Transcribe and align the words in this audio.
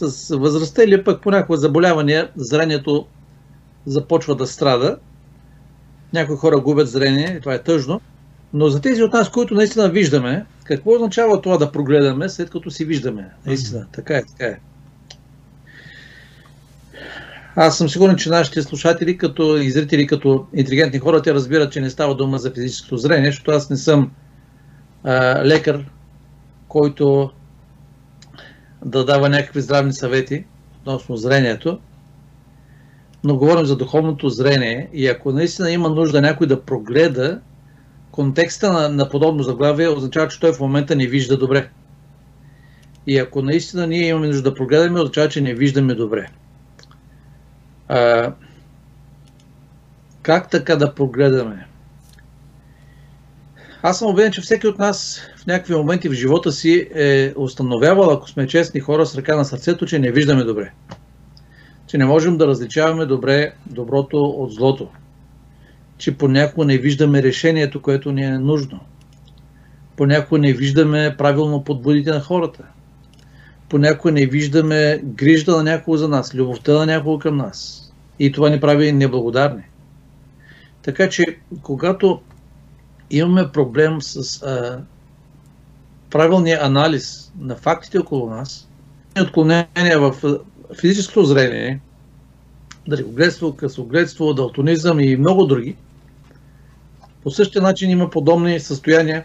с 0.00 0.36
възрастта 0.36 0.82
или 0.84 1.04
пък 1.04 1.22
по 1.22 1.30
някакво 1.30 1.56
заболяване 1.56 2.28
зрението 2.36 3.06
започва 3.86 4.36
да 4.36 4.46
страда. 4.46 4.98
Някои 6.12 6.36
хора 6.36 6.60
губят 6.60 6.88
зрение 6.88 7.34
и 7.36 7.40
това 7.40 7.54
е 7.54 7.62
тъжно. 7.62 8.00
Но 8.52 8.68
за 8.68 8.80
тези 8.80 9.02
от 9.02 9.12
нас, 9.12 9.30
които 9.30 9.54
наистина 9.54 9.88
виждаме, 9.88 10.46
какво 10.64 10.94
означава 10.94 11.42
това 11.42 11.56
да 11.56 11.72
прогледаме, 11.72 12.28
след 12.28 12.50
като 12.50 12.70
си 12.70 12.84
виждаме? 12.84 13.30
Наистина, 13.46 13.86
така 13.92 14.16
е, 14.16 14.22
така 14.24 14.46
е. 14.46 14.58
Аз 17.56 17.78
съм 17.78 17.88
сигурен, 17.88 18.16
че 18.16 18.30
нашите 18.30 18.62
слушатели 18.62 19.18
като 19.18 19.56
и 19.56 19.70
зрители, 19.70 20.06
като 20.06 20.46
интелигентни 20.54 20.98
хора, 20.98 21.22
те 21.22 21.34
разбират, 21.34 21.72
че 21.72 21.80
не 21.80 21.90
става 21.90 22.14
дума 22.14 22.38
за 22.38 22.50
физическото 22.50 22.96
зрение, 22.96 23.30
защото 23.30 23.50
аз 23.50 23.70
не 23.70 23.76
съм 23.76 24.10
а, 25.04 25.44
лекар, 25.44 25.84
който 26.68 27.30
да 28.84 29.04
дава 29.04 29.28
някакви 29.28 29.60
здравни 29.60 29.92
съвети 29.92 30.44
относно 30.80 31.16
зрението, 31.16 31.78
но 33.24 33.36
говорим 33.36 33.64
за 33.64 33.76
духовното 33.76 34.28
зрение 34.28 34.88
и 34.92 35.06
ако 35.06 35.32
наистина 35.32 35.70
има 35.70 35.88
нужда 35.88 36.20
някой 36.20 36.46
да 36.46 36.62
прогледа 36.62 37.40
контекста 38.10 38.72
на, 38.72 38.88
на 38.88 39.08
подобно 39.08 39.42
заглавие, 39.42 39.88
означава, 39.88 40.28
че 40.28 40.40
той 40.40 40.52
в 40.52 40.60
момента 40.60 40.96
не 40.96 41.06
вижда 41.06 41.38
добре. 41.38 41.70
И 43.06 43.18
ако 43.18 43.42
наистина 43.42 43.86
ние 43.86 44.08
имаме 44.08 44.26
нужда 44.26 44.42
да 44.42 44.54
прогледаме, 44.54 45.00
означава, 45.00 45.28
че 45.28 45.40
не 45.40 45.54
виждаме 45.54 45.94
добре. 45.94 46.28
А, 47.88 48.32
как 50.22 50.50
така 50.50 50.76
да 50.76 50.94
прогледаме? 50.94 51.66
Аз 53.82 53.98
съм 53.98 54.10
убеден, 54.10 54.32
че 54.32 54.40
всеки 54.40 54.66
от 54.66 54.78
нас 54.78 55.20
в 55.40 55.46
някакви 55.46 55.74
моменти 55.74 56.08
в 56.08 56.12
живота 56.12 56.52
си 56.52 56.88
е 56.94 57.32
установявал, 57.36 58.10
ако 58.10 58.28
сме 58.28 58.46
честни 58.46 58.80
хора 58.80 59.06
с 59.06 59.16
ръка 59.16 59.36
на 59.36 59.44
сърцето, 59.44 59.86
че 59.86 59.98
не 59.98 60.10
виждаме 60.10 60.44
добре. 60.44 60.72
Че 61.86 61.98
не 61.98 62.04
можем 62.04 62.36
да 62.36 62.46
различаваме 62.46 63.06
добре 63.06 63.52
доброто 63.66 64.24
от 64.24 64.52
злото. 64.52 64.88
Че 65.98 66.18
понякога 66.18 66.66
не 66.66 66.78
виждаме 66.78 67.22
решението, 67.22 67.82
което 67.82 68.12
ни 68.12 68.22
е 68.22 68.38
нужно. 68.38 68.80
Понякога 69.96 70.40
не 70.40 70.52
виждаме 70.52 71.14
правилно 71.18 71.64
подбудите 71.64 72.10
на 72.10 72.20
хората. 72.20 72.64
Понякога 73.68 74.12
не 74.12 74.26
виждаме 74.26 75.00
грижда 75.04 75.56
на 75.56 75.62
някого 75.62 75.96
за 75.96 76.08
нас, 76.08 76.34
любовта 76.34 76.72
на 76.72 76.86
някого 76.86 77.18
към 77.18 77.36
нас. 77.36 77.90
И 78.18 78.32
това 78.32 78.50
ни 78.50 78.60
прави 78.60 78.92
неблагодарни. 78.92 79.62
Така 80.82 81.08
че, 81.08 81.24
когато 81.62 82.20
имаме 83.10 83.52
проблем 83.52 84.02
с 84.02 84.42
а, 84.42 84.80
правилния 86.10 86.58
анализ 86.62 87.32
на 87.40 87.56
фактите 87.56 87.98
около 87.98 88.30
нас, 88.30 88.68
отклонения 89.22 89.98
в 89.98 90.40
физическото 90.80 91.24
зрение, 91.24 91.80
далекогледство, 92.88 93.56
късогледство, 93.56 94.34
далтонизъм 94.34 95.00
и 95.00 95.16
много 95.16 95.46
други, 95.46 95.76
по 97.22 97.30
същия 97.30 97.62
начин 97.62 97.90
има 97.90 98.10
подобни 98.10 98.60
състояния 98.60 99.24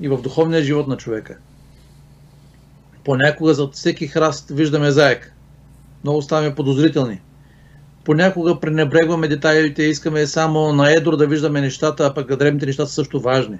и 0.00 0.08
в 0.08 0.22
духовния 0.22 0.62
живот 0.62 0.88
на 0.88 0.96
човека. 0.96 1.36
Понякога 3.04 3.54
зад 3.54 3.74
всеки 3.74 4.06
храст 4.06 4.50
виждаме 4.50 4.90
заек. 4.90 5.34
Много 6.04 6.22
ставаме 6.22 6.54
подозрителни 6.54 7.20
понякога 8.04 8.60
пренебрегваме 8.60 9.28
детайлите 9.28 9.82
и 9.82 9.90
искаме 9.90 10.26
само 10.26 10.72
на 10.72 10.92
едро 10.92 11.16
да 11.16 11.26
виждаме 11.26 11.60
нещата, 11.60 12.06
а 12.06 12.14
пък 12.14 12.36
древните 12.36 12.66
неща 12.66 12.86
са 12.86 12.92
също 12.92 13.20
важни. 13.20 13.58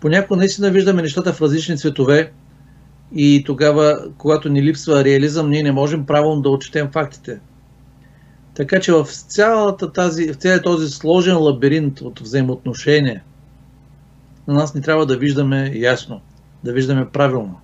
Понякога 0.00 0.36
наистина 0.36 0.70
виждаме 0.70 1.02
нещата 1.02 1.32
в 1.32 1.40
различни 1.40 1.78
цветове 1.78 2.32
и 3.14 3.44
тогава, 3.46 4.04
когато 4.18 4.48
ни 4.48 4.62
липсва 4.62 5.04
реализъм, 5.04 5.50
ние 5.50 5.62
не 5.62 5.72
можем 5.72 6.06
правилно 6.06 6.42
да 6.42 6.50
отчетем 6.50 6.88
фактите. 6.92 7.40
Така 8.54 8.80
че 8.80 8.92
в, 8.92 9.06
цялата 9.06 9.92
тази, 9.92 10.32
в 10.32 10.36
целият 10.36 10.64
този 10.64 10.88
сложен 10.88 11.38
лабиринт 11.38 12.00
от 12.00 12.20
взаимоотношения, 12.20 13.22
на 14.48 14.54
нас 14.54 14.74
ни 14.74 14.82
трябва 14.82 15.06
да 15.06 15.16
виждаме 15.16 15.72
ясно, 15.74 16.20
да 16.64 16.72
виждаме 16.72 17.08
правилно. 17.10 17.60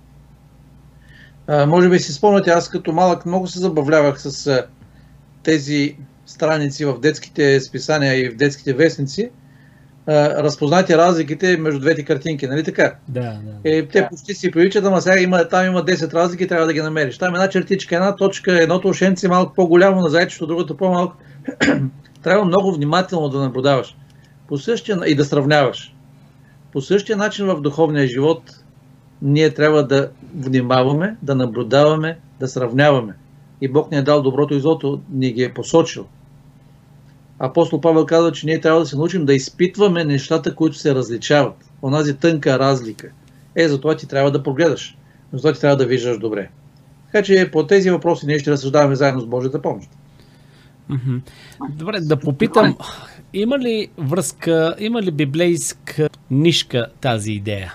А, 1.47 1.65
може 1.65 1.89
би 1.89 1.99
си 1.99 2.13
спомняте, 2.13 2.49
аз 2.49 2.69
като 2.69 2.91
малък 2.91 3.25
много 3.25 3.47
се 3.47 3.59
забавлявах 3.59 4.21
с 4.21 4.63
тези 5.43 5.97
страници 6.25 6.85
в 6.85 6.99
детските 6.99 7.61
списания 7.61 8.25
и 8.25 8.29
в 8.29 8.35
детските 8.35 8.73
вестници, 8.73 9.29
разпознайте 10.07 10.97
разликите 10.97 11.57
между 11.57 11.79
двете 11.79 12.05
картинки, 12.05 12.47
нали 12.47 12.63
така? 12.63 12.95
Да, 13.07 13.21
да. 13.21 13.37
Е, 13.63 13.87
те 13.87 14.07
почти 14.09 14.33
си 14.33 14.51
приличат, 14.51 14.85
ама 14.85 15.01
сега 15.01 15.19
има, 15.19 15.47
там 15.47 15.65
има 15.65 15.85
10 15.85 16.13
разлики, 16.13 16.47
трябва 16.47 16.65
да 16.65 16.73
ги 16.73 16.81
намериш. 16.81 17.17
Там 17.17 17.35
една 17.35 17.49
чертичка, 17.49 17.95
една 17.95 18.15
точка, 18.15 18.63
едното 18.63 18.87
ушенце 18.87 19.27
малко 19.27 19.53
по-голямо 19.53 20.01
на 20.01 20.09
зайчето, 20.09 20.47
другото 20.47 20.77
по-малко. 20.77 21.15
трябва 22.23 22.45
много 22.45 22.71
внимателно 22.71 23.29
да 23.29 23.39
наблюдаваш. 23.39 23.95
По 24.47 24.57
същия, 24.57 24.99
и 25.05 25.15
да 25.15 25.25
сравняваш. 25.25 25.93
По 26.73 26.81
същия 26.81 27.17
начин 27.17 27.45
в 27.45 27.61
духовния 27.61 28.07
живот 28.07 28.41
ние 29.21 29.53
трябва 29.53 29.87
да 29.87 30.09
внимаваме, 30.35 31.17
да 31.21 31.35
наблюдаваме, 31.35 32.19
да 32.39 32.47
сравняваме 32.47 33.13
и 33.61 33.67
Бог 33.67 33.91
ни 33.91 33.97
е 33.97 34.01
дал 34.01 34.21
доброто 34.21 34.53
и 34.53 34.59
злото, 34.59 35.01
ни 35.11 35.31
ги 35.31 35.43
е 35.43 35.53
посочил. 35.53 36.05
Апостол 37.39 37.81
Павел 37.81 38.05
казва, 38.05 38.31
че 38.31 38.45
ние 38.45 38.61
трябва 38.61 38.79
да 38.79 38.85
се 38.85 38.95
научим 38.95 39.25
да 39.25 39.33
изпитваме 39.33 40.03
нещата, 40.03 40.55
които 40.55 40.77
се 40.77 40.95
различават. 40.95 41.55
Онази 41.81 42.17
тънка 42.17 42.59
разлика. 42.59 43.07
Е, 43.55 43.67
затова 43.67 43.95
ти 43.95 44.07
трябва 44.07 44.31
да 44.31 44.43
прогледаш. 44.43 44.97
Затова 45.33 45.53
ти 45.53 45.61
трябва 45.61 45.77
да 45.77 45.85
виждаш 45.85 46.17
добре. 46.17 46.49
Така 47.11 47.25
че 47.25 47.49
по 47.51 47.67
тези 47.67 47.89
въпроси 47.89 48.25
ние 48.25 48.39
ще 48.39 48.51
разсъждаваме 48.51 48.95
заедно 48.95 49.21
с 49.21 49.25
Божията 49.25 49.61
помощ. 49.61 49.89
Добре, 51.69 51.99
да 51.99 52.17
попитам, 52.17 52.77
има 53.33 53.59
ли 53.59 53.87
връзка, 53.97 54.75
има 54.79 55.01
ли 55.01 55.11
библейска 55.11 56.09
нишка 56.31 56.87
тази 57.01 57.31
идея? 57.31 57.73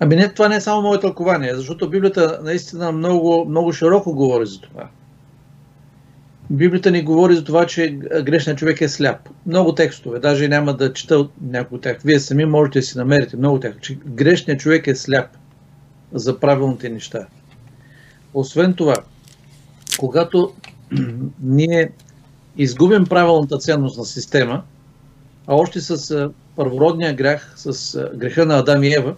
Ами 0.00 0.16
не, 0.16 0.34
това 0.34 0.48
не 0.48 0.56
е 0.56 0.60
само 0.60 0.82
мое 0.82 1.00
тълкование, 1.00 1.54
защото 1.54 1.90
Библията 1.90 2.40
наистина 2.42 2.92
много, 2.92 3.44
много 3.48 3.72
широко 3.72 4.14
говори 4.14 4.46
за 4.46 4.60
това. 4.60 4.88
Библията 6.50 6.90
ни 6.90 7.02
говори 7.02 7.34
за 7.34 7.44
това, 7.44 7.66
че 7.66 7.90
грешният 8.22 8.58
човек 8.58 8.80
е 8.80 8.88
сляп. 8.88 9.28
Много 9.46 9.74
текстове, 9.74 10.18
даже 10.18 10.48
няма 10.48 10.76
да 10.76 10.92
чета 10.92 11.28
някои 11.40 11.76
от 11.76 11.82
тях. 11.82 11.98
Вие 12.04 12.20
сами 12.20 12.44
можете 12.44 12.78
да 12.78 12.82
си 12.82 12.98
намерите 12.98 13.36
много 13.36 13.60
тях, 13.60 13.74
че 13.80 13.94
грешният 14.06 14.60
човек 14.60 14.86
е 14.86 14.94
сляп 14.94 15.28
за 16.12 16.40
правилните 16.40 16.88
неща. 16.88 17.26
Освен 18.34 18.74
това, 18.74 18.94
когато 19.98 20.52
ние 21.42 21.90
изгубим 22.56 23.04
правилната 23.04 23.58
ценност 23.58 23.98
на 23.98 24.04
система, 24.04 24.62
а 25.46 25.54
още 25.54 25.80
с 25.80 26.30
първородния 26.56 27.14
грях, 27.14 27.52
с 27.56 28.00
греха 28.14 28.46
на 28.46 28.58
Адам 28.58 28.84
и 28.84 28.94
Ева, 28.94 29.14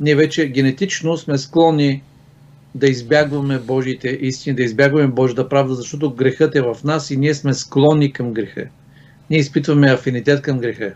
ние 0.00 0.14
вече 0.14 0.48
генетично 0.48 1.16
сме 1.16 1.38
склонни 1.38 2.02
да 2.74 2.86
избягваме 2.86 3.58
Божиите 3.58 4.08
истини, 4.08 4.56
да 4.56 4.62
избягваме 4.62 5.06
Божията 5.06 5.48
правда, 5.48 5.74
защото 5.74 6.14
грехът 6.14 6.54
е 6.56 6.62
в 6.62 6.76
нас 6.84 7.10
и 7.10 7.16
ние 7.16 7.34
сме 7.34 7.54
склонни 7.54 8.12
към 8.12 8.32
греха. 8.32 8.64
Ние 9.30 9.38
изпитваме 9.38 9.90
афинитет 9.90 10.42
към 10.42 10.58
греха. 10.58 10.94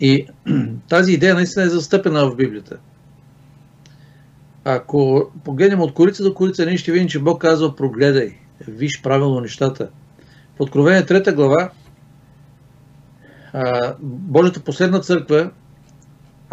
И 0.00 0.26
тази 0.88 1.12
идея 1.12 1.34
наистина 1.34 1.64
е 1.64 1.68
застъпена 1.68 2.30
в 2.30 2.36
Библията. 2.36 2.76
Ако 4.64 5.30
погледнем 5.44 5.80
от 5.80 5.94
корица 5.94 6.22
до 6.22 6.34
корица, 6.34 6.66
ние 6.66 6.76
ще 6.76 6.92
видим, 6.92 7.08
че 7.08 7.18
Бог 7.18 7.40
казва 7.40 7.76
прогледай, 7.76 8.38
виж 8.68 9.02
правилно 9.02 9.40
нещата. 9.40 9.88
В 10.56 10.60
Откровение 10.60 11.02
3 11.02 11.34
глава 11.34 11.70
Божията 14.00 14.60
последна 14.60 15.00
църква 15.00 15.50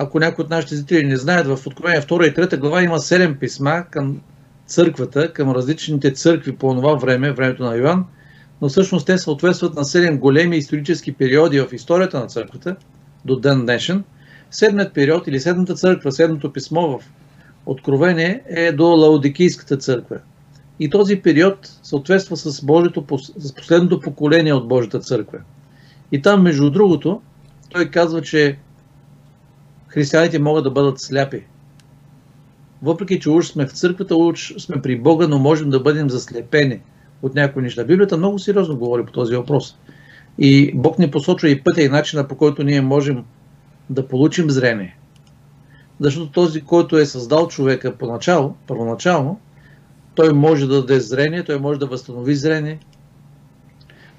ако 0.01 0.19
някои 0.19 0.44
от 0.44 0.50
нашите 0.50 0.75
зрители 0.75 1.04
не 1.04 1.18
знаят, 1.18 1.48
в 1.48 1.68
Откровение 1.68 2.01
2 2.01 2.31
и 2.31 2.36
3 2.36 2.57
глава 2.57 2.84
има 2.84 3.00
7 3.00 3.40
писма 3.40 3.84
към 3.92 4.22
църквата, 4.66 5.34
към 5.34 5.51
различните 5.51 6.13
църкви 6.13 6.56
по 6.56 6.75
това 6.75 6.96
време, 6.96 7.31
времето 7.31 7.63
на 7.63 7.78
Иван, 7.78 8.06
но 8.62 8.69
всъщност 8.69 9.06
те 9.06 9.18
съответстват 9.18 9.75
на 9.75 9.84
7 9.84 10.18
големи 10.18 10.57
исторически 10.57 11.12
периоди 11.12 11.60
в 11.60 11.68
историята 11.74 12.19
на 12.19 12.28
църквата 12.28 12.75
до 13.25 13.40
ден 13.40 13.62
днешен. 13.62 14.04
Седмият 14.51 14.94
период 14.94 15.28
или 15.28 15.40
седмата 15.40 15.74
църква, 15.74 16.12
седмото 16.12 16.54
писмо 16.54 16.88
в 16.88 17.04
Откровение 17.66 18.42
е 18.48 18.72
до 18.72 18.86
Лаодикийската 18.86 19.78
църква. 19.78 20.18
И 20.80 20.90
този 20.90 21.16
период 21.16 21.57
съответства 21.84 22.38
с, 22.38 22.66
Божието, 22.66 23.06
с 23.38 23.56
последното 23.56 24.00
поколение 24.00 24.54
от 24.54 24.68
Божията 24.68 25.00
църква. 25.00 25.40
И 26.12 26.22
там, 26.22 26.42
между 26.44 26.69
другото, 26.69 27.22
той 27.69 27.86
казва, 27.86 28.22
че 28.22 28.57
християните 29.89 30.39
могат 30.39 30.63
да 30.63 30.71
бъдат 30.71 31.00
сляпи. 31.00 31.44
Въпреки, 32.81 33.19
че 33.19 33.30
уж 33.30 33.47
сме 33.47 33.65
в 33.65 33.71
църквата, 33.71 34.15
уж 34.15 34.53
сме 34.57 34.81
при 34.81 35.00
Бога, 35.00 35.27
но 35.27 35.39
можем 35.39 35.69
да 35.69 35.80
бъдем 35.80 36.09
заслепени 36.09 36.80
от 37.21 37.36
някои 37.36 37.62
неща. 37.62 37.83
Библията 37.83 38.18
много 38.18 38.39
сериозно 38.39 38.77
говори 38.77 39.06
по 39.06 39.12
този 39.12 39.36
въпрос. 39.36 39.77
И 40.38 40.71
Бог 40.75 41.00
ни 41.00 41.12
посочва 41.12 41.50
и 41.50 41.63
пътя 41.63 41.81
и 41.81 41.89
начина 41.89 42.27
по 42.27 42.36
който 42.36 42.63
ние 42.63 42.81
можем 42.81 43.24
да 43.89 44.07
получим 44.07 44.50
зрение. 44.50 44.97
Защото 46.00 46.31
този, 46.31 46.62
който 46.62 46.97
е 46.97 47.06
създал 47.06 47.47
човека 47.47 47.97
поначало, 47.97 48.56
първоначално, 48.68 49.39
той 50.15 50.33
може 50.33 50.68
да 50.68 50.81
даде 50.81 51.00
зрение, 51.00 51.44
той 51.44 51.59
може 51.59 51.80
да 51.80 51.86
възстанови 51.86 52.36
зрение. 52.36 52.80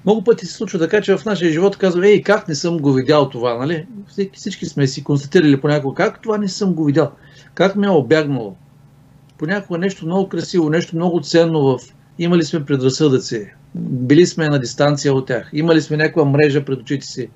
Много 0.05 0.23
пъти 0.23 0.45
се 0.45 0.53
случва 0.53 0.79
така, 0.79 1.01
че 1.01 1.17
в 1.17 1.25
нашия 1.25 1.51
живот 1.51 1.77
казваме, 1.77 2.07
ей, 2.07 2.21
как 2.21 2.47
не 2.47 2.55
съм 2.55 2.77
го 2.77 2.93
видял 2.93 3.29
това, 3.29 3.57
нали? 3.57 3.85
Всички 4.33 4.65
сме 4.65 4.87
си 4.87 5.03
констатирали 5.03 5.61
понякога, 5.61 5.95
как 5.95 6.21
това 6.21 6.37
не 6.37 6.47
съм 6.47 6.73
го 6.73 6.85
видял, 6.85 7.11
как 7.53 7.75
ме 7.75 7.87
е 7.87 7.89
обягнало. 7.89 8.55
Понякога 9.37 9.79
нещо 9.79 10.05
много 10.05 10.29
красиво, 10.29 10.69
нещо 10.69 10.95
много 10.95 11.21
ценно 11.21 11.61
в... 11.61 11.79
Имали 12.19 12.43
сме 12.43 12.65
предразсъдъци, 12.65 13.53
били 13.75 14.25
сме 14.25 14.47
на 14.47 14.59
дистанция 14.59 15.13
от 15.13 15.27
тях, 15.27 15.49
имали 15.53 15.81
сме 15.81 15.97
някаква 15.97 16.25
мрежа 16.25 16.65
пред 16.65 16.79
очите 16.79 17.05
си, 17.05 17.29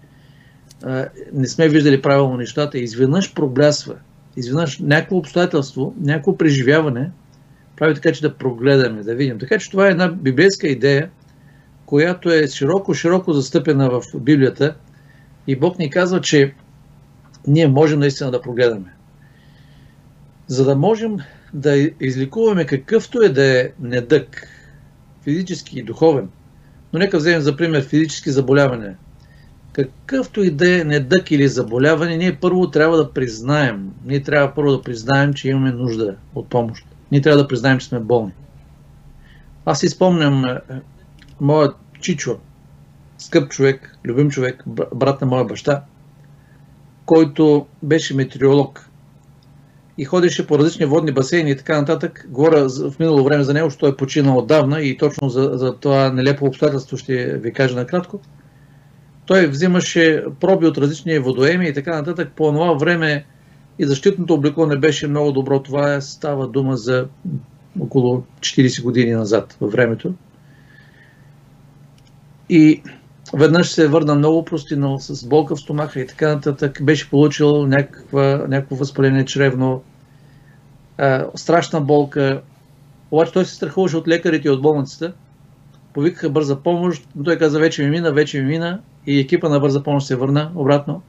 не 1.34 1.48
сме 1.48 1.70
виждали 1.70 2.02
правилно 2.02 2.38
нещата, 2.38 2.78
изведнъж 2.78 3.34
проблясва, 3.34 3.96
изведнъж 4.38 4.80
някакво 4.80 5.18
обстоятелство, 5.18 5.96
някакво 6.02 6.38
преживяване 6.38 7.12
прави 7.78 7.94
така, 7.94 8.12
че 8.12 8.22
да 8.22 8.34
прогледаме, 8.34 9.04
да 9.04 9.16
видим. 9.16 9.40
Така 9.40 9.58
че 9.58 9.72
това 9.72 9.88
е 9.88 9.92
една 9.92 10.08
библейска 10.08 10.68
идея, 10.68 11.10
която 11.86 12.32
е 12.32 12.48
широко-широко 12.48 13.34
застъпена 13.34 13.90
в 13.90 14.02
Библията 14.16 14.76
и 15.48 15.56
Бог 15.56 15.80
ни 15.80 15.90
казва, 15.90 16.22
че 16.22 16.54
ние 17.48 17.68
можем 17.68 18.00
наистина 18.00 18.32
да 18.32 18.42
прогледаме. 18.42 18.94
За 20.48 20.66
да 20.66 20.76
можем 20.76 21.18
да 21.54 21.90
изликуваме 22.00 22.66
какъвто 22.66 23.22
е 23.22 23.30
да 23.30 23.60
е 23.60 23.70
недък, 23.80 24.48
физически 25.24 25.80
и 25.80 25.84
духовен, 25.84 26.30
но 26.94 27.00
нека 27.00 27.18
вземем 27.18 27.42
за 27.42 27.58
пример 27.58 27.88
физически 27.88 28.32
заболяване. 28.32 28.96
Какъвто 29.74 30.44
и 30.44 30.52
да 30.52 30.82
е 30.82 30.84
недък 30.84 31.32
или 31.32 31.48
заболяване, 31.48 32.18
ние 32.18 32.36
първо 32.36 32.72
трябва 32.72 32.98
да 32.98 33.14
признаем, 33.14 33.92
ние 34.06 34.24
трябва 34.24 34.54
първо 34.56 34.72
да 34.72 34.82
признаем, 34.82 35.34
че 35.34 35.50
имаме 35.50 35.72
нужда 35.72 36.16
от 36.36 36.50
помощ. 36.50 36.86
Ние 37.12 37.22
трябва 37.22 37.42
да 37.42 37.48
признаем, 37.48 37.80
че 37.80 37.88
сме 37.88 38.00
болни. 38.00 38.32
Аз 39.66 39.80
си 39.80 39.90
спомням 39.90 40.44
моят 41.42 41.76
чичо, 42.02 42.38
скъп 43.18 43.52
човек, 43.52 43.98
любим 44.06 44.30
човек, 44.30 44.64
брат 44.96 45.22
на 45.22 45.28
моя 45.28 45.46
баща, 45.46 45.84
който 47.06 47.66
беше 47.84 48.16
метеоролог 48.16 48.90
и 49.98 50.06
ходеше 50.06 50.48
по 50.48 50.60
различни 50.60 50.86
водни 50.86 51.12
басейни 51.12 51.52
и 51.52 51.58
така 51.58 51.80
нататък. 51.80 52.26
Говоря 52.30 52.70
в 52.70 53.00
минало 53.00 53.24
време 53.24 53.44
за 53.44 53.54
него, 53.54 53.70
защото 53.70 53.88
е 53.88 53.98
починал 53.98 54.38
отдавна 54.38 54.82
и 54.82 54.98
точно 54.98 55.30
за, 55.30 55.52
за 55.54 55.76
това 55.76 56.12
нелепо 56.12 56.46
обстоятелство 56.46 56.98
ще 56.98 57.38
ви 57.38 57.54
кажа 57.54 57.76
накратко. 57.76 58.20
Той 59.26 59.48
взимаше 59.48 60.24
проби 60.40 60.66
от 60.66 60.78
различни 60.78 61.20
водоеми 61.20 61.68
и 61.68 61.74
така 61.74 61.96
нататък. 61.96 62.32
По 62.36 62.52
това 62.52 62.74
време 62.74 63.26
и 63.80 63.86
защитното 63.86 64.34
облекло 64.34 64.66
не 64.66 64.78
беше 64.78 65.08
много 65.08 65.32
добро. 65.32 65.60
Това 65.60 66.02
става 66.02 66.48
дума 66.48 66.78
за 66.78 67.08
около 67.80 68.24
40 68.40 68.84
години 68.84 69.12
назад 69.12 69.58
във 69.62 69.72
времето. 69.72 70.14
И 72.50 72.82
веднъж 73.34 73.70
се 73.70 73.88
върна 73.88 74.16
много 74.16 74.46
простинал, 74.46 75.00
с 75.00 75.28
болка 75.28 75.56
в 75.56 75.60
стомаха 75.60 76.00
и 76.00 76.08
така 76.08 76.36
нататък. 76.36 76.80
Беше 76.84 77.10
получил 77.10 77.68
някаква, 77.68 78.46
някакво 78.48 78.76
възпаление 78.76 79.26
чревно, 79.26 79.84
а, 80.98 81.26
страшна 81.36 81.82
болка. 81.82 82.42
Обаче 83.12 83.32
той 83.32 83.46
се 83.46 83.56
страхуваше 83.56 83.98
от 83.98 84.08
лекарите 84.08 84.48
и 84.48 84.52
от 84.52 84.62
болницата. 84.62 85.14
Повикаха 85.94 86.30
бърза 86.30 86.60
помощ, 86.60 87.08
но 87.16 87.24
той 87.24 87.38
каза, 87.38 87.60
вече 87.60 87.84
ми 87.84 87.90
мина, 87.90 88.12
вече 88.12 88.42
ми 88.42 88.48
мина. 88.48 88.80
И 89.08 89.20
екипа 89.20 89.50
на 89.50 89.60
бърза 89.60 89.84
помощ 89.84 90.08
се 90.08 90.16
върна 90.16 90.52
обратно. 90.56 91.02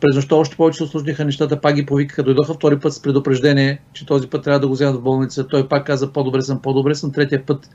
През 0.00 0.16
нощта 0.16 0.34
още 0.34 0.56
повече 0.56 0.76
се 0.76 0.84
осложниха 0.84 1.24
нещата, 1.24 1.60
пак 1.60 1.74
ги 1.74 1.86
повикаха, 1.86 2.22
дойдоха 2.22 2.54
втори 2.54 2.78
път 2.78 2.92
с 2.92 3.02
предупреждение, 3.02 3.80
че 3.92 4.06
този 4.06 4.28
път 4.28 4.44
трябва 4.44 4.60
да 4.60 4.68
го 4.68 4.72
вземат 4.72 4.96
в 4.96 5.02
болница. 5.02 5.46
Той 5.46 5.68
пак 5.68 5.86
каза, 5.86 6.12
по-добре 6.12 6.42
съм, 6.42 6.62
по-добре 6.62 6.94
съм. 6.94 7.12
Третия 7.12 7.46
път 7.46 7.70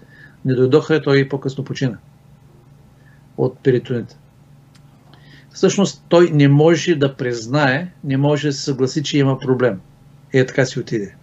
не 0.46 0.54
дойдоха, 0.54 1.02
той 1.02 1.30
по-късно 1.30 1.64
почина 1.64 1.98
от 3.38 3.60
перитонита. 3.60 4.18
Всъщност 5.54 6.04
той 6.10 6.30
не 6.30 6.48
може 6.48 6.96
да 6.96 7.16
признае, 7.16 7.92
не 8.04 8.18
може 8.18 8.48
да 8.48 8.54
се 8.54 8.62
съгласи, 8.62 9.04
че 9.04 9.18
има 9.18 9.40
проблем. 9.40 9.80
Е, 10.34 10.46
така 10.46 10.66
си 10.66 10.80
отиде. 10.80 11.16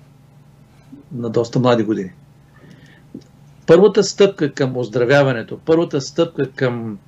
На 1.13 1.31
доста 1.31 1.59
млади 1.59 1.83
години. 1.83 2.13
Първата 3.67 4.05
стъпка 4.05 4.53
към 4.53 4.77
оздравяването, 4.77 5.59
първата 5.65 6.01
стъпка 6.01 6.51
към 6.51 6.99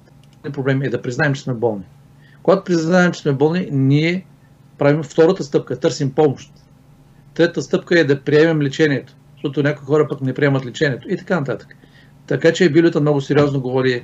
проблем 0.52 0.82
е 0.82 0.88
да 0.88 1.02
признаем, 1.02 1.34
че 1.34 1.42
сме 1.42 1.54
болни. 1.54 1.84
Когато 2.42 2.64
признаем, 2.64 3.12
че 3.12 3.20
сме 3.20 3.32
болни, 3.32 3.68
ние 3.72 4.26
правим 4.78 5.02
втората 5.02 5.44
стъпка, 5.44 5.80
търсим 5.80 6.12
помощ. 6.12 6.52
Трета 7.34 7.62
стъпка 7.62 8.00
е 8.00 8.04
да 8.04 8.20
приемем 8.20 8.62
лечението, 8.62 9.14
защото 9.32 9.62
някои 9.62 9.86
хора 9.86 10.08
пък 10.08 10.20
не 10.20 10.34
приемат 10.34 10.66
лечението 10.66 11.10
и 11.10 11.16
така 11.16 11.40
нататък. 11.40 11.76
Така 12.26 12.52
че 12.52 12.70
Библията 12.70 13.00
много 13.00 13.20
сериозно 13.20 13.60
говори 13.60 14.02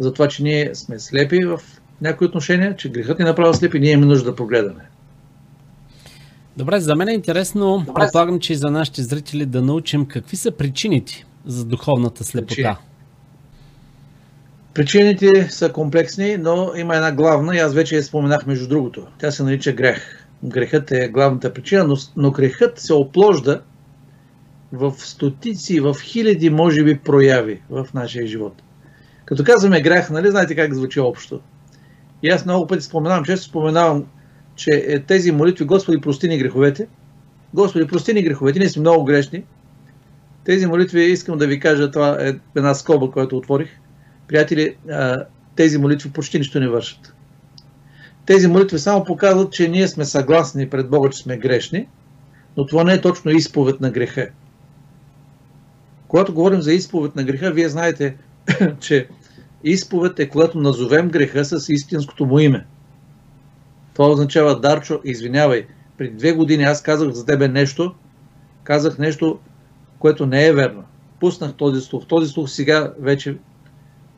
за 0.00 0.12
това, 0.12 0.28
че 0.28 0.42
ние 0.42 0.74
сме 0.74 0.98
слепи 0.98 1.38
в 1.44 1.60
някои 2.00 2.26
отношения, 2.26 2.76
че 2.76 2.90
грехът 2.90 3.18
ни 3.18 3.24
направи 3.24 3.54
слепи, 3.54 3.80
ние 3.80 3.92
имаме 3.92 4.06
нужда 4.06 4.30
да 4.30 4.36
погледаме. 4.36 4.80
Добре, 6.56 6.80
за 6.80 6.96
мен 6.96 7.08
е 7.08 7.12
интересно, 7.12 7.84
Добре. 7.86 8.00
предполагам, 8.00 8.40
че 8.40 8.52
и 8.52 8.56
за 8.56 8.70
нашите 8.70 9.02
зрители 9.02 9.46
да 9.46 9.62
научим 9.62 10.06
какви 10.06 10.36
са 10.36 10.50
причините 10.50 11.24
за 11.46 11.64
духовната 11.64 12.24
слепота. 12.24 12.54
Причини. 12.54 12.74
Причините 14.74 15.50
са 15.50 15.72
комплексни, 15.72 16.36
но 16.36 16.72
има 16.76 16.96
една 16.96 17.12
главна 17.12 17.56
и 17.56 17.58
аз 17.58 17.74
вече 17.74 17.96
я 17.96 18.02
споменах 18.02 18.46
между 18.46 18.68
другото. 18.68 19.06
Тя 19.18 19.30
се 19.30 19.42
нарича 19.42 19.72
грех. 19.72 20.26
Грехът 20.44 20.90
е 20.90 21.08
главната 21.08 21.52
причина, 21.52 21.84
но, 21.84 21.96
но 22.16 22.30
грехът 22.30 22.78
се 22.78 22.94
опложда 22.94 23.62
в 24.72 24.94
стотици, 24.98 25.80
в 25.80 25.96
хиляди, 26.02 26.50
може 26.50 26.84
би, 26.84 26.98
прояви 26.98 27.62
в 27.70 27.86
нашия 27.94 28.26
живот. 28.26 28.62
Като 29.30 29.44
казваме 29.44 29.80
грех, 29.80 30.10
нали, 30.10 30.30
знаете 30.30 30.56
как 30.56 30.74
звучи 30.74 31.00
общо. 31.00 31.40
И 32.22 32.28
аз 32.28 32.44
много 32.44 32.66
пъти 32.66 32.82
споменавам, 32.84 33.24
често 33.24 33.46
споменавам, 33.46 34.06
че 34.54 34.70
е 34.70 35.00
тези 35.00 35.32
молитви, 35.32 35.64
Господи, 35.64 36.00
прости 36.00 36.28
ни 36.28 36.38
греховете. 36.38 36.88
Господи, 37.54 37.86
прости 37.86 38.14
ни 38.14 38.22
греховете, 38.22 38.58
ние 38.58 38.68
сме 38.68 38.80
много 38.80 39.04
грешни. 39.04 39.44
Тези 40.44 40.66
молитви, 40.66 41.02
искам 41.02 41.38
да 41.38 41.46
ви 41.46 41.60
кажа, 41.60 41.90
това 41.90 42.18
е 42.20 42.32
една 42.56 42.74
скоба, 42.74 43.10
която 43.10 43.36
отворих. 43.36 43.68
Приятели, 44.28 44.76
тези 45.56 45.78
молитви 45.78 46.10
почти 46.10 46.38
нищо 46.38 46.60
не 46.60 46.68
вършат. 46.68 47.14
Тези 48.26 48.48
молитви 48.48 48.78
само 48.78 49.04
показват, 49.04 49.52
че 49.52 49.68
ние 49.68 49.88
сме 49.88 50.04
съгласни 50.04 50.68
пред 50.68 50.90
Бога, 50.90 51.10
че 51.10 51.22
сме 51.22 51.38
грешни, 51.38 51.88
но 52.56 52.66
това 52.66 52.84
не 52.84 52.94
е 52.94 53.00
точно 53.00 53.30
изповед 53.30 53.80
на 53.80 53.90
греха. 53.90 54.28
Когато 56.08 56.34
говорим 56.34 56.62
за 56.62 56.72
изповед 56.72 57.16
на 57.16 57.24
греха, 57.24 57.50
вие 57.50 57.68
знаете, 57.68 58.16
че 58.80 59.08
изповед 59.64 60.18
е 60.18 60.28
когато 60.28 60.58
назовем 60.58 61.08
греха 61.08 61.44
с 61.44 61.68
истинското 61.68 62.26
му 62.26 62.38
име. 62.38 62.66
Това 63.94 64.08
означава, 64.08 64.60
Дарчо, 64.60 65.00
извинявай, 65.04 65.66
преди 65.98 66.16
две 66.16 66.32
години 66.32 66.62
аз 66.62 66.82
казах 66.82 67.10
за 67.10 67.26
тебе 67.26 67.48
нещо, 67.48 67.94
казах 68.64 68.98
нещо, 68.98 69.38
което 69.98 70.26
не 70.26 70.46
е 70.46 70.52
верно. 70.52 70.84
Пуснах 71.20 71.54
този 71.54 71.80
слух. 71.80 72.06
Този 72.06 72.28
слух 72.28 72.50
сега 72.50 72.92
вече 72.98 73.36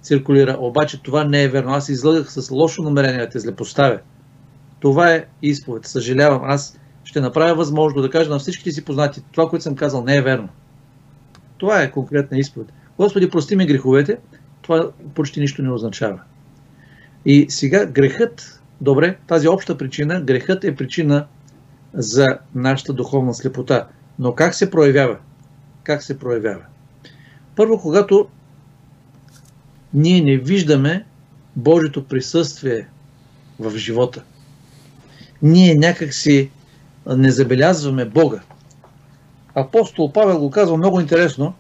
циркулира. 0.03 0.57
Обаче 0.61 1.03
това 1.03 1.25
не 1.25 1.43
е 1.43 1.49
верно. 1.49 1.73
Аз 1.73 1.89
излъгах 1.89 2.33
с 2.33 2.51
лошо 2.51 2.83
намерение 2.83 3.21
да 3.21 3.29
те 3.29 3.39
злепоставя. 3.39 4.01
Това 4.81 5.13
е 5.13 5.27
изповед. 5.43 5.87
Съжалявам. 5.87 6.43
Аз 6.45 6.79
ще 7.05 7.21
направя 7.21 7.55
възможно 7.55 8.03
да 8.03 8.11
кажа 8.11 8.31
на 8.31 8.39
всичките 8.39 8.73
си 8.73 8.85
познати, 8.85 9.23
това, 9.33 9.49
което 9.49 9.63
съм 9.63 9.77
казал, 9.77 10.05
не 10.05 10.17
е 10.17 10.23
верно. 10.23 10.49
Това 11.59 11.83
е 11.83 11.91
конкретна 11.91 12.39
изповед. 12.39 12.73
Господи, 12.99 13.31
прости 13.31 13.57
ми 13.57 13.67
греховете, 13.67 14.19
това 14.63 14.91
почти 15.15 15.41
нищо 15.41 15.63
не 15.63 15.73
означава. 15.73 16.21
И 17.27 17.47
сега 17.49 17.87
грехът, 17.87 18.63
добре, 18.81 19.17
тази 19.27 19.49
обща 19.49 19.79
причина, 19.79 20.21
грехът 20.21 20.65
е 20.65 20.75
причина 20.77 21.27
за 21.95 22.39
нашата 22.55 22.93
духовна 22.93 23.35
слепота. 23.35 23.87
Но 24.19 24.35
как 24.35 24.55
се 24.55 24.71
проявява? 24.71 25.19
Как 25.83 26.03
се 26.03 26.19
проявява? 26.19 26.63
Първо, 27.57 27.79
когато 27.79 28.29
ние 29.95 30.21
не 30.21 30.37
виждаме 30.37 31.05
Божието 31.57 32.05
присъствие 32.05 32.89
в 33.59 33.77
живота. 33.77 34.23
Ние 35.43 35.75
някак 35.75 36.15
си 36.15 36.51
не 37.07 37.31
забелязваме 37.31 38.05
Бога. 38.05 38.41
Апостол 39.55 40.13
Павел 40.13 40.39
го 40.39 40.51
казва 40.51 40.77
много 40.77 41.01
интересно. 41.01 41.55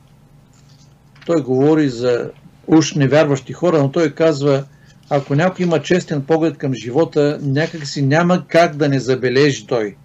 Той 1.26 1.42
говори 1.42 1.88
за 1.88 2.30
уж 2.66 2.94
невярващи 2.94 3.52
хора, 3.52 3.78
но 3.78 3.90
той 3.90 4.10
казва, 4.10 4.64
ако 5.10 5.34
някой 5.34 5.64
има 5.64 5.82
честен 5.82 6.22
поглед 6.22 6.58
към 6.58 6.74
живота, 6.74 7.38
някак 7.42 7.86
си 7.86 8.02
няма 8.02 8.44
как 8.48 8.76
да 8.76 8.88
не 8.88 9.00
забележи 9.00 9.66
той, 9.66 9.96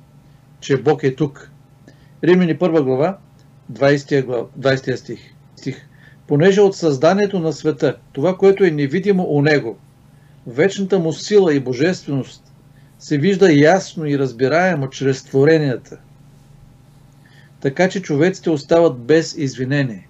че 0.60 0.78
Бог 0.78 1.04
е 1.04 1.16
тук. 1.16 1.52
Римени 2.24 2.58
1 2.58 2.82
глава, 2.82 3.18
20, 3.74 4.26
глава, 4.26 4.46
20 4.60 4.96
стих. 4.96 5.20
стих 5.56 5.88
понеже 6.28 6.62
от 6.62 6.76
създанието 6.76 7.40
на 7.40 7.54
света, 7.54 7.96
това, 8.14 8.38
което 8.38 8.64
е 8.64 8.72
невидимо 8.72 9.24
у 9.24 9.42
него, 9.42 9.78
вечната 10.48 11.00
му 11.00 11.14
сила 11.14 11.54
и 11.54 11.60
божественост, 11.60 12.44
се 13.00 13.18
вижда 13.18 13.54
ясно 13.54 14.06
и 14.06 14.20
разбираемо 14.20 14.90
чрез 14.90 15.24
творенията. 15.24 15.98
Така 17.62 17.90
че 17.90 18.02
човеците 18.02 18.50
остават 18.50 18.98
без 18.98 19.38
извинение. 19.38 20.08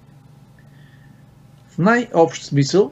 Най-общ 1.77 2.43
смисъл, 2.43 2.91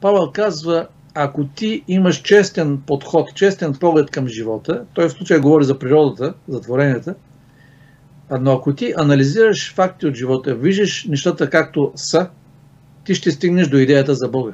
Павел 0.00 0.30
казва, 0.32 0.88
ако 1.14 1.44
ти 1.44 1.84
имаш 1.88 2.22
честен 2.22 2.82
подход, 2.86 3.34
честен 3.34 3.74
поглед 3.74 4.10
към 4.10 4.28
живота, 4.28 4.84
той 4.94 5.08
в 5.08 5.12
случая 5.12 5.40
говори 5.40 5.64
за 5.64 5.78
природата, 5.78 6.34
за 6.48 6.60
творенията, 6.60 7.14
но 8.40 8.52
ако 8.52 8.74
ти 8.74 8.94
анализираш 8.98 9.74
факти 9.74 10.06
от 10.06 10.14
живота, 10.14 10.54
виждаш 10.54 11.04
нещата 11.04 11.50
както 11.50 11.92
са, 11.96 12.30
ти 13.04 13.14
ще 13.14 13.30
стигнеш 13.30 13.68
до 13.68 13.76
идеята 13.76 14.14
за 14.14 14.28
Бога. 14.28 14.52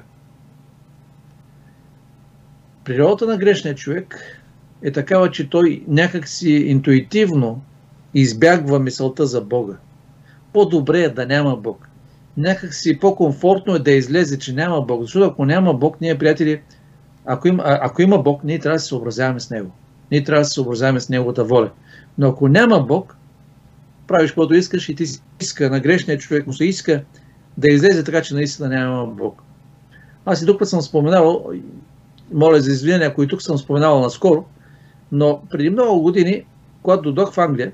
Природата 2.84 3.26
на 3.26 3.36
грешния 3.36 3.74
човек 3.74 4.38
е 4.82 4.92
такава, 4.92 5.30
че 5.30 5.50
той 5.50 5.84
някак 5.88 6.28
си 6.28 6.50
интуитивно 6.50 7.62
избягва 8.14 8.78
мисълта 8.78 9.26
за 9.26 9.40
Бога. 9.40 9.76
По-добре 10.52 11.00
е 11.00 11.08
да 11.08 11.26
няма 11.26 11.56
Бог. 11.56 11.88
Някак 12.36 12.74
си 12.74 12.98
по-комфортно 12.98 13.74
е 13.74 13.78
да 13.78 13.90
излезе, 13.90 14.38
че 14.38 14.52
няма 14.52 14.82
Бог. 14.82 15.02
Защото 15.02 15.26
ако 15.26 15.44
няма 15.44 15.74
Бог, 15.74 16.00
ние, 16.00 16.18
приятели, 16.18 16.60
ако 17.24 17.48
има, 17.48 17.62
ако 17.66 18.02
има 18.02 18.18
Бог, 18.18 18.44
ние 18.44 18.58
трябва 18.58 18.76
да 18.76 18.80
се 18.80 18.88
съобразяваме 18.88 19.40
с 19.40 19.50
Него. 19.50 19.70
Ние 20.10 20.24
трябва 20.24 20.40
да 20.40 20.44
се 20.44 20.54
съобразяваме 20.54 21.00
с 21.00 21.08
Неговата 21.08 21.44
воля. 21.44 21.70
Но 22.18 22.28
ако 22.28 22.48
няма 22.48 22.80
Бог, 22.80 23.16
правиш 24.06 24.30
каквото 24.30 24.54
искаш 24.54 24.88
и 24.88 24.94
ти 24.94 25.06
си 25.06 25.22
иска 25.40 25.70
на 25.70 25.80
грешния 25.80 26.18
човек, 26.18 26.46
му 26.46 26.52
се 26.52 26.64
иска 26.64 27.02
да 27.58 27.68
излезе 27.72 28.04
така, 28.04 28.22
че 28.22 28.34
наистина 28.34 28.68
няма 28.68 29.06
Бог. 29.06 29.42
Аз 30.24 30.42
и 30.42 30.46
друг 30.46 30.58
път 30.58 30.68
съм 30.68 30.82
споменавал, 30.82 31.46
моля 32.32 32.60
за 32.60 32.70
извинение, 32.70 33.06
ако 33.06 33.22
и 33.22 33.28
тук 33.28 33.42
съм 33.42 33.58
споменавал 33.58 34.00
наскоро, 34.00 34.44
но 35.12 35.42
преди 35.50 35.70
много 35.70 36.02
години, 36.02 36.44
когато 36.82 37.02
додох 37.02 37.32
в 37.32 37.38
Англия, 37.38 37.72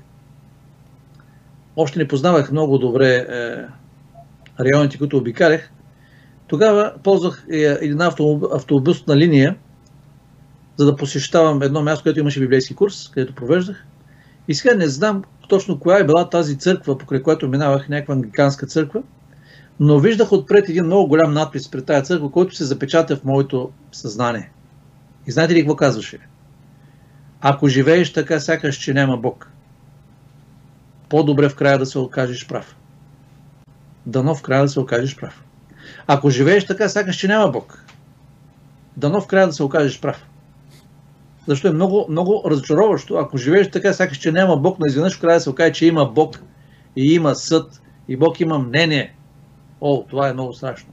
още 1.75 1.99
не 1.99 2.07
познавах 2.07 2.51
много 2.51 2.77
добре 2.77 3.15
е, 3.15 3.25
районите, 4.59 4.97
които 4.97 5.17
обикалях, 5.17 5.71
тогава 6.47 6.93
ползвах 7.03 7.45
е, 7.51 7.57
една 7.81 8.11
автобусна 8.53 9.17
линия, 9.17 9.55
за 10.77 10.85
да 10.85 10.95
посещавам 10.95 11.61
едно 11.61 11.81
място, 11.81 12.03
където 12.03 12.19
имаше 12.19 12.39
библейски 12.39 12.75
курс, 12.75 13.09
където 13.13 13.35
провеждах. 13.35 13.85
И 14.47 14.55
сега 14.55 14.75
не 14.75 14.87
знам 14.87 15.23
точно 15.49 15.79
коя 15.79 15.99
е 15.99 16.03
била 16.03 16.29
тази 16.29 16.57
църква, 16.57 16.97
покрай 16.97 17.21
която 17.21 17.47
минавах, 17.47 17.89
някаква 17.89 18.13
англиканска 18.13 18.67
църква, 18.67 19.03
но 19.79 19.99
виждах 19.99 20.31
отпред 20.31 20.69
един 20.69 20.85
много 20.85 21.07
голям 21.07 21.33
надпис 21.33 21.71
пред 21.71 21.85
тази 21.85 22.05
църква, 22.05 22.31
който 22.31 22.55
се 22.55 22.65
запечата 22.65 23.15
в 23.15 23.23
моето 23.23 23.71
съзнание. 23.91 24.51
И 25.27 25.31
знаете 25.31 25.53
ли 25.53 25.59
какво 25.59 25.75
казваше? 25.75 26.19
Ако 27.41 27.67
живееш 27.67 28.13
така, 28.13 28.39
сякаш, 28.39 28.77
че 28.77 28.93
няма 28.93 29.17
Бог, 29.17 29.51
по-добре 31.09 31.49
в 31.49 31.55
края 31.55 31.77
да 31.77 31.85
се 31.85 31.99
окажеш 31.99 32.47
прав. 32.47 32.78
Дано 34.05 34.35
в 34.35 34.41
края 34.41 34.61
да 34.61 34.69
се 34.69 34.79
окажеш 34.79 35.15
прав. 35.15 35.43
Ако 36.07 36.29
живееш 36.29 36.65
така, 36.65 36.89
сякаш, 36.89 37.15
че 37.15 37.27
няма 37.27 37.51
Бог, 37.51 37.85
дано 38.97 39.21
в 39.21 39.27
края 39.27 39.47
да 39.47 39.53
се 39.53 39.63
окажеш 39.63 40.01
прав. 40.01 40.25
Защо 41.47 41.67
е 41.67 41.71
много, 41.71 42.05
много 42.09 42.43
разочароващо, 42.45 43.15
ако 43.15 43.37
живееш 43.37 43.71
така, 43.71 43.93
сякаш, 43.93 44.17
че 44.17 44.31
няма 44.31 44.57
Бог, 44.57 44.79
но 44.79 44.85
изведнъж 44.85 45.17
в 45.17 45.21
края 45.21 45.35
да 45.35 45.41
се 45.41 45.49
окаже, 45.49 45.73
че 45.73 45.85
има 45.85 46.05
Бог 46.05 46.43
и 46.95 47.13
има 47.13 47.35
съд 47.35 47.81
и 48.07 48.17
Бог 48.17 48.39
има 48.39 48.59
мнение. 48.59 49.15
О, 49.81 50.03
това 50.09 50.29
е 50.29 50.33
много 50.33 50.53
страшно. 50.53 50.89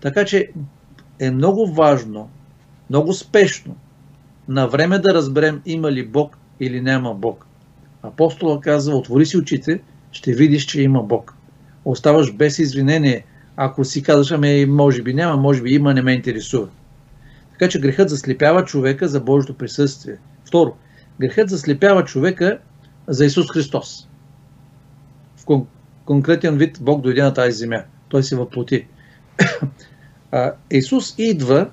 Така 0.00 0.24
че 0.24 0.50
е 1.18 1.30
много 1.30 1.66
важно, 1.66 2.30
много 2.90 3.12
спешно 3.12 3.76
на 4.48 4.66
време 4.66 4.98
да 4.98 5.14
разберем 5.14 5.62
има 5.66 5.92
ли 5.92 6.06
Бог 6.06 6.38
или 6.60 6.80
няма 6.80 7.14
Бог. 7.14 7.46
Апостола 8.02 8.60
казва, 8.60 8.96
отвори 8.96 9.26
си 9.26 9.38
очите, 9.38 9.80
ще 10.12 10.32
видиш, 10.32 10.66
че 10.66 10.82
има 10.82 11.02
Бог. 11.02 11.31
Оставаш 11.84 12.32
без 12.32 12.58
извинение, 12.58 13.24
ако 13.56 13.84
си 13.84 14.02
казваш, 14.02 14.30
ами 14.30 14.66
може 14.66 15.02
би 15.02 15.14
няма, 15.14 15.36
може 15.36 15.62
би 15.62 15.70
има, 15.70 15.94
не 15.94 16.02
ме 16.02 16.12
интересува. 16.12 16.68
Така 17.52 17.68
че 17.68 17.80
грехът 17.80 18.08
заслепява 18.08 18.64
човека 18.64 19.08
за 19.08 19.20
Божието 19.20 19.54
присъствие. 19.54 20.16
Второ, 20.44 20.76
грехът 21.20 21.48
заслепява 21.48 22.04
човека 22.04 22.58
за 23.08 23.24
Исус 23.24 23.52
Христос. 23.52 24.08
В 25.36 25.44
кон- 25.44 25.66
конкретен 26.04 26.56
вид 26.58 26.78
Бог 26.80 27.00
дойде 27.00 27.22
на 27.22 27.34
тази 27.34 27.58
земя. 27.58 27.84
Той 28.08 28.22
се 28.22 28.36
въплоти. 28.36 28.86
Исус 30.70 31.14
идва 31.18 31.70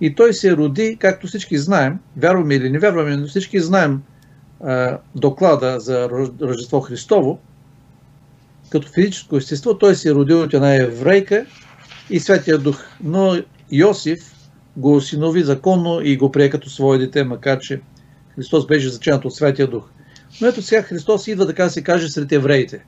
и 0.00 0.14
той 0.14 0.34
се 0.34 0.56
роди, 0.56 0.96
както 1.00 1.26
всички 1.26 1.58
знаем, 1.58 1.98
вярваме 2.16 2.54
или 2.54 2.70
не 2.70 2.78
вярваме, 2.78 3.16
но 3.16 3.26
всички 3.26 3.60
знаем 3.60 4.02
а, 4.60 4.98
доклада 5.14 5.80
за 5.80 6.08
Рождество 6.40 6.80
Христово, 6.80 7.38
като 8.70 8.88
физическо 8.88 9.36
естество, 9.36 9.78
той 9.78 9.94
се 9.94 10.08
е 10.08 10.14
родил 10.14 10.42
от 10.42 10.54
една 10.54 10.74
еврейка 10.74 11.46
и 12.10 12.20
Святия 12.20 12.58
Дух. 12.58 12.84
Но 13.04 13.36
Йосиф 13.72 14.34
го 14.76 14.96
осинови 14.96 15.42
законно 15.42 16.00
и 16.00 16.16
го 16.16 16.32
прие 16.32 16.50
като 16.50 16.70
свое 16.70 16.98
дете, 16.98 17.24
макар 17.24 17.58
че 17.58 17.80
Христос 18.34 18.66
беше 18.66 18.88
зачинат 18.88 19.24
от 19.24 19.34
Святия 19.34 19.66
Дух. 19.66 19.88
Но 20.40 20.48
ето 20.48 20.62
сега 20.62 20.82
Христос 20.82 21.26
идва, 21.26 21.46
така 21.46 21.64
да 21.64 21.70
се 21.70 21.82
каже, 21.82 22.08
сред 22.08 22.32
евреите. 22.32 22.84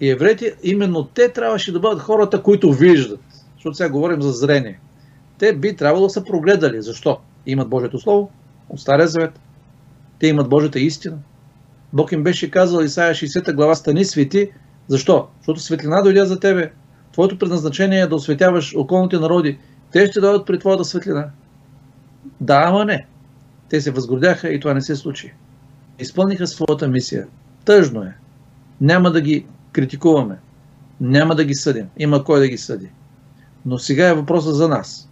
И 0.00 0.10
евреите, 0.10 0.54
именно 0.62 1.04
те 1.04 1.32
трябваше 1.32 1.72
да 1.72 1.80
бъдат 1.80 2.00
хората, 2.00 2.42
които 2.42 2.72
виждат. 2.72 3.20
Защото 3.54 3.76
сега 3.76 3.88
говорим 3.88 4.22
за 4.22 4.32
зрение 4.32 4.80
те 5.38 5.56
би 5.56 5.76
трябвало 5.76 6.06
да 6.06 6.10
са 6.10 6.24
прогледали. 6.24 6.82
Защо? 6.82 7.18
Имат 7.46 7.68
Божието 7.68 7.98
Слово 7.98 8.30
от 8.68 8.80
Стария 8.80 9.08
Завет. 9.08 9.40
Те 10.18 10.26
имат 10.26 10.48
Божията 10.48 10.80
истина. 10.80 11.18
Бог 11.96 12.12
им 12.12 12.22
беше 12.22 12.50
казал 12.50 12.82
Исаия 12.82 13.14
60 13.14 13.54
глава 13.54 13.74
Стани 13.74 14.04
свети. 14.04 14.50
Защо? 14.88 15.28
Защото 15.38 15.60
светлина 15.60 16.02
дойде 16.02 16.24
за 16.24 16.40
тебе. 16.40 16.72
Твоето 17.12 17.38
предназначение 17.38 18.00
е 18.00 18.06
да 18.06 18.14
осветяваш 18.14 18.74
околните 18.76 19.18
народи. 19.18 19.58
Те 19.92 20.06
ще 20.06 20.20
дойдат 20.20 20.46
при 20.46 20.58
твоята 20.58 20.84
светлина. 20.84 21.30
Да, 22.40 22.62
ама 22.66 22.84
не. 22.84 23.06
Те 23.68 23.80
се 23.80 23.90
възгордяха 23.90 24.48
и 24.48 24.60
това 24.60 24.74
не 24.74 24.80
се 24.80 24.96
случи. 24.96 25.34
Изпълниха 25.98 26.46
своята 26.46 26.88
мисия. 26.88 27.26
Тъжно 27.64 28.02
е. 28.02 28.14
Няма 28.80 29.10
да 29.10 29.20
ги 29.20 29.46
критикуваме. 29.72 30.38
Няма 31.00 31.34
да 31.34 31.44
ги 31.44 31.54
съдим. 31.54 31.86
Има 31.98 32.24
кой 32.24 32.40
да 32.40 32.48
ги 32.48 32.58
съди. 32.58 32.90
Но 33.66 33.78
сега 33.78 34.08
е 34.08 34.14
въпросът 34.14 34.54
за 34.54 34.68
нас. 34.68 35.08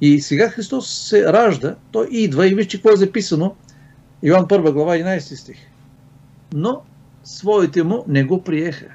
И 0.00 0.20
сега 0.20 0.48
Христос 0.48 0.90
се 0.90 1.32
ражда, 1.32 1.74
той 1.92 2.08
идва 2.10 2.48
и 2.48 2.54
вижте 2.54 2.76
какво 2.76 2.90
е 2.90 2.96
записано. 2.96 3.54
Йоан 4.24 4.46
1 4.46 4.72
глава 4.72 4.96
11 4.96 5.18
стих. 5.34 5.56
Но 6.54 6.82
своите 7.24 7.82
му 7.82 8.04
не 8.08 8.24
го 8.24 8.42
приеха. 8.42 8.86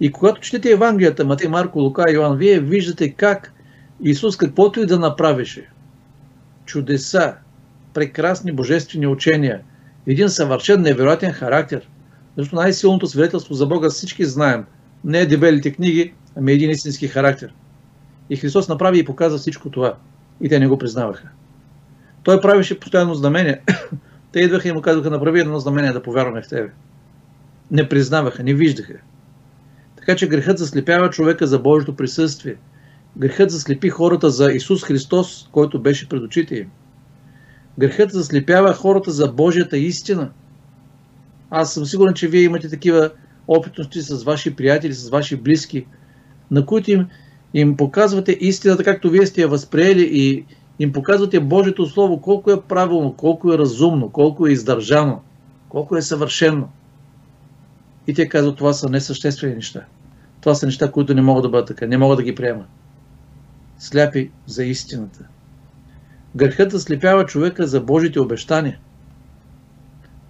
И 0.00 0.12
когато 0.12 0.40
четете 0.40 0.70
Евангелията, 0.70 1.24
Матей, 1.24 1.48
Марко, 1.48 1.78
Лука 1.78 2.04
и 2.10 2.14
Йоан, 2.14 2.36
вие 2.36 2.60
виждате 2.60 3.12
как 3.12 3.52
Исус 4.02 4.36
каквото 4.36 4.80
и 4.80 4.86
да 4.86 4.98
направише, 4.98 5.68
чудеса, 6.64 7.34
прекрасни 7.94 8.52
божествени 8.52 9.06
учения, 9.06 9.60
един 10.06 10.28
съвършен 10.28 10.82
невероятен 10.82 11.32
характер. 11.32 11.88
Защото 12.36 12.56
най-силното 12.56 13.06
свидетелство 13.06 13.54
за 13.54 13.66
Бога 13.66 13.90
всички 13.90 14.24
знаем. 14.24 14.64
Не 15.04 15.20
е 15.20 15.26
дебелите 15.26 15.72
книги, 15.72 16.12
ами 16.36 16.52
един 16.52 16.70
истински 16.70 17.08
характер. 17.08 17.54
И 18.30 18.36
Христос 18.36 18.68
направи 18.68 18.98
и 18.98 19.04
показа 19.04 19.38
всичко 19.38 19.70
това. 19.70 19.96
И 20.40 20.48
те 20.48 20.58
не 20.58 20.66
го 20.66 20.78
признаваха. 20.78 21.28
Той 22.24 22.40
правеше 22.40 22.80
постоянно 22.80 23.14
знамения. 23.14 23.60
те 24.32 24.40
идваха 24.40 24.68
и 24.68 24.72
му 24.72 24.82
казваха, 24.82 25.10
направи 25.10 25.40
едно 25.40 25.58
знамение 25.58 25.92
да 25.92 26.02
повярваме 26.02 26.42
в 26.42 26.48
тебе. 26.48 26.70
Не 27.70 27.88
признаваха, 27.88 28.42
не 28.42 28.54
виждаха. 28.54 28.94
Така 29.96 30.16
че 30.16 30.28
грехът 30.28 30.58
заслепява 30.58 31.10
човека 31.10 31.46
за 31.46 31.58
Божието 31.58 31.96
присъствие. 31.96 32.54
Грехът 33.16 33.50
заслепи 33.50 33.88
хората 33.88 34.30
за 34.30 34.52
Исус 34.52 34.84
Христос, 34.84 35.48
който 35.52 35.82
беше 35.82 36.08
пред 36.08 36.22
очите 36.22 36.54
им. 36.54 36.70
Грехът 37.78 38.10
заслепява 38.10 38.74
хората 38.74 39.10
за 39.10 39.28
Божията 39.28 39.78
истина. 39.78 40.30
Аз 41.50 41.74
съм 41.74 41.86
сигурен, 41.86 42.14
че 42.14 42.28
вие 42.28 42.42
имате 42.42 42.68
такива 42.68 43.10
опитности 43.48 44.00
с 44.00 44.22
ваши 44.22 44.56
приятели, 44.56 44.92
с 44.92 45.08
ваши 45.08 45.36
близки, 45.36 45.86
на 46.50 46.66
които 46.66 46.90
им 46.90 47.06
им 47.54 47.76
показвате 47.76 48.36
истината, 48.40 48.84
както 48.84 49.10
вие 49.10 49.26
сте 49.26 49.40
я 49.40 49.48
възприели 49.48 50.08
и 50.12 50.44
им 50.82 50.92
показвате 50.92 51.40
Божието 51.40 51.86
Слово, 51.86 52.20
колко 52.20 52.50
е 52.50 52.62
правилно, 52.62 53.12
колко 53.12 53.52
е 53.52 53.58
разумно, 53.58 54.10
колко 54.10 54.46
е 54.46 54.52
издържано, 54.52 55.20
колко 55.68 55.96
е 55.96 56.02
съвършено. 56.02 56.68
И 58.06 58.14
те 58.14 58.28
казват, 58.28 58.56
това 58.56 58.72
са 58.72 58.88
несъществени 58.88 59.54
неща. 59.54 59.84
Това 60.40 60.54
са 60.54 60.66
неща, 60.66 60.92
които 60.92 61.14
не 61.14 61.22
могат 61.22 61.42
да 61.42 61.48
бъдат 61.48 61.68
така, 61.68 61.86
не 61.86 61.98
могат 61.98 62.16
да 62.16 62.22
ги 62.22 62.34
приемат. 62.34 62.66
Сляпи 63.78 64.30
за 64.46 64.64
истината. 64.64 65.26
Грехът 66.36 66.70
заслепява 66.70 67.26
човека 67.26 67.66
за 67.66 67.80
Божите 67.80 68.20
обещания. 68.20 68.78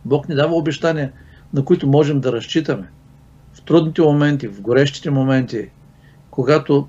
Бог 0.05 0.29
ни 0.29 0.35
дава 0.35 0.57
обещания, 0.57 1.13
на 1.55 1.65
които 1.65 1.87
можем 1.87 2.21
да 2.21 2.33
разчитаме. 2.33 2.91
В 3.53 3.63
трудните 3.63 4.03
моменти, 4.03 4.49
в 4.49 4.61
горещите 4.61 5.11
моменти, 5.11 5.71
когато 6.31 6.89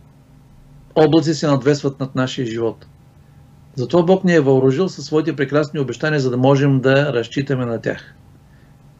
облаци 0.96 1.34
се 1.34 1.48
надвесват 1.48 2.00
над 2.00 2.16
нашия 2.16 2.48
живот. 2.48 2.88
Затова 3.76 4.04
Бог 4.04 4.24
ни 4.24 4.34
е 4.34 4.40
въоръжил 4.40 4.90
със 4.90 5.06
своите 5.06 5.36
прекрасни 5.36 5.80
обещания, 5.80 6.20
за 6.20 6.30
да 6.30 6.38
можем 6.38 6.80
да 6.80 7.14
разчитаме 7.14 7.66
на 7.66 7.82
тях. 7.82 8.16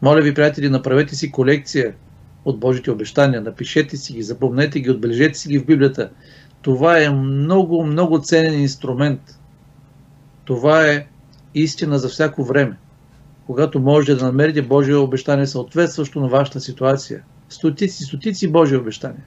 Моля 0.02 0.20
ви, 0.20 0.34
приятели, 0.34 0.68
направете 0.68 1.14
си 1.16 1.30
колекция 1.30 1.94
от 2.44 2.60
Божите 2.60 2.90
обещания. 2.90 3.40
Напишете 3.40 3.96
си 3.96 4.12
ги, 4.12 4.22
запомнете 4.22 4.80
ги, 4.80 4.90
отбележете 4.90 5.38
си 5.38 5.48
ги 5.48 5.58
в 5.58 5.66
Библията. 5.66 6.10
Това 6.62 7.02
е 7.02 7.10
много, 7.10 7.86
много 7.86 8.20
ценен 8.20 8.60
инструмент. 8.60 9.20
Това 10.44 10.86
е 10.86 11.06
истина 11.54 11.98
за 11.98 12.08
всяко 12.08 12.44
време. 12.44 12.76
Когато 13.46 13.80
можете 13.80 14.14
да 14.14 14.24
намерите 14.24 14.62
Божие 14.62 14.94
обещание 14.94 15.46
съответстващо 15.46 16.20
на 16.20 16.28
вашата 16.28 16.60
ситуация. 16.60 17.22
Стотици, 17.48 18.04
стотици 18.04 18.52
Божие 18.52 18.78
обещания. 18.78 19.24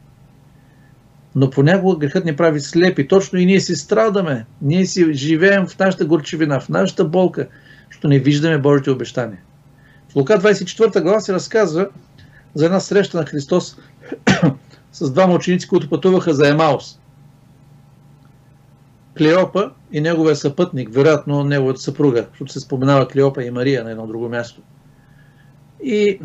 Но 1.38 1.50
понякога 1.50 1.98
грехът 1.98 2.26
ни 2.26 2.36
прави 2.36 2.60
слепи. 2.60 3.08
Точно 3.08 3.40
и 3.40 3.46
ние 3.46 3.60
си 3.60 3.76
страдаме. 3.76 4.46
Ние 4.62 4.86
си 4.86 5.14
живеем 5.14 5.68
в 5.68 5.80
нашата 5.80 6.06
горчевина, 6.06 6.60
в 6.60 6.70
нашата 6.70 7.06
болка, 7.06 7.48
защото 7.90 8.08
не 8.08 8.20
виждаме 8.20 8.58
Божите 8.58 8.92
обещания. 8.92 9.40
В 10.10 10.16
Лука 10.16 10.40
24 10.40 11.02
глава 11.02 11.20
се 11.20 11.34
разказва 11.34 11.88
за 12.54 12.66
една 12.66 12.80
среща 12.80 13.18
на 13.18 13.26
Христос 13.26 13.78
с 14.92 15.12
двама 15.12 15.36
ученици, 15.36 15.68
които 15.68 15.90
пътуваха 15.90 16.34
за 16.34 16.50
Емаус. 16.50 17.00
Клеопа 19.18 19.72
и 19.92 20.02
неговия 20.02 20.36
съпътник, 20.36 20.94
вероятно 20.94 21.44
неговата 21.44 21.80
съпруга, 21.80 22.28
защото 22.30 22.54
се 22.54 22.60
споменава 22.60 23.08
Клеопа 23.08 23.44
и 23.44 23.52
Мария 23.52 23.84
на 23.84 23.92
едно 23.92 24.08
друго 24.08 24.30
място. 24.30 24.62
И 25.84 26.20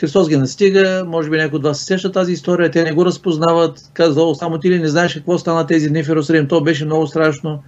Христос 0.00 0.28
ги 0.28 0.36
настига, 0.36 1.04
може 1.06 1.30
би 1.30 1.36
някой 1.36 1.56
от 1.56 1.62
вас 1.62 1.78
се 1.78 1.84
сеща 1.84 2.12
тази 2.12 2.32
история, 2.32 2.70
те 2.70 2.84
не 2.84 2.92
го 2.92 3.04
разпознават, 3.04 3.90
казва, 3.94 4.34
само 4.34 4.58
ти 4.58 4.70
ли 4.70 4.78
не 4.78 4.88
знаеш 4.88 5.14
какво 5.14 5.38
стана 5.38 5.66
тези 5.66 5.88
дни 5.88 6.04
в 6.04 6.08
Иерусалим, 6.08 6.48
то 6.48 6.60
беше 6.60 6.84
много 6.84 7.06
страшно. 7.06 7.62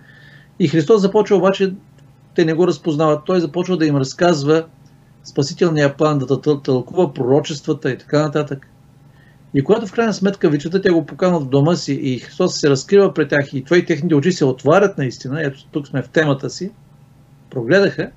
И 0.59 0.69
Христос 0.69 1.01
започва 1.01 1.37
обаче, 1.37 1.73
те 2.35 2.45
не 2.45 2.55
го 2.55 2.67
разпознават, 2.67 3.21
той 3.27 3.41
започва 3.41 3.77
да 3.77 3.87
им 3.87 3.97
разказва 3.97 4.65
спасителния 5.25 5.97
план, 5.97 6.19
да 6.19 6.41
тълкува 6.41 7.15
пророчествата 7.15 7.91
и 7.91 7.99
така 7.99 8.23
нататък. 8.23 8.67
И 9.55 9.65
когато 9.65 9.87
в 9.87 9.93
крайна 9.93 10.15
сметка 10.15 10.51
вечерта 10.51 10.81
те 10.83 10.91
го 10.91 11.07
поканат 11.07 11.43
в 11.43 11.49
дома 11.49 11.77
си 11.77 11.93
и 11.93 12.19
Христос 12.19 12.61
се 12.61 12.71
разкрива 12.71 13.15
пред 13.15 13.29
тях 13.29 13.53
и 13.53 13.65
твои 13.65 13.85
техните 13.85 14.15
очи 14.15 14.33
се 14.33 14.45
отварят 14.45 14.99
наистина, 14.99 15.43
ето 15.43 15.67
тук 15.71 15.87
сме 15.87 16.03
в 16.03 16.09
темата 16.09 16.51
си, 16.51 16.71
прогледаха, 17.51 18.11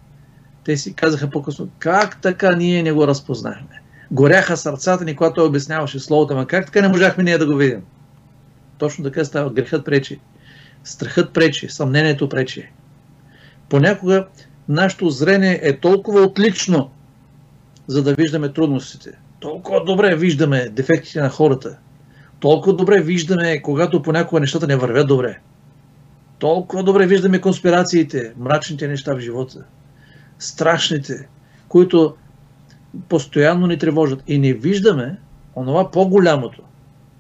те 0.64 0.78
си 0.78 0.94
казаха 0.94 1.30
по-късно, 1.30 1.70
как 1.80 2.22
така 2.22 2.56
ние 2.56 2.84
не 2.84 2.92
го 2.92 3.08
разпознахме? 3.08 3.81
Горяха 4.12 4.58
сърцата 4.58 5.06
ни, 5.06 5.16
когато 5.16 5.36
той 5.36 5.48
обясняваше 5.48 6.00
Словото, 6.00 6.34
ама 6.34 6.48
как 6.48 6.66
така 6.66 6.82
не 6.82 6.88
можахме 6.88 7.24
ние 7.24 7.38
да 7.38 7.46
го 7.46 7.56
видим? 7.56 7.82
Точно 8.78 9.04
така 9.04 9.26
става. 9.26 9.50
Грехът 9.50 9.86
пречи. 9.86 10.20
Страхът 10.84 11.34
пречи. 11.34 11.70
Съмнението 11.70 12.30
пречи. 12.30 12.70
Понякога 13.70 14.28
нашето 14.70 15.10
зрение 15.10 15.60
е 15.64 15.80
толкова 15.80 16.22
отлично, 16.22 16.92
за 17.88 18.04
да 18.04 18.14
виждаме 18.14 18.54
трудностите. 18.54 19.12
Толкова 19.40 19.84
добре 19.84 20.16
виждаме 20.16 20.70
дефектите 20.70 21.22
на 21.22 21.30
хората. 21.30 21.78
Толкова 22.40 22.76
добре 22.76 23.02
виждаме, 23.02 23.62
когато 23.62 24.02
понякога 24.02 24.42
нещата 24.42 24.68
не 24.68 24.76
вървят 24.76 25.08
добре. 25.08 25.40
Толкова 26.40 26.84
добре 26.84 27.08
виждаме 27.08 27.42
конспирациите, 27.42 28.34
мрачните 28.38 28.88
неща 28.88 29.16
в 29.16 29.20
живота. 29.20 29.64
Страшните, 30.40 31.28
които 31.68 32.16
постоянно 33.10 33.68
ни 33.68 33.78
тревожат. 33.78 34.24
И 34.28 34.38
не 34.38 34.54
виждаме 34.54 35.18
онова 35.56 35.92
по-голямото, 35.92 36.62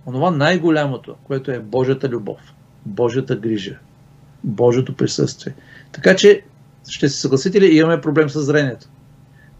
онова 0.05 0.31
най-голямото, 0.31 1.15
което 1.23 1.51
е 1.51 1.59
Божията 1.59 2.09
любов, 2.09 2.39
Божията 2.85 3.35
грижа, 3.35 3.77
Божието 4.43 4.95
присъствие. 4.95 5.53
Така 5.91 6.15
че, 6.15 6.41
ще 6.89 7.09
се 7.09 7.21
съгласите 7.21 7.61
ли, 7.61 7.77
имаме 7.77 8.01
проблем 8.01 8.29
с 8.29 8.41
зрението. 8.41 8.87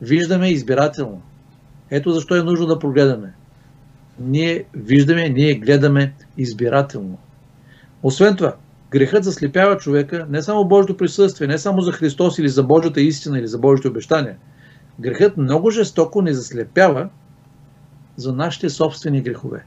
Виждаме 0.01 0.49
избирателно. 0.49 1.21
Ето 1.89 2.11
защо 2.11 2.35
е 2.35 2.43
нужно 2.43 2.65
да 2.65 2.79
прогледаме. 2.79 3.33
Ние 4.19 4.63
виждаме, 4.73 5.29
ние 5.29 5.53
гледаме 5.53 6.13
избирателно. 6.37 7.17
Освен 8.03 8.35
това, 8.35 8.55
грехът 8.91 9.23
заслепява 9.23 9.77
човека 9.77 10.25
не 10.29 10.41
само 10.41 10.65
Божието 10.65 10.97
присъствие, 10.97 11.47
не 11.47 11.57
само 11.57 11.81
за 11.81 11.91
Христос 11.91 12.37
или 12.37 12.49
за 12.49 12.63
Божията 12.63 13.01
истина 13.01 13.39
или 13.39 13.47
за 13.47 13.57
Божите 13.57 13.87
обещания. 13.87 14.35
Грехът 15.01 15.37
много 15.37 15.71
жестоко 15.71 16.21
не 16.21 16.33
заслепява 16.33 17.09
за 18.15 18.33
нашите 18.33 18.69
собствени 18.69 19.21
грехове. 19.21 19.65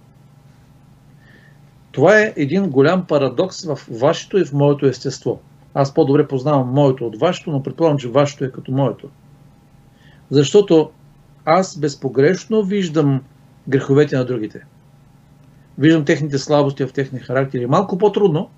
Това 1.92 2.18
е 2.18 2.32
един 2.36 2.70
голям 2.70 3.06
парадокс 3.06 3.64
в 3.64 3.78
вашето 3.90 4.38
и 4.38 4.44
в 4.44 4.52
моето 4.52 4.86
естество. 4.86 5.40
Аз 5.74 5.94
по-добре 5.94 6.28
познавам 6.28 6.68
моето 6.68 7.06
от 7.06 7.20
вашето, 7.20 7.50
но 7.50 7.62
предполагам, 7.62 7.98
че 7.98 8.08
вашето 8.08 8.44
е 8.44 8.52
като 8.52 8.72
моето. 8.72 9.08
Защото 10.30 10.90
аз 11.44 11.78
безпогрешно 11.78 12.62
виждам 12.62 13.22
греховете 13.68 14.16
на 14.16 14.24
другите. 14.24 14.66
Виждам 15.78 16.04
техните 16.04 16.38
слабости 16.38 16.84
в 16.84 16.92
техния 16.92 17.22
характер. 17.22 17.66
Малко 17.66 17.98
по-трудно, 17.98 18.50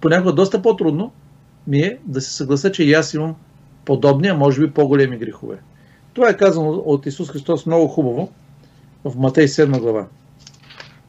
понякога 0.00 0.32
доста 0.32 0.62
по-трудно 0.62 1.12
ми 1.66 1.78
е 1.78 1.98
да 2.04 2.20
се 2.20 2.32
съглася, 2.32 2.72
че 2.72 2.84
и 2.84 2.92
аз 2.92 3.14
имам 3.14 3.36
подобни, 3.88 4.28
а 4.28 4.34
може 4.34 4.60
би 4.60 4.70
по-големи 4.70 5.16
грехове. 5.16 5.58
Това 6.14 6.28
е 6.28 6.36
казано 6.36 6.70
от 6.70 7.06
Исус 7.06 7.30
Христос 7.30 7.66
много 7.66 7.88
хубаво 7.88 8.32
в 9.04 9.16
Матей 9.16 9.46
7 9.46 9.80
глава. 9.80 10.06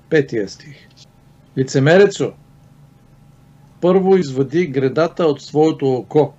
Петия 0.10 0.50
стих. 0.50 0.88
Лицемерецо, 1.58 2.32
първо 3.82 4.18
извади 4.18 4.68
гредата 4.68 5.26
от 5.26 5.42
своето 5.42 5.92
око 5.92 6.34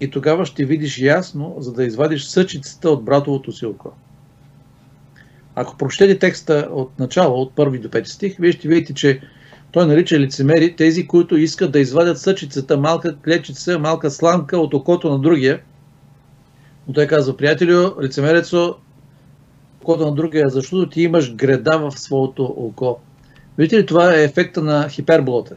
и 0.00 0.10
тогава 0.10 0.46
ще 0.46 0.64
видиш 0.64 0.98
ясно, 0.98 1.56
за 1.58 1.72
да 1.72 1.84
извадиш 1.84 2.24
съчицата 2.24 2.90
от 2.90 3.04
братовото 3.04 3.52
си 3.52 3.66
око. 3.66 3.92
Ако 5.54 5.76
прочетете 5.76 6.18
текста 6.18 6.68
от 6.72 6.98
начало, 6.98 7.40
от 7.40 7.54
първи 7.54 7.78
до 7.78 7.88
5 7.88 8.04
стих, 8.04 8.36
вие 8.38 8.52
ще 8.52 8.68
видите, 8.68 8.94
че 8.94 9.20
той 9.74 9.86
нарича 9.86 10.18
лицемери 10.18 10.76
тези, 10.76 11.06
които 11.06 11.36
искат 11.36 11.72
да 11.72 11.80
извадят 11.80 12.18
съчицата, 12.18 12.76
малка 12.76 13.16
клечица, 13.16 13.78
малка 13.78 14.10
сламка 14.10 14.58
от 14.58 14.74
окото 14.74 15.10
на 15.10 15.18
другия. 15.18 15.60
Но 16.88 16.94
той 16.94 17.06
казва, 17.06 17.36
приятелю, 17.36 18.02
лицемерецо, 18.02 18.76
окото 19.80 20.04
на 20.06 20.14
другия, 20.14 20.48
защото 20.48 20.90
ти 20.90 21.02
имаш 21.02 21.34
греда 21.34 21.78
в 21.78 21.98
своето 21.98 22.44
око. 22.44 22.98
Видите 23.58 23.78
ли, 23.78 23.86
това 23.86 24.14
е 24.14 24.22
ефекта 24.24 24.62
на 24.62 24.88
хиперболата. 24.88 25.56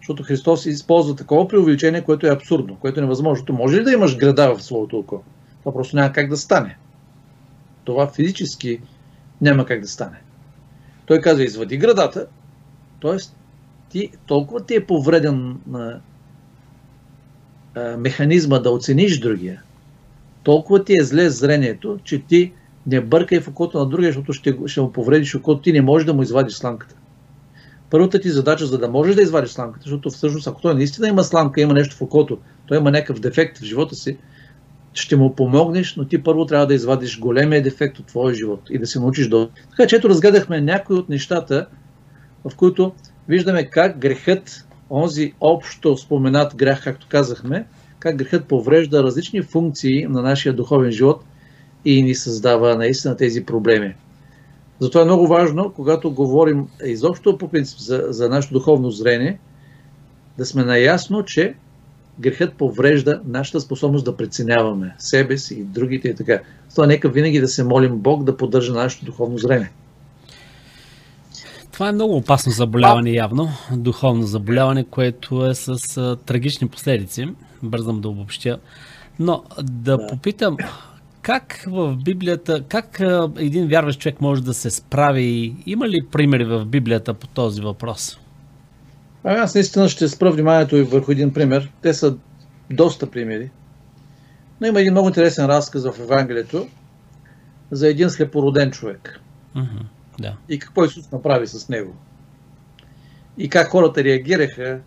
Защото 0.00 0.22
Христос 0.22 0.66
използва 0.66 1.16
такова 1.16 1.48
преувеличение, 1.48 2.02
което 2.02 2.26
е 2.26 2.30
абсурдно, 2.30 2.76
което 2.76 3.00
е 3.00 3.02
невъзможно. 3.02 3.54
Може 3.54 3.76
ли 3.76 3.84
да 3.84 3.92
имаш 3.92 4.16
града 4.16 4.54
в 4.54 4.62
своето 4.62 4.98
око? 4.98 5.22
Това 5.60 5.72
просто 5.72 5.96
няма 5.96 6.12
как 6.12 6.28
да 6.28 6.36
стане. 6.36 6.78
Това 7.84 8.06
физически 8.06 8.80
няма 9.40 9.66
как 9.66 9.80
да 9.80 9.88
стане. 9.88 10.20
Той 11.06 11.20
казва, 11.20 11.44
извади 11.44 11.76
градата, 11.76 12.26
т.е. 13.02 13.39
ти 13.90 14.10
толкова 14.26 14.60
ти 14.60 14.74
е 14.74 14.86
повреден 14.86 15.56
на 15.66 16.00
а, 17.74 17.96
механизма 17.96 18.58
да 18.58 18.70
оцениш 18.70 19.18
другия, 19.18 19.62
толкова 20.42 20.84
ти 20.84 20.96
е 21.00 21.04
зле 21.04 21.30
зрението, 21.30 21.98
че 22.04 22.18
ти 22.18 22.52
не 22.86 23.00
бъркай 23.00 23.40
в 23.40 23.48
окото 23.48 23.78
на 23.78 23.86
другия, 23.86 24.08
защото 24.08 24.32
ще, 24.32 24.56
ще 24.66 24.80
му 24.80 24.92
повредиш 24.92 25.34
окото, 25.34 25.62
ти 25.62 25.72
не 25.72 25.82
можеш 25.82 26.06
да 26.06 26.14
му 26.14 26.22
извадиш 26.22 26.54
сламката. 26.54 26.94
Първата 27.90 28.20
ти 28.20 28.30
задача, 28.30 28.66
за 28.66 28.78
да 28.78 28.88
можеш 28.88 29.14
да 29.14 29.22
извадиш 29.22 29.50
сламката, 29.50 29.82
защото 29.82 30.10
всъщност, 30.10 30.46
ако 30.46 30.60
той 30.60 30.74
наистина 30.74 31.08
има 31.08 31.24
сламка, 31.24 31.60
има 31.60 31.74
нещо 31.74 31.96
в 31.96 32.02
окото, 32.02 32.38
той 32.66 32.78
има 32.78 32.90
някакъв 32.90 33.20
дефект 33.20 33.58
в 33.58 33.64
живота 33.64 33.94
си, 33.94 34.16
ще 34.92 35.16
му 35.16 35.34
помогнеш, 35.34 35.96
но 35.96 36.04
ти 36.04 36.22
първо 36.22 36.46
трябва 36.46 36.66
да 36.66 36.74
извадиш 36.74 37.20
големия 37.20 37.62
дефект 37.62 37.98
от 37.98 38.06
твоя 38.06 38.34
живот 38.34 38.60
и 38.70 38.78
да 38.78 38.86
се 38.86 39.00
научиш 39.00 39.28
до. 39.28 39.50
Така 39.70 39.86
че 39.86 39.96
ето 39.96 40.08
разгледахме 40.08 40.60
някои 40.60 40.96
от 40.96 41.08
нещата, 41.08 41.66
в 42.44 42.56
които 42.56 42.92
виждаме 43.28 43.64
как 43.64 43.98
грехът, 43.98 44.66
онзи 44.90 45.32
общо 45.40 45.96
споменат 45.96 46.56
грях, 46.56 46.84
както 46.84 47.06
казахме, 47.10 47.66
как 47.98 48.16
грехът 48.16 48.44
поврежда 48.44 49.02
различни 49.02 49.42
функции 49.42 50.06
на 50.06 50.22
нашия 50.22 50.52
духовен 50.52 50.90
живот 50.90 51.24
и 51.84 52.02
ни 52.02 52.14
създава 52.14 52.76
наистина 52.76 53.16
тези 53.16 53.44
проблеми. 53.44 53.94
Затова 54.80 55.02
е 55.02 55.04
много 55.04 55.26
важно, 55.26 55.72
когато 55.76 56.10
говорим 56.10 56.68
изобщо 56.84 57.38
по 57.38 57.48
принцип 57.48 57.78
за, 57.78 58.04
за 58.08 58.28
нашето 58.28 58.54
духовно 58.54 58.90
зрение, 58.90 59.38
да 60.38 60.46
сме 60.46 60.64
наясно, 60.64 61.24
че 61.24 61.54
грехът 62.20 62.54
поврежда 62.54 63.20
нашата 63.24 63.60
способност 63.60 64.04
да 64.04 64.16
преценяваме 64.16 64.94
себе 64.98 65.38
си 65.38 65.54
и 65.54 65.62
другите 65.62 66.08
и 66.08 66.14
така. 66.14 66.40
Това 66.70 66.86
нека 66.86 67.08
винаги 67.08 67.40
да 67.40 67.48
се 67.48 67.64
молим 67.64 67.96
Бог 67.98 68.24
да 68.24 68.36
поддържа 68.36 68.72
нашето 68.72 69.04
духовно 69.04 69.38
зрение. 69.38 69.70
Това 71.80 71.88
е 71.88 71.92
много 71.92 72.16
опасно 72.16 72.52
заболяване 72.52 73.10
явно, 73.10 73.48
духовно 73.72 74.22
заболяване, 74.22 74.84
което 74.84 75.46
е 75.46 75.54
с 75.54 75.96
а, 75.96 76.16
трагични 76.16 76.68
последици. 76.68 77.28
Бързам 77.62 78.00
да 78.00 78.08
обобщя. 78.08 78.58
Но 79.18 79.44
да, 79.62 79.96
да. 79.96 80.06
попитам, 80.06 80.56
как 81.22 81.64
в 81.66 81.96
Библията, 81.96 82.64
как 82.68 83.00
а, 83.00 83.30
един 83.38 83.68
вярващ 83.68 84.00
човек 84.00 84.20
може 84.20 84.42
да 84.42 84.54
се 84.54 84.70
справи? 84.70 85.56
Има 85.66 85.88
ли 85.88 86.06
примери 86.12 86.44
в 86.44 86.64
Библията 86.64 87.14
по 87.14 87.26
този 87.26 87.60
въпрос? 87.60 88.20
А, 89.24 89.34
аз 89.34 89.54
наистина 89.54 89.88
ще 89.88 90.08
спра 90.08 90.30
вниманието 90.30 90.76
и 90.76 90.82
върху 90.82 91.12
един 91.12 91.32
пример. 91.32 91.72
Те 91.82 91.94
са 91.94 92.16
доста 92.70 93.10
примери. 93.10 93.50
Но 94.60 94.66
има 94.66 94.80
един 94.80 94.92
много 94.92 95.08
интересен 95.08 95.46
разказ 95.46 95.84
в 95.84 96.00
Евангелието 96.00 96.66
за 97.70 97.88
един 97.88 98.10
слепороден 98.10 98.70
човек. 98.70 99.20
Mm-hmm. 99.56 99.99
Да. 100.20 100.36
И 100.48 100.58
какво 100.58 100.84
Исус 100.84 101.12
направи 101.12 101.46
с 101.46 101.68
него. 101.68 101.94
И 103.38 103.48
как 103.48 103.68
хората 103.68 104.04
реагираха 104.04 104.78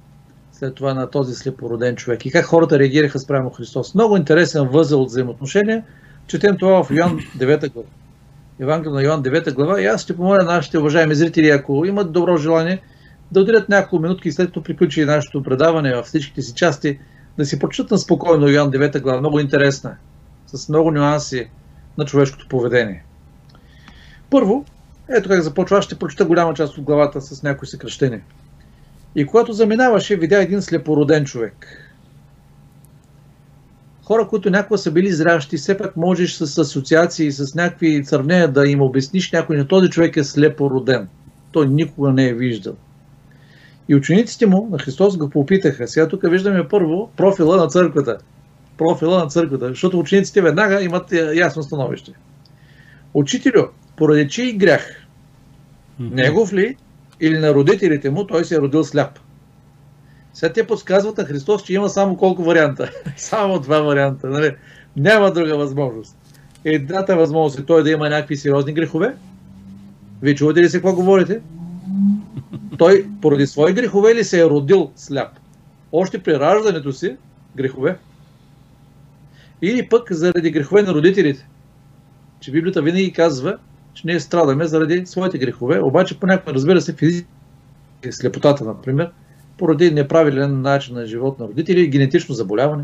след 0.51 0.75
това 0.75 0.93
на 0.93 1.09
този 1.09 1.35
слепороден 1.35 1.95
човек. 1.95 2.25
И 2.25 2.31
как 2.31 2.45
хората 2.45 2.79
реагираха 2.79 3.19
спрямо 3.19 3.49
Христос. 3.49 3.95
Много 3.95 4.17
интересен 4.17 4.67
възел 4.67 5.01
от 5.01 5.09
взаимоотношения. 5.09 5.83
Четем 6.27 6.57
това 6.57 6.83
в 6.83 6.91
Йоан 6.91 7.19
9 7.37 7.73
глава. 7.73 7.87
Евангелие 8.59 8.93
на 8.93 9.03
Йоан 9.03 9.23
9 9.23 9.53
глава. 9.53 9.81
И 9.81 9.85
аз 9.85 10.01
ще 10.01 10.15
помоля 10.15 10.43
нашите 10.43 10.77
уважаеми 10.77 11.15
зрители, 11.15 11.49
ако 11.49 11.85
имат 11.85 12.11
добро 12.11 12.37
желание, 12.37 12.81
да 13.31 13.41
отделят 13.41 13.69
няколко 13.69 14.01
минутки 14.01 14.31
след 14.31 14.47
като 14.47 14.63
приключи 14.63 15.05
нашето 15.05 15.43
предаване 15.43 15.95
в 15.95 16.03
всичките 16.03 16.41
си 16.41 16.53
части, 16.53 16.99
да 17.37 17.45
си 17.45 17.59
прочитат 17.59 17.91
на 17.91 17.97
спокойно 17.97 18.49
Йоан 18.49 18.71
9 18.71 19.01
глава. 19.01 19.19
Много 19.19 19.39
интересна. 19.39 19.95
С 20.47 20.69
много 20.69 20.91
нюанси 20.91 21.49
на 21.97 22.05
човешкото 22.05 22.47
поведение. 22.47 23.03
Първо, 24.29 24.65
ето 25.09 25.29
как 25.29 25.41
започва, 25.41 25.77
аз 25.77 25.85
ще 25.85 25.99
прочита 25.99 26.25
голяма 26.25 26.53
част 26.53 26.77
от 26.77 26.83
главата 26.83 27.21
с 27.21 27.43
някои 27.43 27.67
съкръщения. 27.67 28.21
И 29.15 29.25
когато 29.25 29.53
заминаваше, 29.53 30.15
видя 30.15 30.41
един 30.41 30.61
слепороден 30.61 31.25
човек. 31.25 31.67
Хора, 34.03 34.27
които 34.27 34.49
някога 34.49 34.77
са 34.77 34.91
били 34.91 35.11
зрящи, 35.11 35.57
все 35.57 35.77
пак 35.77 35.97
можеш 35.97 36.33
с 36.33 36.57
асоциации, 36.57 37.31
с 37.31 37.55
някакви 37.55 38.03
сравнения 38.05 38.47
да 38.47 38.67
им 38.67 38.81
обясниш 38.81 39.31
някой, 39.31 39.57
на 39.57 39.67
този 39.67 39.89
човек 39.89 40.17
е 40.17 40.23
слепороден. 40.23 41.07
Той 41.51 41.67
никога 41.67 42.11
не 42.11 42.27
е 42.27 42.33
виждал. 42.33 42.75
И 43.89 43.95
учениците 43.95 44.45
му 44.45 44.67
на 44.71 44.79
Христос 44.79 45.17
го 45.17 45.29
попитаха. 45.29 45.87
Сега 45.87 46.07
тук 46.07 46.21
виждаме 46.29 46.67
първо 46.67 47.11
профила 47.17 47.57
на 47.57 47.67
църквата. 47.67 48.17
Профила 48.77 49.17
на 49.17 49.27
църквата, 49.27 49.69
защото 49.69 49.99
учениците 49.99 50.41
веднага 50.41 50.83
имат 50.83 51.13
ясно 51.35 51.63
становище. 51.63 52.11
Учителю, 53.13 53.63
поради 53.95 54.29
чий 54.29 54.53
грях? 54.53 55.07
Негов 55.99 56.53
ли 56.53 56.75
или 57.21 57.39
на 57.39 57.53
родителите 57.53 58.09
му, 58.09 58.27
той 58.27 58.45
се 58.45 58.55
е 58.55 58.59
родил 58.59 58.83
сляп. 58.83 59.19
Сега 60.33 60.53
те 60.53 60.67
подсказват 60.67 61.17
на 61.17 61.25
Христос, 61.25 61.63
че 61.63 61.73
има 61.73 61.89
само 61.89 62.17
колко 62.17 62.43
варианта. 62.43 62.91
само 63.17 63.59
два 63.59 63.81
варианта. 63.81 64.29
Нали? 64.29 64.55
Няма 64.97 65.31
друга 65.31 65.57
възможност. 65.57 66.17
Едната 66.65 67.15
възможност 67.15 67.59
е 67.59 67.65
той 67.65 67.83
да 67.83 67.91
има 67.91 68.09
някакви 68.09 68.37
сериозни 68.37 68.73
грехове. 68.73 69.15
Вие 70.21 70.35
чувате 70.35 70.61
ли 70.61 70.69
се 70.69 70.77
какво 70.77 70.95
говорите? 70.95 71.41
Той 72.77 73.05
поради 73.21 73.47
свои 73.47 73.73
грехове 73.73 74.15
ли 74.15 74.23
се 74.23 74.39
е 74.39 74.45
родил 74.45 74.91
сляп? 74.95 75.39
Още 75.91 76.23
при 76.23 76.39
раждането 76.39 76.91
си 76.91 77.15
грехове. 77.55 77.97
Или 79.61 79.89
пък 79.89 80.11
заради 80.11 80.51
грехове 80.51 80.81
на 80.81 80.93
родителите. 80.93 81.47
Че 82.39 82.51
Библията 82.51 82.81
винаги 82.81 83.13
казва, 83.13 83.57
че 83.93 84.07
ние 84.07 84.19
страдаме 84.19 84.65
заради 84.65 85.05
своите 85.05 85.37
грехове, 85.37 85.79
обаче 85.79 86.19
понякога, 86.19 86.53
разбира 86.53 86.81
се, 86.81 86.93
физически 86.93 87.27
слепотата, 88.11 88.65
например, 88.65 89.11
поради 89.57 89.91
неправилен 89.91 90.61
начин 90.61 90.95
на 90.95 91.05
живот 91.05 91.39
на 91.39 91.47
родители, 91.47 91.87
генетично 91.87 92.35
заболяване. 92.35 92.83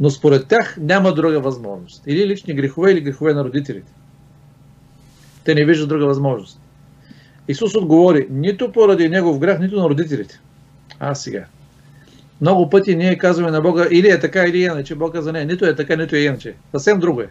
Но 0.00 0.10
според 0.10 0.48
тях 0.48 0.76
няма 0.80 1.14
друга 1.14 1.40
възможност. 1.40 2.02
Или 2.06 2.26
лични 2.26 2.54
грехове, 2.54 2.92
или 2.92 3.00
грехове 3.00 3.34
на 3.34 3.44
родителите. 3.44 3.92
Те 5.44 5.54
не 5.54 5.64
виждат 5.64 5.88
друга 5.88 6.06
възможност. 6.06 6.60
Исус 7.48 7.74
отговори, 7.74 8.26
нито 8.30 8.72
поради 8.72 9.08
негов 9.08 9.38
грях, 9.38 9.60
нито 9.60 9.80
на 9.80 9.88
родителите. 9.88 10.40
А 10.98 11.14
сега. 11.14 11.44
Много 12.40 12.70
пъти 12.70 12.96
ние 12.96 13.18
казваме 13.18 13.50
на 13.50 13.60
Бога, 13.60 13.86
или 13.90 14.08
е 14.08 14.20
така, 14.20 14.44
или 14.44 14.62
е 14.62 14.66
иначе. 14.66 14.94
Бог 14.94 15.12
каза, 15.12 15.32
не, 15.32 15.44
нито 15.44 15.66
е 15.66 15.74
така, 15.74 15.96
нито 15.96 16.16
е 16.16 16.20
иначе. 16.20 16.54
Съвсем 16.72 16.98
друго 16.98 17.20
е 17.20 17.28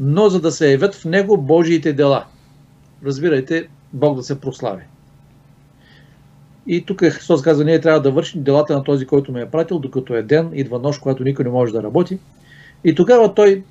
но 0.00 0.28
за 0.28 0.40
да 0.40 0.52
се 0.52 0.70
явят 0.70 0.94
в 0.94 1.04
него 1.04 1.36
Божиите 1.36 1.92
дела. 1.92 2.24
Разбирайте, 3.04 3.68
Бог 3.92 4.16
да 4.16 4.22
се 4.22 4.40
прослави. 4.40 4.82
И 6.66 6.84
тук 6.84 7.00
Христос 7.00 7.42
казва, 7.42 7.64
ние 7.64 7.80
трябва 7.80 8.00
да 8.00 8.10
вършим 8.10 8.42
делата 8.42 8.74
на 8.74 8.84
този, 8.84 9.06
който 9.06 9.32
ме 9.32 9.40
е 9.40 9.50
пратил, 9.50 9.78
докато 9.78 10.14
е 10.14 10.22
ден, 10.22 10.50
идва 10.52 10.78
нощ, 10.78 11.00
когато 11.00 11.24
никой 11.24 11.44
не 11.44 11.50
може 11.50 11.72
да 11.72 11.82
работи. 11.82 12.18
И 12.84 12.94
тогава 12.94 13.34
той 13.34 13.64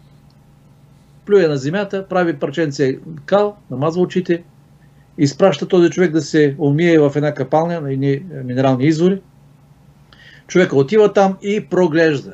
плюе 1.26 1.48
на 1.48 1.58
земята, 1.58 2.08
прави 2.10 2.40
парченце 2.40 3.00
кал, 3.26 3.58
намазва 3.72 4.02
очите, 4.02 4.44
изпраща 5.18 5.68
този 5.68 5.90
човек 5.90 6.12
да 6.12 6.22
се 6.22 6.56
умие 6.58 7.00
в 7.00 7.12
една 7.16 7.34
капалня 7.34 7.82
на 7.82 7.94
едни 7.94 8.22
минерални 8.44 8.86
извори. 8.86 9.22
Човека 10.48 10.76
отива 10.76 11.14
там 11.14 11.38
и 11.42 11.66
проглежда. 11.66 12.34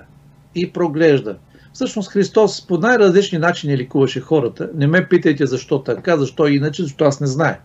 И 0.55 0.73
проглежда 0.73 1.37
Всъщност 1.73 2.11
Христос 2.11 2.67
по 2.67 2.77
най-различни 2.77 3.37
начини 3.37 3.77
ликуваше 3.77 4.19
хората. 4.21 4.69
Не 4.75 4.87
ме 4.87 5.07
питайте 5.09 5.45
защо 5.45 5.83
така, 5.83 6.17
защо 6.17 6.47
иначе, 6.47 6.83
защото 6.83 7.05
аз 7.05 7.19
не 7.19 7.27
знае. 7.27 7.59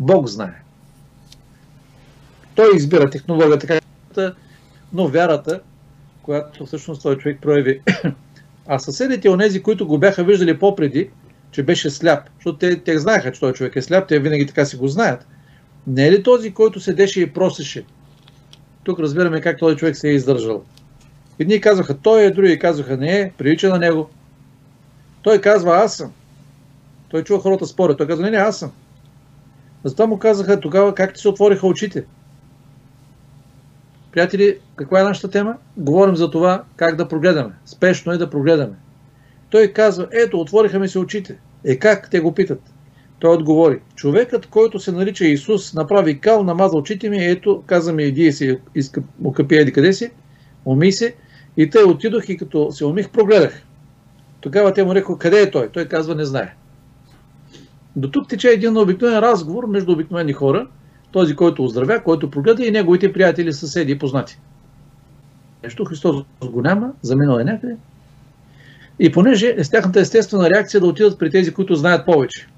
Бог 0.00 0.28
знае. 0.28 0.62
Той 2.54 2.76
избира 2.76 3.10
технологията, 3.10 3.66
така, 3.66 4.34
но 4.92 5.08
вярата, 5.08 5.60
която 6.22 6.66
всъщност 6.66 7.02
този 7.02 7.18
човек 7.18 7.38
прояви. 7.42 7.80
А 8.66 8.78
съседите, 8.78 9.30
онези, 9.30 9.62
които 9.62 9.86
го 9.86 9.98
бяха 9.98 10.24
виждали 10.24 10.58
попреди, 10.58 11.10
че 11.50 11.62
беше 11.62 11.90
сляп, 11.90 12.28
защото 12.34 12.58
те, 12.58 12.80
те 12.80 12.98
знаеха, 12.98 13.32
че 13.32 13.40
този 13.40 13.54
човек 13.54 13.76
е 13.76 13.82
сляп, 13.82 14.08
те 14.08 14.18
винаги 14.18 14.46
така 14.46 14.64
си 14.64 14.76
го 14.76 14.88
знаят. 14.88 15.26
Не 15.86 16.06
е 16.06 16.12
ли 16.12 16.22
този, 16.22 16.54
който 16.54 16.80
седеше 16.80 17.20
и 17.20 17.32
просеше? 17.32 17.84
Тук 18.84 19.00
разбираме 19.00 19.40
как 19.40 19.58
този 19.58 19.76
човек 19.76 19.96
се 19.96 20.08
е 20.08 20.12
издържал. 20.12 20.64
Едни 21.38 21.60
казваха 21.60 21.98
той 21.98 22.24
е, 22.24 22.30
други 22.30 22.58
казваха 22.58 22.96
не 22.96 23.20
е, 23.20 23.32
прилича 23.38 23.68
на 23.68 23.78
него. 23.78 24.10
Той 25.22 25.40
казва 25.40 25.76
аз 25.76 25.96
съм. 25.96 26.12
Той 27.08 27.24
чува 27.24 27.40
хората 27.40 27.66
спорят. 27.66 27.98
Той 27.98 28.06
казва 28.06 28.24
не, 28.24 28.30
не, 28.30 28.36
аз 28.36 28.58
съм. 28.58 28.72
Затова 29.84 30.06
му 30.06 30.18
казаха 30.18 30.60
тогава 30.60 30.94
как 30.94 31.14
ти 31.14 31.20
се 31.20 31.28
отвориха 31.28 31.66
очите. 31.66 32.04
Приятели, 34.12 34.58
каква 34.76 35.00
е 35.00 35.04
нашата 35.04 35.30
тема? 35.30 35.56
Говорим 35.76 36.16
за 36.16 36.30
това 36.30 36.64
как 36.76 36.96
да 36.96 37.08
прогледаме. 37.08 37.54
Спешно 37.66 38.12
е 38.12 38.18
да 38.18 38.30
прогледаме. 38.30 38.74
Той 39.50 39.72
казва, 39.72 40.08
ето, 40.12 40.40
отвориха 40.40 40.78
ми 40.78 40.88
се 40.88 40.98
очите. 40.98 41.38
Е 41.64 41.76
как? 41.76 42.10
Те 42.10 42.20
го 42.20 42.34
питат. 42.34 42.60
Той 43.18 43.34
отговори, 43.34 43.80
човекът, 43.94 44.46
който 44.46 44.80
се 44.80 44.92
нарича 44.92 45.24
Исус, 45.24 45.74
направи 45.74 46.20
кал, 46.20 46.44
намаза 46.44 46.76
очите 46.76 47.10
ми, 47.10 47.24
ето, 47.26 47.62
каза 47.66 47.92
ми, 47.92 48.04
иди 48.04 48.32
си, 48.32 48.58
иска, 48.74 49.02
му 49.18 49.32
къпи 49.32 49.56
еди 49.56 49.72
къде 49.72 49.92
си, 49.92 50.10
уми 50.64 50.92
се, 50.92 51.14
и 51.56 51.70
те 51.70 51.78
отидох 51.78 52.28
и 52.28 52.36
като 52.36 52.72
се 52.72 52.84
умих, 52.84 53.10
прогледах. 53.10 53.62
Тогава 54.40 54.72
те 54.72 54.84
му 54.84 54.94
рекоха, 54.94 55.18
къде 55.18 55.42
е 55.42 55.50
той? 55.50 55.68
Той 55.68 55.84
казва, 55.84 56.14
не 56.14 56.24
знае. 56.24 56.54
До 57.96 58.10
тук 58.10 58.28
тече 58.28 58.48
един 58.48 58.76
обикновен 58.76 59.18
разговор 59.18 59.66
между 59.66 59.92
обикновени 59.92 60.32
хора, 60.32 60.66
този, 61.12 61.36
който 61.36 61.64
оздравя, 61.64 62.02
който 62.02 62.30
прогледа 62.30 62.66
и 62.66 62.70
неговите 62.70 63.12
приятели, 63.12 63.52
съседи 63.52 63.92
и 63.92 63.98
познати. 63.98 64.38
Нещо 65.62 65.84
Христос 65.84 66.24
го 66.44 66.62
няма, 66.62 66.92
заминал 67.02 67.38
е 67.38 67.44
някъде. 67.44 67.76
И 68.98 69.12
понеже 69.12 69.54
е 69.58 69.64
с 69.64 69.70
тяхната 69.70 70.00
естествена 70.00 70.50
реакция 70.50 70.80
да 70.80 70.86
отидат 70.86 71.18
при 71.18 71.30
тези, 71.30 71.54
които 71.54 71.74
знаят 71.74 72.06
повече. 72.06 72.48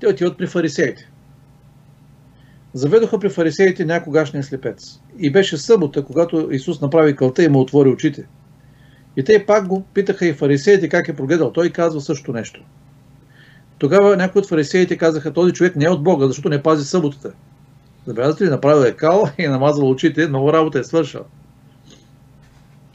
Те 0.00 0.08
отиват 0.08 0.38
при 0.38 0.46
фарисеите. 0.46 1.11
Заведоха 2.74 3.18
при 3.18 3.28
фарисеите 3.28 3.84
някогашния 3.84 4.42
слепец. 4.42 5.00
И 5.18 5.32
беше 5.32 5.56
събота, 5.56 6.04
когато 6.04 6.48
Исус 6.52 6.80
направи 6.80 7.16
кълта 7.16 7.44
и 7.44 7.48
му 7.48 7.60
отвори 7.60 7.88
очите. 7.88 8.26
И 9.16 9.24
те 9.24 9.46
пак 9.46 9.66
го 9.66 9.82
питаха 9.94 10.26
и 10.26 10.32
фарисеите 10.32 10.88
как 10.88 11.08
е 11.08 11.16
прогледал. 11.16 11.52
Той 11.52 11.70
казва 11.70 12.00
също 12.00 12.32
нещо. 12.32 12.62
Тогава 13.78 14.16
някои 14.16 14.38
от 14.38 14.48
фарисеите 14.48 14.96
казаха, 14.96 15.32
този 15.32 15.52
човек 15.52 15.76
не 15.76 15.84
е 15.84 15.90
от 15.90 16.02
Бога, 16.02 16.26
защото 16.26 16.48
не 16.48 16.62
пази 16.62 16.84
съботата. 16.84 17.32
Забелязвате 18.06 18.44
ли, 18.44 18.50
направил 18.50 18.82
е 18.82 18.92
кал 18.92 19.28
и 19.38 19.44
е 19.44 19.48
намазал 19.48 19.90
очите, 19.90 20.28
много 20.28 20.52
работа 20.52 20.78
е 20.78 20.84
свършил. 20.84 21.20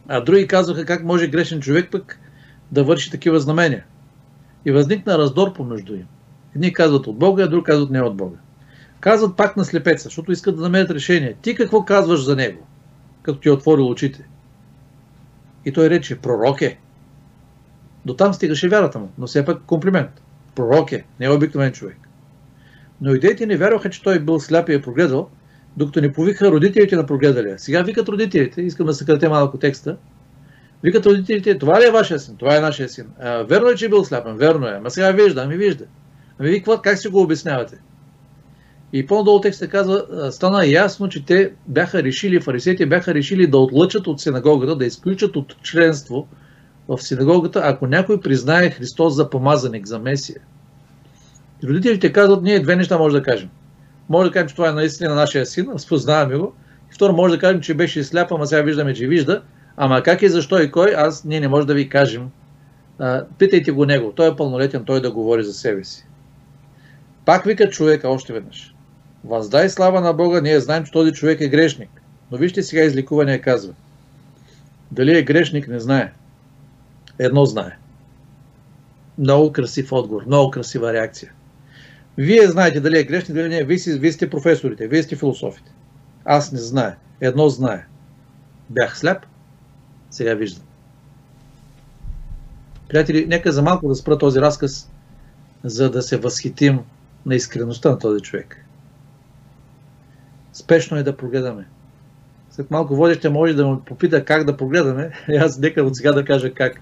А 0.07 0.21
други 0.21 0.47
казваха 0.47 0.85
как 0.85 1.03
може 1.03 1.27
грешен 1.27 1.61
човек 1.61 1.91
пък 1.91 2.19
да 2.71 2.83
върши 2.83 3.11
такива 3.11 3.39
знамения. 3.39 3.85
И 4.65 4.71
възникна 4.71 5.17
раздор 5.17 5.53
помежду 5.53 5.93
им. 5.93 6.05
Едни 6.55 6.73
казват 6.73 7.07
от 7.07 7.19
Бога, 7.19 7.43
а 7.43 7.47
други 7.47 7.63
казват 7.63 7.89
не 7.89 8.01
от 8.01 8.17
Бога. 8.17 8.37
Казват 9.07 9.37
пак 9.37 9.57
на 9.57 9.65
слепеца, 9.65 10.03
защото 10.03 10.31
искат 10.31 10.55
да 10.55 10.61
намерят 10.61 10.91
решение. 10.91 11.35
Ти 11.41 11.55
какво 11.55 11.85
казваш 11.85 12.23
за 12.23 12.35
него, 12.35 12.67
като 13.21 13.39
ти 13.39 13.49
е 13.49 13.51
отворил 13.51 13.89
очите? 13.89 14.27
И 15.65 15.71
той 15.71 15.89
рече, 15.89 16.19
пророк 16.19 16.61
е. 16.61 16.79
До 18.05 18.13
там 18.13 18.33
стигаше 18.33 18.69
вярата 18.69 18.99
му, 18.99 19.11
но 19.17 19.27
все 19.27 19.45
пак 19.45 19.61
комплимент. 19.65 20.09
Пророк 20.55 20.91
е, 20.91 21.05
не 21.19 21.25
е 21.25 21.29
обикновен 21.29 21.71
човек. 21.71 21.97
Но 23.01 23.13
идеите 23.13 23.45
не 23.45 23.57
вярваха, 23.57 23.89
че 23.89 24.03
той 24.03 24.19
бил 24.19 24.39
сляп 24.39 24.69
и 24.69 24.73
е 24.73 24.81
прогледал, 24.81 25.29
докато 25.77 26.01
не 26.01 26.13
повиха 26.13 26.51
родителите 26.51 26.95
на 26.95 27.05
прогледалия. 27.05 27.59
Сега 27.59 27.81
викат 27.81 28.09
родителите, 28.09 28.61
искам 28.61 28.85
да 28.85 28.93
съкратя 28.93 29.29
малко 29.29 29.57
текста, 29.57 29.97
викат 30.83 31.05
родителите, 31.05 31.57
това 31.57 31.81
ли 31.81 31.85
е 31.85 31.91
вашия 31.91 32.19
син? 32.19 32.37
Това 32.37 32.57
е 32.57 32.59
нашия 32.59 32.89
син. 32.89 33.05
А, 33.19 33.43
верно 33.43 33.69
е, 33.69 33.75
че 33.75 33.85
е 33.85 33.89
бил 33.89 34.03
сляпен? 34.03 34.37
Верно 34.37 34.67
е. 34.67 34.71
Ама 34.77 34.89
сега 34.91 35.11
вижда, 35.11 35.41
ами 35.43 35.57
вижда. 35.57 35.85
Ами 36.39 36.49
ви 36.49 36.63
как 36.83 36.97
си 36.97 37.07
го 37.07 37.21
обяснявате? 37.21 37.77
И 38.93 39.05
по-долу 39.05 39.41
текста 39.41 39.67
казва, 39.67 40.31
стана 40.31 40.65
ясно, 40.65 41.09
че 41.09 41.25
те 41.25 41.51
бяха 41.67 42.03
решили, 42.03 42.39
фарисеите 42.39 42.85
бяха 42.85 43.13
решили 43.13 43.47
да 43.47 43.57
отлъчат 43.57 44.07
от 44.07 44.21
синагогата, 44.21 44.75
да 44.75 44.85
изключат 44.85 45.35
от 45.35 45.55
членство 45.63 46.27
в 46.87 47.01
синагогата, 47.01 47.61
ако 47.63 47.87
някой 47.87 48.21
признае 48.21 48.69
Христос 48.69 49.15
за 49.15 49.29
помазаник, 49.29 49.85
за 49.85 49.99
Месия. 49.99 50.41
Родителите 51.63 52.13
казват, 52.13 52.43
ние 52.43 52.59
две 52.59 52.75
неща 52.75 52.97
може 52.97 53.15
да 53.15 53.23
кажем. 53.23 53.49
Може 54.09 54.29
да 54.29 54.33
кажем, 54.33 54.47
че 54.47 54.55
това 54.55 54.69
е 54.69 54.73
наистина 54.73 55.15
нашия 55.15 55.45
син, 55.45 55.67
разпознаваме 55.73 56.37
го. 56.37 56.53
И 56.91 56.93
второ, 56.93 57.13
може 57.13 57.33
да 57.33 57.39
кажем, 57.39 57.61
че 57.61 57.73
беше 57.73 58.03
сляп, 58.03 58.31
ама 58.31 58.47
сега 58.47 58.61
виждаме, 58.61 58.93
че 58.93 59.07
вижда. 59.07 59.41
Ама 59.77 60.03
как 60.03 60.21
и 60.21 60.29
защо 60.29 60.61
и 60.61 60.71
кой, 60.71 60.93
аз 60.97 61.23
ние 61.23 61.39
не 61.39 61.47
може 61.47 61.67
да 61.67 61.73
ви 61.73 61.89
кажем. 61.89 62.29
А, 62.99 63.25
питайте 63.37 63.71
го 63.71 63.85
него. 63.85 64.11
Той 64.15 64.27
е 64.27 64.35
пълнолетен, 64.35 64.85
той 64.85 65.01
да 65.01 65.11
говори 65.11 65.43
за 65.43 65.53
себе 65.53 65.83
си. 65.83 66.07
Пак 67.25 67.43
вика 67.45 67.69
човека 67.69 68.09
още 68.09 68.33
веднъж. 68.33 68.73
Въздай 69.23 69.69
слава 69.69 70.01
на 70.01 70.13
Бога, 70.13 70.41
ние 70.41 70.59
знаем, 70.59 70.85
че 70.85 70.91
този 70.91 71.13
човек 71.13 71.41
е 71.41 71.47
грешник. 71.47 71.89
Но 72.31 72.37
вижте 72.37 72.63
сега 72.63 72.83
изликуване 72.83 73.41
казва. 73.41 73.73
Дали 74.91 75.17
е 75.17 75.23
грешник, 75.23 75.67
не 75.67 75.79
знае. 75.79 76.13
Едно 77.19 77.45
знае. 77.45 77.77
Много 79.17 79.51
красив 79.51 79.91
отговор, 79.91 80.23
много 80.25 80.51
красива 80.51 80.93
реакция. 80.93 81.31
Вие 82.17 82.47
знаете 82.47 82.79
дали 82.79 82.99
е 82.99 83.03
грешник, 83.03 83.35
дали 83.35 83.49
не. 83.49 83.63
Вие, 83.63 83.77
вие 83.97 84.11
сте 84.11 84.29
професорите, 84.29 84.87
вие 84.87 85.03
сте 85.03 85.15
философите. 85.15 85.71
Аз 86.25 86.51
не 86.51 86.59
знае. 86.59 86.95
Едно 87.21 87.49
знае. 87.49 87.85
Бях 88.69 88.99
сляп, 88.99 89.25
сега 90.11 90.33
виждам. 90.33 90.63
Приятели, 92.89 93.25
нека 93.25 93.51
за 93.51 93.61
малко 93.61 93.87
да 93.87 93.95
спра 93.95 94.17
този 94.17 94.41
разказ, 94.41 94.91
за 95.63 95.91
да 95.91 96.01
се 96.01 96.17
възхитим 96.17 96.79
на 97.25 97.35
искреността 97.35 97.89
на 97.89 97.99
този 97.99 98.21
човек. 98.21 98.66
Спешно 100.57 100.97
е 100.97 101.03
да 101.03 101.17
прогледаме. 101.17 101.67
След 102.49 102.71
малко 102.71 102.95
водеща 102.95 103.31
може 103.31 103.53
да 103.53 103.67
ме 103.67 103.77
попита 103.85 104.25
как 104.25 104.43
да 104.43 104.57
прогледаме. 104.57 105.11
И 105.29 105.35
аз 105.37 105.59
нека 105.59 105.83
от 105.83 105.95
сега 105.95 106.11
да 106.11 106.25
кажа 106.25 106.53
как. 106.53 106.81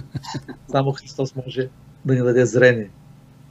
Само 0.70 0.92
Христос 0.92 1.36
може 1.36 1.68
да 2.04 2.14
ни 2.14 2.20
даде 2.20 2.46
зрение. 2.46 2.90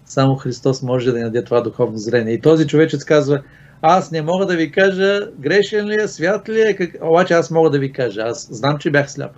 Само 0.06 0.36
Христос 0.36 0.82
може 0.82 1.12
да 1.12 1.18
ни 1.18 1.24
даде 1.24 1.44
това 1.44 1.62
духовно 1.62 1.98
зрение. 1.98 2.34
И 2.34 2.42
този 2.42 2.68
човечец 2.68 3.04
казва, 3.04 3.42
аз 3.82 4.12
не 4.12 4.22
мога 4.22 4.46
да 4.46 4.56
ви 4.56 4.72
кажа 4.72 5.30
грешен 5.40 5.88
ли 5.88 5.96
е, 6.02 6.08
свят 6.08 6.50
ли 6.50 6.62
е, 6.62 6.76
как... 6.76 6.96
обаче 7.02 7.34
аз 7.34 7.52
мога 7.52 7.70
да 7.70 7.80
ви 7.80 7.92
кажа. 7.92 8.22
Аз 8.22 8.48
знам, 8.52 8.78
че 8.78 8.92
бях 8.92 9.12
сляп. 9.12 9.32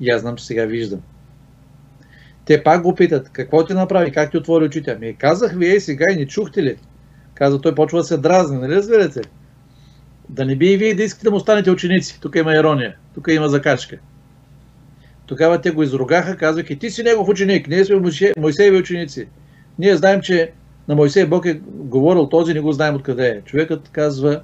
И 0.00 0.10
аз 0.10 0.20
знам, 0.20 0.36
че 0.36 0.46
сега 0.46 0.64
виждам. 0.64 1.00
Те 2.44 2.62
пак 2.62 2.82
го 2.82 2.94
питат, 2.94 3.28
какво 3.28 3.64
ти 3.64 3.74
направи, 3.74 4.12
как 4.12 4.30
ти 4.30 4.36
отвори 4.36 4.64
очите? 4.64 4.90
Ами 4.90 5.16
казах 5.16 5.52
ви, 5.52 5.70
ей 5.70 5.80
сега 5.80 6.04
и 6.10 6.16
не 6.16 6.26
чухте 6.26 6.62
ли? 6.62 6.76
Каза, 7.34 7.60
той 7.60 7.74
почва 7.74 7.98
да 7.98 8.04
се 8.04 8.16
дразни, 8.16 8.58
нали 8.58 8.74
разбирате? 8.74 9.20
Да 10.28 10.44
не 10.44 10.56
би 10.56 10.66
и 10.66 10.76
вие 10.76 10.94
да 10.94 11.02
искате 11.02 11.24
да 11.24 11.30
му 11.30 11.40
станете 11.40 11.70
ученици. 11.70 12.20
Тук 12.20 12.36
има 12.36 12.54
ирония, 12.54 12.96
тук 13.14 13.28
има 13.30 13.48
закачка. 13.48 13.96
Тогава 15.26 15.60
те 15.60 15.70
го 15.70 15.82
изругаха, 15.82 16.36
казвайки, 16.36 16.78
ти 16.78 16.90
си 16.90 17.02
негов 17.02 17.28
ученик, 17.28 17.68
ние 17.68 17.84
сме 17.84 18.00
Моисееви 18.38 18.76
ученици. 18.76 19.26
Ние 19.78 19.96
знаем, 19.96 20.20
че 20.20 20.52
на 20.88 20.94
Моисей 20.94 21.26
Бог 21.26 21.46
е 21.46 21.60
говорил 21.66 22.28
този, 22.28 22.54
не 22.54 22.60
го 22.60 22.72
знаем 22.72 22.94
откъде 22.94 23.28
е. 23.28 23.40
Човекът 23.40 23.88
казва, 23.88 24.42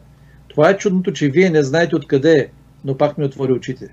това 0.48 0.70
е 0.70 0.76
чудното, 0.76 1.12
че 1.12 1.28
вие 1.28 1.50
не 1.50 1.62
знаете 1.62 1.96
откъде 1.96 2.38
е, 2.38 2.48
но 2.84 2.96
пак 2.96 3.18
ми 3.18 3.24
отвори 3.24 3.52
очите. 3.52 3.88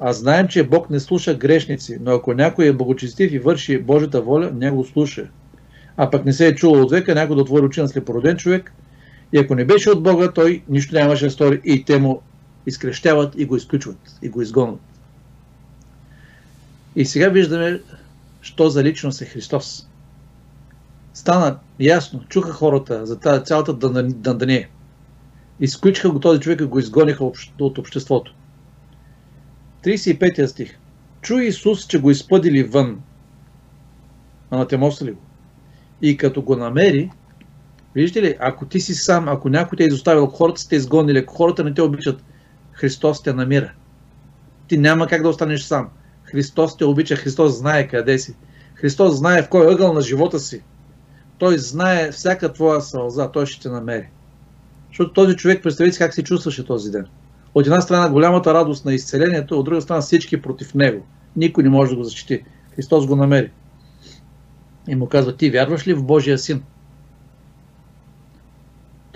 А 0.00 0.12
знаем, 0.12 0.48
че 0.48 0.64
Бог 0.64 0.90
не 0.90 1.00
слуша 1.00 1.34
грешници, 1.34 1.98
но 2.00 2.10
ако 2.10 2.32
някой 2.34 2.66
е 2.66 2.72
богочестив 2.72 3.32
и 3.32 3.38
върши 3.38 3.78
Божията 3.78 4.22
воля, 4.22 4.50
не 4.54 4.70
го 4.70 4.84
слуша. 4.84 5.28
А 5.96 6.10
пък 6.10 6.24
не 6.24 6.32
се 6.32 6.46
е 6.46 6.54
чуло 6.54 6.82
от 6.82 6.90
века 6.90 7.14
някой 7.14 7.36
да 7.36 7.42
отвори 7.42 7.66
очи 7.66 7.80
на 7.80 7.88
слепороден 7.88 8.36
човек, 8.36 8.72
и 9.32 9.38
ако 9.38 9.54
не 9.54 9.64
беше 9.64 9.90
от 9.90 10.02
Бога, 10.02 10.32
той 10.32 10.62
нищо 10.68 10.94
нямаше 10.94 11.24
да 11.24 11.30
стори 11.30 11.60
и 11.64 11.84
те 11.84 11.98
му 11.98 12.22
изкрещяват 12.66 13.34
и 13.36 13.44
го 13.44 13.56
изключват, 13.56 13.98
и 14.22 14.28
го 14.28 14.42
изгонват. 14.42 14.80
И 16.96 17.04
сега 17.04 17.28
виждаме, 17.28 17.80
що 18.40 18.68
за 18.68 18.84
личност 18.84 19.22
е 19.22 19.24
Христос. 19.24 19.88
Стана 21.14 21.58
ясно, 21.80 22.24
чуха 22.28 22.52
хората 22.52 23.06
за 23.06 23.18
тази 23.18 23.44
цялата 23.44 23.72
дандания. 24.02 24.68
Изключиха 25.60 26.10
го 26.10 26.20
този 26.20 26.40
човек 26.40 26.60
и 26.60 26.64
го 26.64 26.78
изгониха 26.78 27.24
от 27.60 27.78
обществото. 27.78 28.34
35 29.84 30.46
стих. 30.46 30.78
Чу 31.20 31.38
Исус, 31.38 31.86
че 31.86 32.00
го 32.00 32.10
изпъдили 32.10 32.62
вън. 32.62 33.00
Анатемосали 34.50 35.12
го. 35.12 35.20
И 36.02 36.16
като 36.16 36.42
го 36.42 36.56
намери, 36.56 37.10
виждате 37.96 38.22
ли, 38.26 38.36
ако 38.40 38.66
ти 38.66 38.80
си 38.80 38.94
сам, 38.94 39.28
ако 39.28 39.48
някой 39.48 39.76
те 39.76 39.84
е 39.84 39.86
изоставил, 39.86 40.26
хората 40.26 40.60
сте 40.60 40.76
изгонили, 40.76 41.18
ако 41.18 41.34
хората 41.34 41.64
не 41.64 41.74
те 41.74 41.82
обичат, 41.82 42.24
Христос 42.72 43.22
те 43.22 43.32
намира. 43.32 43.72
Ти 44.68 44.78
няма 44.78 45.06
как 45.06 45.22
да 45.22 45.28
останеш 45.28 45.62
сам. 45.62 45.88
Христос 46.24 46.76
те 46.76 46.84
обича, 46.84 47.16
Христос 47.16 47.58
знае 47.58 47.88
къде 47.88 48.18
си. 48.18 48.34
Христос 48.74 49.16
знае 49.16 49.42
в 49.42 49.48
кой 49.48 49.72
ъгъл 49.72 49.92
на 49.92 50.00
живота 50.00 50.38
си. 50.38 50.62
Той 51.38 51.58
знае 51.58 52.12
всяка 52.12 52.52
твоя 52.52 52.80
сълза, 52.80 53.30
той 53.30 53.46
ще 53.46 53.62
те 53.62 53.68
намери. 53.68 54.08
Защото 54.88 55.12
този 55.12 55.36
човек, 55.36 55.62
представете 55.62 55.98
как 55.98 56.14
се 56.14 56.22
чувстваше 56.22 56.66
този 56.66 56.90
ден. 56.90 57.06
От 57.54 57.66
една 57.66 57.80
страна 57.80 58.08
голямата 58.08 58.54
радост 58.54 58.84
на 58.84 58.94
изцелението, 58.94 59.58
от 59.58 59.64
друга 59.64 59.80
страна 59.80 60.00
всички 60.00 60.42
против 60.42 60.74
него. 60.74 61.06
Никой 61.36 61.64
не 61.64 61.70
може 61.70 61.90
да 61.90 61.96
го 61.96 62.04
защити. 62.04 62.44
Христос 62.76 63.06
го 63.06 63.16
намери. 63.16 63.50
И 64.88 64.94
му 64.94 65.06
казва, 65.06 65.36
ти 65.36 65.50
вярваш 65.50 65.86
ли 65.86 65.94
в 65.94 66.04
Божия 66.04 66.38
син? 66.38 66.62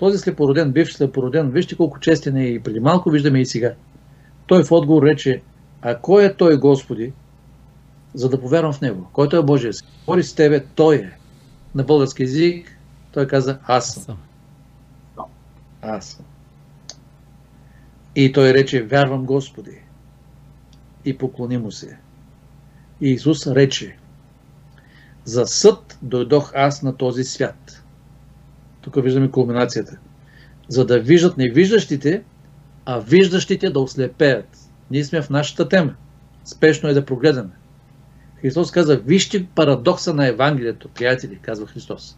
Този 0.01 0.17
слепороден, 0.17 0.71
бивш 0.71 0.93
слепороден, 0.93 1.49
вижте 1.49 1.77
колко 1.77 1.99
честен 1.99 2.35
е 2.35 2.43
и 2.43 2.59
преди 2.59 2.79
малко 2.79 3.09
виждаме 3.09 3.41
и 3.41 3.45
сега. 3.45 3.73
Той 4.47 4.63
в 4.63 4.71
отговор 4.71 5.03
рече, 5.03 5.41
а 5.81 5.97
кой 5.97 6.25
е 6.25 6.33
той 6.33 6.57
Господи, 6.57 7.13
за 8.13 8.29
да 8.29 8.41
повярвам 8.41 8.73
в 8.73 8.81
Него? 8.81 9.09
Който 9.13 9.37
е 9.37 9.43
Божия 9.43 9.73
син? 9.73 9.87
Говори 10.05 10.23
с 10.23 10.35
Тебе, 10.35 10.65
Той 10.75 10.95
е. 10.95 11.11
На 11.75 11.83
български 11.83 12.23
язик 12.23 12.77
той 13.11 13.27
каза, 13.27 13.59
аз 13.63 13.93
съм. 13.93 14.17
Аз 15.81 16.05
съм. 16.05 16.25
И 18.15 18.31
той 18.31 18.53
рече, 18.53 18.83
вярвам 18.83 19.25
Господи. 19.25 19.77
И 21.05 21.17
поклони 21.17 21.57
му 21.57 21.71
се. 21.71 21.97
И 23.01 23.09
Исус 23.09 23.47
рече, 23.47 23.97
за 25.23 25.45
съд 25.47 25.97
дойдох 26.01 26.51
аз 26.55 26.83
на 26.83 26.97
този 26.97 27.23
свят. 27.23 27.70
Тук 28.81 29.03
виждаме 29.03 29.31
кулминацията. 29.31 29.97
За 30.67 30.85
да 30.85 30.99
виждат 30.99 31.37
невиждащите, 31.37 32.23
а 32.85 32.99
виждащите 32.99 33.69
да 33.69 33.79
ослепеят. 33.79 34.57
Ние 34.91 35.03
сме 35.03 35.21
в 35.21 35.29
нашата 35.29 35.69
тема. 35.69 35.93
Спешно 36.45 36.89
е 36.89 36.93
да 36.93 37.05
прогледаме. 37.05 37.51
Христос 38.41 38.71
каза, 38.71 38.97
вижте 38.97 39.47
парадокса 39.55 40.13
на 40.13 40.27
Евангелието, 40.27 40.89
приятели, 40.89 41.39
казва 41.41 41.67
Христос. 41.67 42.17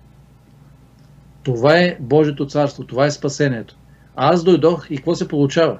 Това 1.43 1.77
е 1.77 1.97
Божието 1.99 2.47
царство, 2.47 2.83
това 2.83 3.05
е 3.05 3.11
спасението. 3.11 3.77
Аз 4.15 4.43
дойдох 4.43 4.87
и 4.89 4.95
какво 4.95 5.15
се 5.15 5.27
получава? 5.27 5.79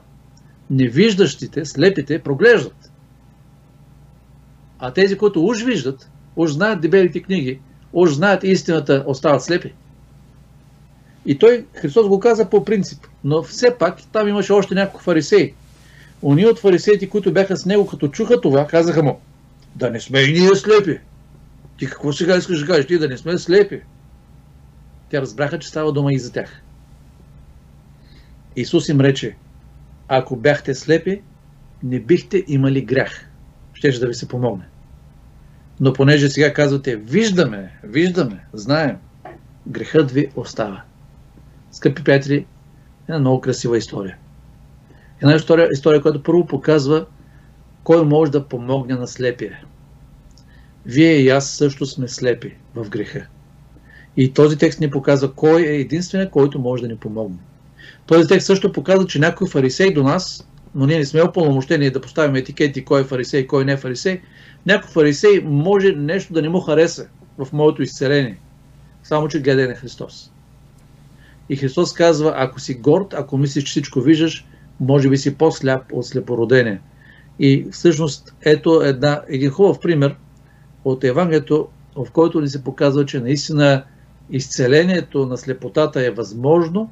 Невиждащите, 0.70 1.66
слепите, 1.66 2.20
проглеждат. 2.20 2.92
А 4.80 4.94
тези, 4.94 5.18
които 5.18 5.46
уж 5.46 5.64
виждат, 5.64 6.10
уж 6.36 6.52
знаят 6.52 6.82
дебелите 6.82 7.22
книги, 7.22 7.60
уж 7.94 8.14
знаят 8.14 8.44
истината, 8.44 9.04
остават 9.08 9.44
слепи. 9.44 9.74
И 11.26 11.38
той, 11.38 11.66
Христос 11.74 12.08
го 12.08 12.20
каза 12.20 12.50
по 12.50 12.66
принцип, 12.66 13.08
но 13.24 13.44
все 13.44 13.78
пак 13.78 13.98
там 14.12 14.28
имаше 14.28 14.54
още 14.54 14.76
няколко 14.76 15.02
фарисеи. 15.02 15.54
Уни 16.22 16.46
от 16.46 16.60
фарисеите, 16.60 17.10
които 17.10 17.34
бяха 17.34 17.58
с 17.58 17.66
него, 17.66 17.88
като 17.88 18.08
чуха 18.08 18.42
това, 18.42 18.68
казаха 18.68 19.04
му, 19.04 19.20
да 19.76 19.90
не 19.90 20.00
сме 20.00 20.20
и 20.20 20.40
ние 20.40 20.56
слепи. 20.56 21.00
Ти 21.78 21.86
какво 21.86 22.14
сега 22.14 22.38
искаш 22.38 22.60
да 22.60 22.68
кажеш? 22.68 22.88
Ти 22.88 22.98
да 22.98 23.08
не 23.08 23.18
сме 23.18 23.38
слепи. 23.38 23.82
Те 25.10 25.22
разбраха, 25.22 25.60
че 25.60 25.68
става 25.68 25.92
дума 25.92 26.14
и 26.14 26.20
за 26.20 26.32
тях. 26.32 26.62
Исус 28.56 28.90
им 28.90 29.02
рече, 29.02 29.36
ако 30.08 30.36
бяхте 30.36 30.76
слепи, 30.76 31.22
не 31.84 32.00
бихте 32.00 32.44
имали 32.48 32.82
грях. 32.82 33.30
Щеше 33.74 34.00
да 34.00 34.08
ви 34.08 34.14
се 34.14 34.28
помогне. 34.28 34.66
Но 35.80 35.94
понеже 35.94 36.30
сега 36.30 36.54
казвате, 36.54 36.96
виждаме, 36.96 37.80
виждаме, 37.84 38.46
знаем, 38.54 38.98
грехът 39.68 40.12
ви 40.12 40.30
остава. 40.36 40.84
Скъпи 41.74 42.04
приятели, 42.04 42.46
една 43.08 43.20
много 43.20 43.42
красива 43.42 43.78
история. 43.78 44.18
Една 45.22 45.36
история, 45.36 45.70
история, 45.72 46.02
която 46.02 46.24
първо 46.24 46.48
показва 46.48 47.06
кой 47.84 48.06
може 48.06 48.32
да 48.32 48.48
помогне 48.48 48.96
на 48.96 49.08
слепия. 49.08 49.60
Вие 50.86 51.14
и 51.14 51.30
аз 51.30 51.50
също 51.50 51.86
сме 51.86 52.08
слепи 52.08 52.54
в 52.76 52.90
греха. 52.90 53.28
И 54.18 54.34
този 54.34 54.58
текст 54.58 54.80
ни 54.80 54.90
показва 54.90 55.34
кой 55.34 55.62
е 55.62 55.76
единственият, 55.76 56.32
който 56.32 56.60
може 56.60 56.82
да 56.82 56.88
ни 56.88 56.98
помогне. 56.98 57.38
Този 58.06 58.28
текст 58.28 58.48
също 58.48 58.72
показва, 58.72 59.08
че 59.08 59.20
някой 59.20 59.48
фарисей 59.48 59.94
до 59.94 60.04
нас, 60.04 60.50
но 60.76 60.86
ние 60.86 60.98
не 60.98 61.06
сме 61.06 61.22
опълномощени 61.22 61.90
да 61.90 62.02
поставим 62.02 62.36
етикети 62.36 62.86
кой 62.86 63.02
е 63.02 63.04
фарисей, 63.04 63.48
кой 63.48 63.66
не 63.66 63.72
е 63.72 63.78
фарисей, 63.78 64.22
някой 64.66 64.90
фарисей 64.92 65.42
може 65.44 65.92
нещо 65.92 66.34
да 66.34 66.42
не 66.42 66.50
му 66.50 66.60
хареса 66.60 67.08
в 67.38 67.54
моето 67.54 67.84
изцеление. 67.84 68.40
Само, 69.04 69.28
че 69.28 69.42
гледай 69.42 69.68
на 69.68 69.76
Христос. 69.76 70.33
И 71.50 71.56
Христос 71.56 71.94
казва, 71.94 72.34
ако 72.36 72.60
си 72.60 72.74
горд, 72.74 73.14
ако 73.14 73.38
мислиш, 73.38 73.64
че 73.64 73.72
всичко 73.72 74.02
виждаш, 74.02 74.46
може 74.80 75.10
би 75.10 75.18
си 75.18 75.38
по-сляп 75.38 75.84
от 75.94 76.06
слепородение. 76.06 76.82
И 77.40 77.68
всъщност 77.72 78.36
ето 78.42 78.82
една, 78.82 79.22
един 79.28 79.50
хубав 79.50 79.80
пример 79.80 80.16
от 80.86 81.04
Евангелието, 81.04 81.68
в 81.96 82.12
който 82.12 82.42
ни 82.42 82.50
се 82.50 82.64
показва, 82.64 83.06
че 83.06 83.20
наистина 83.20 83.84
изцелението 84.30 85.26
на 85.26 85.38
слепотата 85.38 86.06
е 86.06 86.12
възможно 86.12 86.90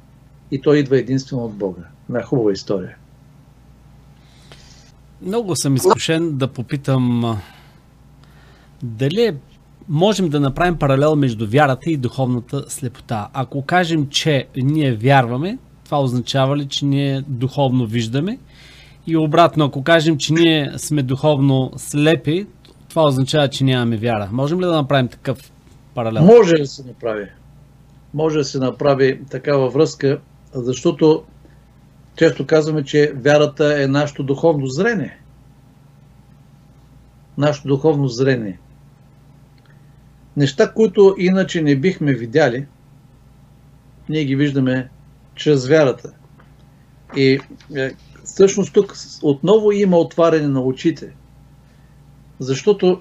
и 0.50 0.60
то 0.60 0.74
идва 0.74 0.98
единствено 0.98 1.44
от 1.44 1.52
Бога. 1.52 1.82
Една 2.08 2.22
хубава 2.22 2.52
история. 2.52 2.96
Много 5.22 5.56
съм 5.56 5.76
изкушен 5.76 6.36
да 6.36 6.48
попитам 6.48 7.38
дали 8.82 9.36
можем 9.92 10.28
да 10.28 10.40
направим 10.40 10.78
паралел 10.78 11.16
между 11.16 11.46
вярата 11.46 11.90
и 11.90 11.96
духовната 11.96 12.64
слепота. 12.68 13.28
Ако 13.32 13.62
кажем, 13.62 14.08
че 14.08 14.46
ние 14.56 14.92
вярваме, 14.92 15.58
това 15.84 16.00
означава 16.00 16.56
ли, 16.56 16.68
че 16.68 16.84
ние 16.84 17.22
духовно 17.28 17.86
виждаме? 17.86 18.38
И 19.06 19.16
обратно, 19.16 19.64
ако 19.64 19.84
кажем, 19.84 20.18
че 20.18 20.32
ние 20.32 20.72
сме 20.76 21.02
духовно 21.02 21.72
слепи, 21.76 22.46
това 22.88 23.02
означава, 23.02 23.48
че 23.48 23.64
нямаме 23.64 23.96
вяра. 23.96 24.28
Можем 24.32 24.60
ли 24.60 24.64
да 24.64 24.72
направим 24.72 25.08
такъв 25.08 25.52
паралел? 25.94 26.24
Може 26.24 26.54
да 26.54 26.66
се 26.66 26.86
направи. 26.86 27.26
Може 28.14 28.38
да 28.38 28.44
се 28.44 28.58
направи 28.58 29.20
такава 29.30 29.68
връзка, 29.68 30.20
защото 30.54 31.22
често 32.16 32.46
казваме, 32.46 32.84
че 32.84 33.12
вярата 33.16 33.82
е 33.82 33.86
нашето 33.86 34.22
духовно 34.22 34.66
зрение. 34.66 35.18
Нашето 37.38 37.68
духовно 37.68 38.08
зрение. 38.08 38.58
Неща, 40.36 40.72
които 40.72 41.14
иначе 41.18 41.62
не 41.62 41.76
бихме 41.76 42.12
видяли, 42.12 42.66
ние 44.08 44.24
ги 44.24 44.36
виждаме 44.36 44.88
чрез 45.34 45.68
вярата. 45.68 46.12
И 47.16 47.40
е, 47.76 47.90
всъщност 48.24 48.72
тук 48.72 48.94
отново 49.22 49.72
има 49.72 49.98
отваряне 49.98 50.48
на 50.48 50.60
очите. 50.62 51.12
Защото 52.38 53.00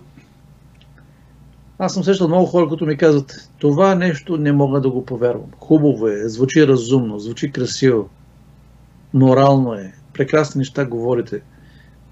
аз 1.80 1.94
съм 1.94 2.04
срещал 2.04 2.28
много 2.28 2.46
хора, 2.46 2.68
които 2.68 2.86
ми 2.86 2.98
казват, 2.98 3.50
това 3.58 3.96
нещо 3.96 4.38
не 4.38 4.52
мога 4.52 4.82
да 4.82 4.90
го 4.90 5.06
повярвам. 5.06 5.52
Хубаво 5.60 6.08
е, 6.08 6.30
звучи 6.30 6.68
разумно, 6.68 7.20
звучи 7.20 7.52
красиво, 7.52 8.10
морално 9.14 9.74
е, 9.74 9.94
прекрасни 10.14 10.60
неща 10.60 10.86
говорите, 10.86 11.42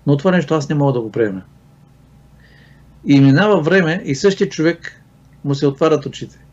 но 0.07 0.17
това 0.17 0.31
нещо 0.31 0.53
аз 0.53 0.69
не 0.69 0.75
мога 0.75 0.93
да 0.93 1.01
го 1.01 1.11
приема. 1.11 1.41
И 3.05 3.19
минава 3.19 3.61
време 3.61 4.01
и 4.05 4.15
същия 4.15 4.49
човек 4.49 4.98
му 5.43 5.55
се 5.55 5.67
отварят 5.67 6.05
очите. 6.05 6.45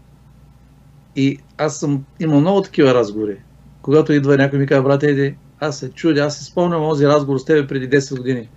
И 1.17 1.39
аз 1.59 1.79
съм 1.79 2.05
имал 2.21 2.41
много 2.41 2.63
такива 2.63 2.95
разговори. 2.95 3.37
Когато 3.83 4.13
идва 4.13 4.37
някой 4.37 4.59
ми 4.59 4.67
казва, 4.67 4.83
брат, 4.83 5.03
еди, 5.03 5.37
аз 5.61 5.79
се 5.79 5.91
чудя, 5.91 6.21
аз 6.21 6.39
се 6.39 6.45
спомням 6.45 6.81
този 6.81 7.07
разговор 7.07 7.39
с 7.39 7.45
тебе 7.45 7.67
преди 7.67 7.91
10 7.91 8.17
години, 8.17 8.49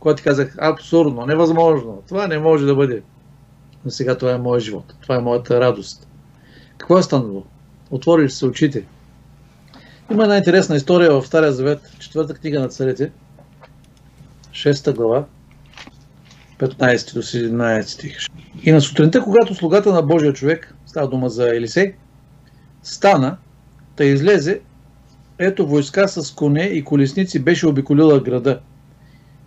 когато 0.00 0.16
ти 0.16 0.22
казах, 0.22 0.56
абсурдно, 0.60 1.26
невъзможно, 1.26 2.02
това 2.08 2.26
не 2.26 2.38
може 2.38 2.66
да 2.66 2.74
бъде. 2.74 3.02
Но 3.84 3.90
сега 3.90 4.18
това 4.18 4.32
е 4.32 4.38
моят 4.38 4.62
живот, 4.62 4.94
това 5.02 5.16
е 5.16 5.20
моята 5.20 5.60
радост. 5.60 6.08
Какво 6.76 6.98
е 6.98 7.02
станало? 7.02 7.44
Отвориш 7.90 8.32
се 8.32 8.46
очите. 8.46 8.86
Има 10.10 10.22
една 10.22 10.36
интересна 10.36 10.76
история 10.76 11.12
в 11.12 11.26
Стария 11.26 11.52
Завет, 11.52 11.80
четвърта 11.98 12.34
книга 12.34 12.60
на 12.60 12.68
царете, 12.68 13.12
6 14.50 14.94
глава, 14.94 15.24
15 16.62 17.14
до 17.14 17.22
17 17.22 17.82
стих. 17.82 18.18
И 18.62 18.72
на 18.72 18.80
сутринта, 18.80 19.22
когато 19.22 19.54
слугата 19.54 19.92
на 19.92 20.02
Божия 20.02 20.32
човек, 20.32 20.74
става 20.86 21.08
дума 21.08 21.28
за 21.28 21.48
Елисей, 21.48 21.94
стана, 22.82 23.36
да 23.96 24.04
излезе, 24.04 24.60
ето 25.38 25.66
войска 25.66 26.08
с 26.08 26.34
коне 26.34 26.62
и 26.62 26.84
колесници 26.84 27.38
беше 27.38 27.66
обиколила 27.66 28.20
града. 28.20 28.60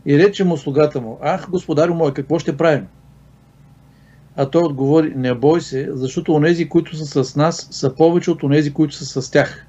И 0.05 0.17
рече 0.17 0.43
му 0.43 0.57
слугата 0.57 1.01
му, 1.01 1.19
ах, 1.21 1.49
господарю 1.49 1.93
мой, 1.93 2.13
какво 2.13 2.39
ще 2.39 2.57
правим? 2.57 2.87
А 4.35 4.49
той 4.49 4.63
отговори, 4.63 5.13
не 5.15 5.33
бой 5.33 5.61
се, 5.61 5.89
защото 5.91 6.33
онези, 6.33 6.69
които 6.69 6.95
са 6.97 7.23
с 7.23 7.35
нас, 7.35 7.67
са 7.71 7.95
повече 7.95 8.31
от 8.31 8.43
онези, 8.43 8.73
които 8.73 8.95
са 8.95 9.21
с 9.21 9.31
тях. 9.31 9.65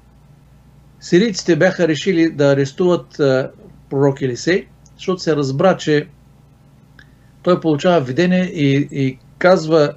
Сирийците 0.99 1.55
бяха 1.55 1.87
решили 1.87 2.31
да 2.31 2.51
арестуват 2.51 3.21
пророк 3.89 4.21
Елисей, 4.21 4.67
защото 4.95 5.21
се 5.21 5.35
разбра, 5.35 5.77
че 5.77 6.07
той 7.47 7.59
получава 7.59 8.01
видение 8.01 8.43
и, 8.43 8.87
и 8.91 9.17
казва 9.37 9.93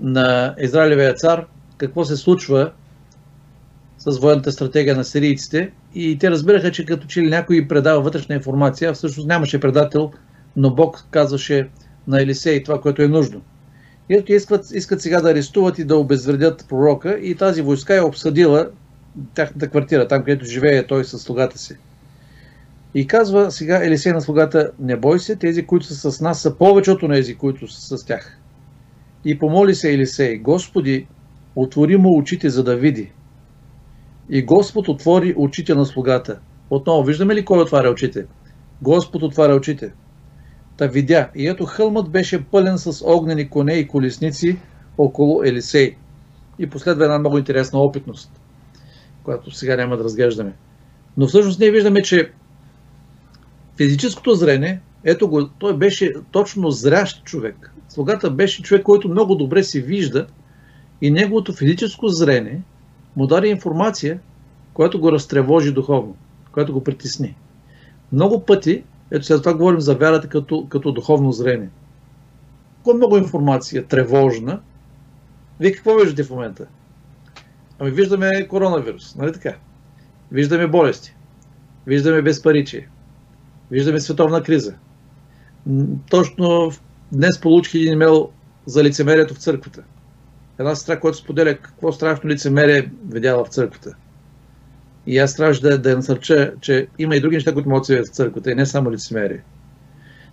на 0.00 0.54
Израилевия 0.60 1.14
цар 1.14 1.46
какво 1.76 2.04
се 2.04 2.16
случва 2.16 2.72
с 3.98 4.18
военната 4.18 4.52
стратегия 4.52 4.96
на 4.96 5.04
сирийците 5.04 5.70
и 5.94 6.18
те 6.18 6.30
разбираха, 6.30 6.72
че 6.72 6.84
като 6.84 7.06
че 7.06 7.20
ли 7.20 7.28
някой 7.28 7.68
предава 7.68 8.00
вътрешна 8.00 8.34
информация, 8.34 8.92
всъщност 8.92 9.28
нямаше 9.28 9.60
предател, 9.60 10.12
но 10.56 10.74
Бог 10.74 11.06
казваше 11.10 11.68
на 12.06 12.22
Елисей 12.22 12.62
това, 12.62 12.80
което 12.80 13.02
е 13.02 13.08
нужно. 13.08 13.40
И 14.10 14.14
ето 14.14 14.32
искат, 14.32 14.70
искат 14.70 15.02
сега 15.02 15.20
да 15.20 15.30
арестуват 15.30 15.78
и 15.78 15.84
да 15.84 15.96
обезвредят 15.96 16.66
пророка 16.68 17.18
и 17.18 17.34
тази 17.34 17.62
войска 17.62 17.96
е 17.96 18.00
обсъдила 18.00 18.68
тяхната 19.34 19.68
квартира, 19.68 20.08
там 20.08 20.24
където 20.24 20.44
живее 20.44 20.86
той 20.86 21.04
с 21.04 21.18
слугата 21.18 21.58
си. 21.58 21.76
И 22.94 23.06
казва 23.06 23.50
сега 23.50 23.84
Елисей 23.84 24.12
на 24.12 24.20
слугата, 24.20 24.70
не 24.78 24.96
бой 24.96 25.20
се, 25.20 25.36
тези, 25.36 25.66
които 25.66 25.86
са 25.86 26.12
с 26.12 26.20
нас, 26.20 26.40
са 26.40 26.54
повече 26.58 26.90
от 26.90 27.00
тези, 27.00 27.34
които 27.34 27.68
са 27.68 27.98
с 27.98 28.04
тях. 28.04 28.38
И 29.24 29.38
помоли 29.38 29.74
се 29.74 29.92
Елисей, 29.92 30.38
Господи, 30.38 31.06
отвори 31.56 31.96
му 31.96 32.18
очите, 32.18 32.50
за 32.50 32.64
да 32.64 32.76
види. 32.76 33.12
И 34.30 34.42
Господ 34.42 34.88
отвори 34.88 35.34
очите 35.36 35.74
на 35.74 35.86
слугата. 35.86 36.38
Отново, 36.70 37.04
виждаме 37.04 37.34
ли 37.34 37.44
кой 37.44 37.62
отваря 37.62 37.90
очите? 37.90 38.26
Господ 38.82 39.22
отваря 39.22 39.54
очите. 39.54 39.92
Та 40.76 40.86
видя, 40.86 41.28
и 41.34 41.48
ето 41.48 41.66
хълмът 41.66 42.10
беше 42.10 42.44
пълен 42.44 42.78
с 42.78 43.04
огнени 43.04 43.48
коне 43.48 43.74
и 43.74 43.88
колесници 43.88 44.58
около 44.98 45.42
Елисей. 45.42 45.96
И 46.58 46.70
последва 46.70 47.04
една 47.04 47.18
много 47.18 47.38
интересна 47.38 47.78
опитност, 47.78 48.40
която 49.22 49.50
сега 49.50 49.76
няма 49.76 49.96
да 49.96 50.04
разглеждаме. 50.04 50.52
Но 51.16 51.26
всъщност 51.26 51.60
ние 51.60 51.70
виждаме, 51.70 52.02
че 52.02 52.32
физическото 53.78 54.34
зрение, 54.34 54.80
ето 55.04 55.28
го, 55.28 55.48
той 55.48 55.76
беше 55.76 56.12
точно 56.30 56.70
зрящ 56.70 57.24
човек. 57.24 57.72
Слугата 57.88 58.30
беше 58.30 58.62
човек, 58.62 58.82
който 58.82 59.08
много 59.08 59.34
добре 59.34 59.62
се 59.62 59.80
вижда 59.80 60.26
и 61.02 61.10
неговото 61.10 61.52
физическо 61.52 62.08
зрение 62.08 62.62
му 63.16 63.26
даде 63.26 63.48
информация, 63.48 64.20
която 64.74 65.00
го 65.00 65.12
разтревожи 65.12 65.72
духовно, 65.72 66.16
която 66.52 66.72
го 66.72 66.84
притесни. 66.84 67.36
Много 68.12 68.44
пъти, 68.44 68.82
ето 69.10 69.26
сега 69.26 69.38
това 69.38 69.54
говорим 69.54 69.80
за 69.80 69.94
вярата 69.94 70.28
като, 70.28 70.66
като 70.68 70.92
духовно 70.92 71.32
зрение. 71.32 71.68
Колко 72.82 72.96
много 72.96 73.16
информация, 73.16 73.86
тревожна. 73.86 74.60
Вие 75.60 75.72
какво 75.72 75.94
виждате 75.94 76.24
в 76.24 76.30
момента? 76.30 76.66
Ами 77.78 77.90
виждаме 77.90 78.48
коронавирус, 78.48 79.14
нали 79.14 79.32
така? 79.32 79.56
Виждаме 80.32 80.66
болести. 80.66 81.14
Виждаме 81.86 82.22
безпаричие. 82.22 82.88
Виждаме 83.70 84.00
световна 84.00 84.42
криза. 84.42 84.74
Точно 86.10 86.72
днес 87.12 87.40
получих 87.40 87.74
един 87.74 87.92
имейл 87.92 88.30
за 88.66 88.84
лицемерието 88.84 89.34
в 89.34 89.38
църквата. 89.38 89.82
Една 90.58 90.74
сестра, 90.74 91.00
която 91.00 91.18
споделя 91.18 91.56
какво 91.56 91.92
страшно 91.92 92.30
лицемерие 92.30 92.90
видяла 93.08 93.44
в 93.44 93.48
църквата. 93.48 93.96
И 95.06 95.18
аз 95.18 95.36
трябваше 95.36 95.60
да, 95.60 95.78
да 95.78 95.96
насърча, 95.96 96.52
че 96.60 96.86
има 96.98 97.16
и 97.16 97.20
други 97.20 97.36
неща, 97.36 97.52
които 97.52 97.68
могат 97.68 97.86
да 97.86 98.02
в 98.02 98.14
църквата, 98.14 98.50
и 98.50 98.54
не 98.54 98.66
само 98.66 98.92
лицемерие. 98.92 99.42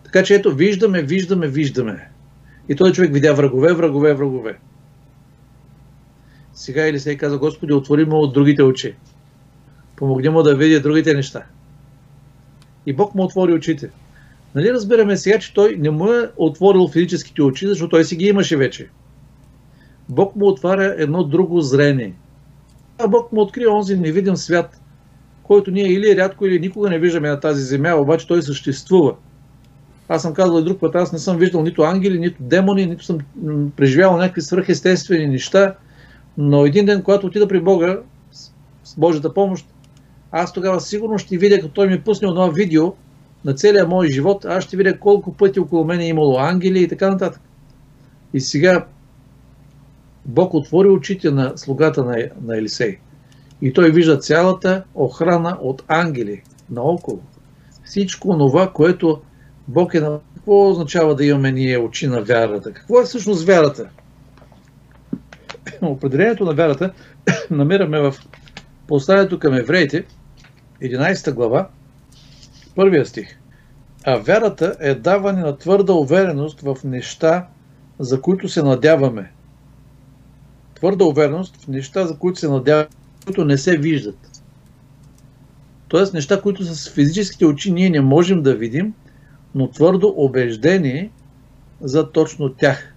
Така 0.03 0.23
че 0.23 0.35
ето, 0.35 0.55
виждаме, 0.55 1.01
виждаме, 1.01 1.47
виждаме. 1.47 2.09
И 2.69 2.75
този 2.75 2.93
човек 2.93 3.13
видя 3.13 3.33
врагове, 3.33 3.73
врагове, 3.73 4.13
врагове. 4.13 4.57
Сега 6.53 6.87
или 6.87 6.99
се 6.99 7.17
каза, 7.17 7.37
Господи, 7.37 7.73
отвори 7.73 8.05
му 8.05 8.17
от 8.17 8.33
другите 8.33 8.63
очи. 8.63 8.95
Помогни 9.95 10.29
му 10.29 10.43
да 10.43 10.55
види 10.55 10.79
другите 10.79 11.13
неща. 11.13 11.43
И 12.85 12.93
Бог 12.93 13.15
му 13.15 13.23
отвори 13.23 13.53
очите. 13.53 13.89
Нали 14.55 14.73
разбираме 14.73 15.17
сега, 15.17 15.39
че 15.39 15.53
той 15.53 15.75
не 15.79 15.89
му 15.89 16.13
е 16.13 16.29
отворил 16.37 16.87
физическите 16.87 17.41
очи, 17.41 17.67
защото 17.67 17.89
той 17.89 18.03
си 18.03 18.15
ги 18.15 18.25
имаше 18.25 18.57
вече. 18.57 18.89
Бог 20.09 20.35
му 20.35 20.47
отваря 20.47 20.95
едно 20.97 21.23
друго 21.23 21.61
зрение. 21.61 22.13
А 22.97 23.07
Бог 23.07 23.31
му 23.31 23.41
открива 23.41 23.71
онзи 23.71 23.97
невидим 23.97 24.35
свят, 24.35 24.81
който 25.43 25.71
ние 25.71 25.87
или 25.87 26.17
рядко, 26.17 26.45
или 26.45 26.59
никога 26.59 26.89
не 26.89 26.99
виждаме 26.99 27.29
на 27.29 27.39
тази 27.39 27.63
земя, 27.63 27.95
обаче 27.95 28.27
той 28.27 28.41
съществува. 28.41 29.15
Аз 30.09 30.21
съм 30.21 30.33
казал 30.33 30.59
и 30.59 30.63
друг 30.63 30.79
път, 30.79 30.95
аз 30.95 31.13
не 31.13 31.19
съм 31.19 31.37
виждал 31.37 31.63
нито 31.63 31.81
ангели, 31.81 32.19
нито 32.19 32.37
демони, 32.39 32.85
нито 32.85 33.05
съм 33.05 33.17
преживявал 33.75 34.17
някакви 34.17 34.41
свръхестествени 34.41 35.27
неща, 35.27 35.75
но 36.37 36.65
един 36.65 36.85
ден, 36.85 37.03
когато 37.03 37.27
отида 37.27 37.47
при 37.47 37.61
Бога, 37.61 37.99
с 38.83 38.95
Божията 38.97 39.33
помощ, 39.33 39.67
аз 40.37 40.53
тогава 40.53 40.81
сигурно 40.81 41.17
ще 41.17 41.37
видя, 41.37 41.55
като 41.55 41.73
той 41.73 41.87
ми 41.87 42.01
пусне 42.01 42.27
едно 42.27 42.51
видео 42.51 42.93
на 43.45 43.53
целия 43.53 43.87
мой 43.87 44.07
живот, 44.07 44.45
аз 44.45 44.63
ще 44.63 44.77
видя 44.77 44.99
колко 44.99 45.33
пъти 45.33 45.59
около 45.59 45.85
мен 45.85 45.99
е 45.99 46.07
имало 46.07 46.37
ангели 46.39 46.83
и 46.83 46.87
така 46.87 47.09
нататък. 47.09 47.41
И 48.33 48.39
сега 48.41 48.85
Бог 50.25 50.53
отвори 50.53 50.89
очите 50.89 51.31
на 51.31 51.53
слугата 51.55 52.03
на, 52.03 52.17
на 52.41 52.57
Елисей. 52.57 52.97
И 53.61 53.73
той 53.73 53.91
вижда 53.91 54.17
цялата 54.17 54.83
охрана 54.95 55.57
от 55.61 55.83
ангели 55.87 56.43
наоколо. 56.69 57.21
Всичко 57.83 58.37
това, 58.37 58.71
което 58.71 59.21
Бог 59.67 59.93
е 59.93 59.99
на... 59.99 60.19
Какво 60.35 60.69
означава 60.69 61.15
да 61.15 61.25
имаме 61.25 61.51
ние 61.51 61.77
очи 61.77 62.07
на 62.07 62.21
вярата? 62.21 62.73
Какво 62.73 63.01
е 63.01 63.05
всъщност 63.05 63.45
вярата? 63.45 63.89
Определението 65.81 66.45
на 66.45 66.53
вярата 66.53 66.93
намираме 67.51 67.99
в 67.99 68.15
посланието 68.87 69.39
към 69.39 69.53
евреите, 69.53 70.05
11 70.81 71.33
глава, 71.33 71.69
първия 72.75 73.05
стих. 73.05 73.37
А 74.03 74.15
вярата 74.17 74.75
е 74.79 74.95
даване 74.95 75.41
на 75.41 75.57
твърда 75.57 75.93
увереност 75.93 76.61
в 76.61 76.77
неща, 76.83 77.47
за 77.99 78.21
които 78.21 78.49
се 78.49 78.63
надяваме. 78.63 79.31
Твърда 80.75 81.05
увереност 81.05 81.57
в 81.57 81.67
неща, 81.67 82.07
за 82.07 82.17
които 82.17 82.39
се 82.39 82.47
надяваме, 82.47 82.87
които 83.25 83.45
не 83.45 83.57
се 83.57 83.77
виждат. 83.77 84.43
Тоест 85.87 86.13
неща, 86.13 86.41
които 86.41 86.63
с 86.63 86.89
физическите 86.89 87.45
очи 87.45 87.71
ние 87.71 87.89
не 87.89 88.01
можем 88.01 88.43
да 88.43 88.55
видим, 88.55 88.93
но 89.55 89.69
твърдо 89.69 90.13
убеждение 90.17 91.11
за 91.81 92.11
точно 92.11 92.53
тях. 92.53 92.94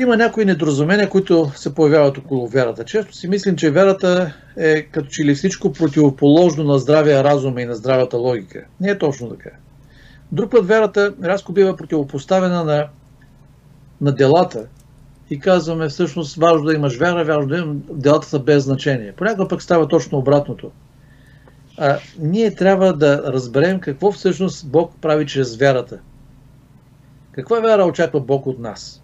Има 0.00 0.16
някои 0.16 0.44
недоразумения, 0.44 1.08
които 1.08 1.50
се 1.54 1.74
появяват 1.74 2.18
около 2.18 2.48
вярата. 2.48 2.84
Често 2.84 3.16
си 3.16 3.28
мислим, 3.28 3.56
че 3.56 3.70
вярата 3.70 4.34
е 4.56 4.82
като 4.82 5.08
че 5.08 5.24
ли 5.24 5.34
всичко 5.34 5.72
противоположно 5.72 6.64
на 6.64 6.78
здравия 6.78 7.24
разум 7.24 7.58
и 7.58 7.64
на 7.64 7.74
здравата 7.74 8.16
логика. 8.16 8.64
Не 8.80 8.90
е 8.90 8.98
точно 8.98 9.28
така. 9.28 9.50
Друг 10.32 10.50
път 10.50 10.66
вярата 10.66 11.14
рязко 11.24 11.52
бива 11.52 11.76
противопоставена 11.76 12.64
на, 12.64 12.88
на 14.00 14.12
делата 14.12 14.66
и 15.30 15.40
казваме 15.40 15.88
всъщност 15.88 16.36
важно 16.36 16.64
да 16.64 16.74
имаш 16.74 16.96
вяра, 16.96 17.24
важно 17.24 17.48
да 17.48 17.58
имаш 17.58 17.76
делата 17.90 18.26
са 18.26 18.38
без 18.38 18.64
значение. 18.64 19.12
Понякога 19.12 19.48
пък 19.48 19.62
става 19.62 19.88
точно 19.88 20.18
обратното. 20.18 20.70
А, 21.78 21.98
ние 22.18 22.54
трябва 22.54 22.92
да 22.92 23.22
разберем 23.32 23.80
какво 23.80 24.12
всъщност 24.12 24.66
Бог 24.70 24.92
прави 25.00 25.26
чрез 25.26 25.56
вярата. 25.56 25.98
Каква 27.32 27.60
вяра 27.60 27.84
очаква 27.84 28.20
Бог 28.20 28.46
от 28.46 28.58
нас? 28.58 29.02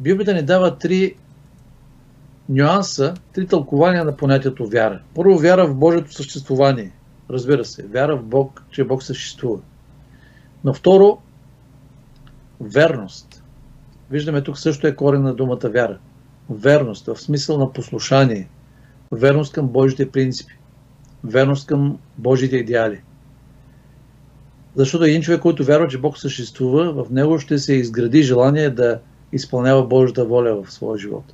Библията 0.00 0.34
ни 0.34 0.42
дава 0.42 0.78
три 0.78 1.14
нюанса, 2.48 3.14
три 3.32 3.46
тълкования 3.46 4.04
на 4.04 4.16
понятието 4.16 4.66
вяра. 4.66 5.00
Първо, 5.14 5.38
вяра 5.38 5.66
в 5.66 5.74
Божието 5.74 6.12
съществувание. 6.12 6.92
Разбира 7.30 7.64
се, 7.64 7.86
вяра 7.86 8.16
в 8.16 8.22
Бог, 8.22 8.62
че 8.70 8.84
Бог 8.84 9.02
съществува. 9.02 9.60
Но 10.64 10.74
второ, 10.74 11.18
верност. 12.60 13.44
Виждаме 14.10 14.42
тук 14.42 14.58
също 14.58 14.86
е 14.86 14.94
корен 14.94 15.22
на 15.22 15.34
думата 15.34 15.60
вяра. 15.64 15.98
Верност 16.50 17.06
в 17.06 17.16
смисъл 17.16 17.58
на 17.58 17.72
послушание. 17.72 18.48
Верност 19.12 19.52
към 19.52 19.68
Божите 19.68 20.10
принципи. 20.10 20.54
Верност 21.24 21.66
към 21.66 21.98
Божите 22.18 22.56
идеали. 22.56 23.00
Защото 24.76 25.04
един 25.04 25.22
човек, 25.22 25.40
който 25.40 25.64
вярва, 25.64 25.88
че 25.88 25.98
Бог 25.98 26.18
съществува, 26.18 27.04
в 27.04 27.10
него 27.10 27.38
ще 27.38 27.58
се 27.58 27.74
изгради 27.74 28.22
желание 28.22 28.70
да 28.70 29.00
изпълнява 29.32 29.82
Божията 29.82 30.24
воля 30.24 30.62
в 30.62 30.72
своя 30.72 30.98
живот. 30.98 31.24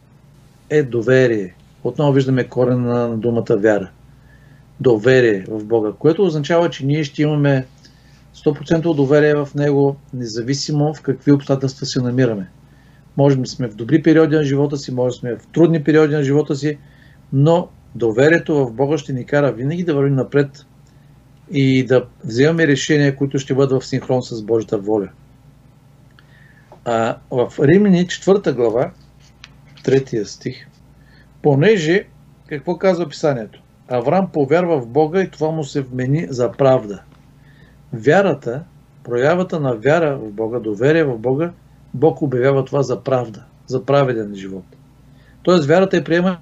Е 0.70 0.82
доверие. 0.82 1.54
Отново 1.84 2.12
виждаме 2.12 2.44
корена 2.44 3.08
на 3.08 3.16
думата 3.16 3.56
вяра. 3.56 3.90
Доверие 4.80 5.44
в 5.48 5.64
Бога, 5.64 5.92
което 5.98 6.24
означава, 6.24 6.70
че 6.70 6.86
ние 6.86 7.04
ще 7.04 7.22
имаме 7.22 7.66
100% 8.36 8.94
доверие 8.94 9.34
в 9.34 9.48
Него, 9.54 9.96
независимо 10.14 10.94
в 10.94 11.02
какви 11.02 11.32
обстоятелства 11.32 11.86
се 11.86 12.02
намираме. 12.02 12.48
Можем 13.16 13.42
да 13.42 13.48
сме 13.48 13.68
в 13.68 13.74
добри 13.74 14.02
периоди 14.02 14.36
на 14.36 14.44
живота 14.44 14.76
си, 14.76 14.94
може 14.94 15.14
да 15.14 15.18
сме 15.18 15.36
в 15.36 15.46
трудни 15.52 15.84
периоди 15.84 16.14
на 16.14 16.22
живота 16.22 16.56
си, 16.56 16.78
но 17.32 17.68
доверието 17.94 18.66
в 18.66 18.72
Бога 18.72 18.98
ще 18.98 19.12
ни 19.12 19.24
кара 19.24 19.52
винаги 19.52 19.84
да 19.84 19.94
вървим 19.94 20.14
напред 20.14 20.66
и 21.50 21.86
да 21.86 22.04
вземаме 22.24 22.66
решения, 22.66 23.16
които 23.16 23.38
ще 23.38 23.54
бъдат 23.54 23.82
в 23.82 23.86
синхрон 23.86 24.22
с 24.22 24.42
Божията 24.42 24.78
воля. 24.78 25.08
А, 26.88 27.16
в 27.30 27.52
Римини 27.58 28.06
4 28.06 28.52
глава, 28.52 28.90
3 29.84 30.24
стих, 30.24 30.66
понеже, 31.42 32.06
какво 32.48 32.78
казва 32.78 33.08
писанието? 33.08 33.62
Авраам 33.88 34.28
повярва 34.32 34.80
в 34.80 34.86
Бога 34.86 35.22
и 35.22 35.30
това 35.30 35.50
му 35.50 35.64
се 35.64 35.80
вмени 35.80 36.26
за 36.30 36.52
правда. 36.52 37.02
Вярата, 37.92 38.64
проявата 39.04 39.60
на 39.60 39.74
вяра 39.74 40.16
в 40.16 40.32
Бога, 40.32 40.58
доверие 40.58 41.04
в 41.04 41.18
Бога, 41.18 41.52
Бог 41.94 42.22
обявява 42.22 42.64
това 42.64 42.82
за 42.82 43.02
правда, 43.02 43.44
за 43.66 43.84
праведен 43.84 44.34
живот. 44.34 44.64
Тоест, 45.42 45.66
вярата 45.66 45.96
е 45.96 46.04
приема 46.04 46.38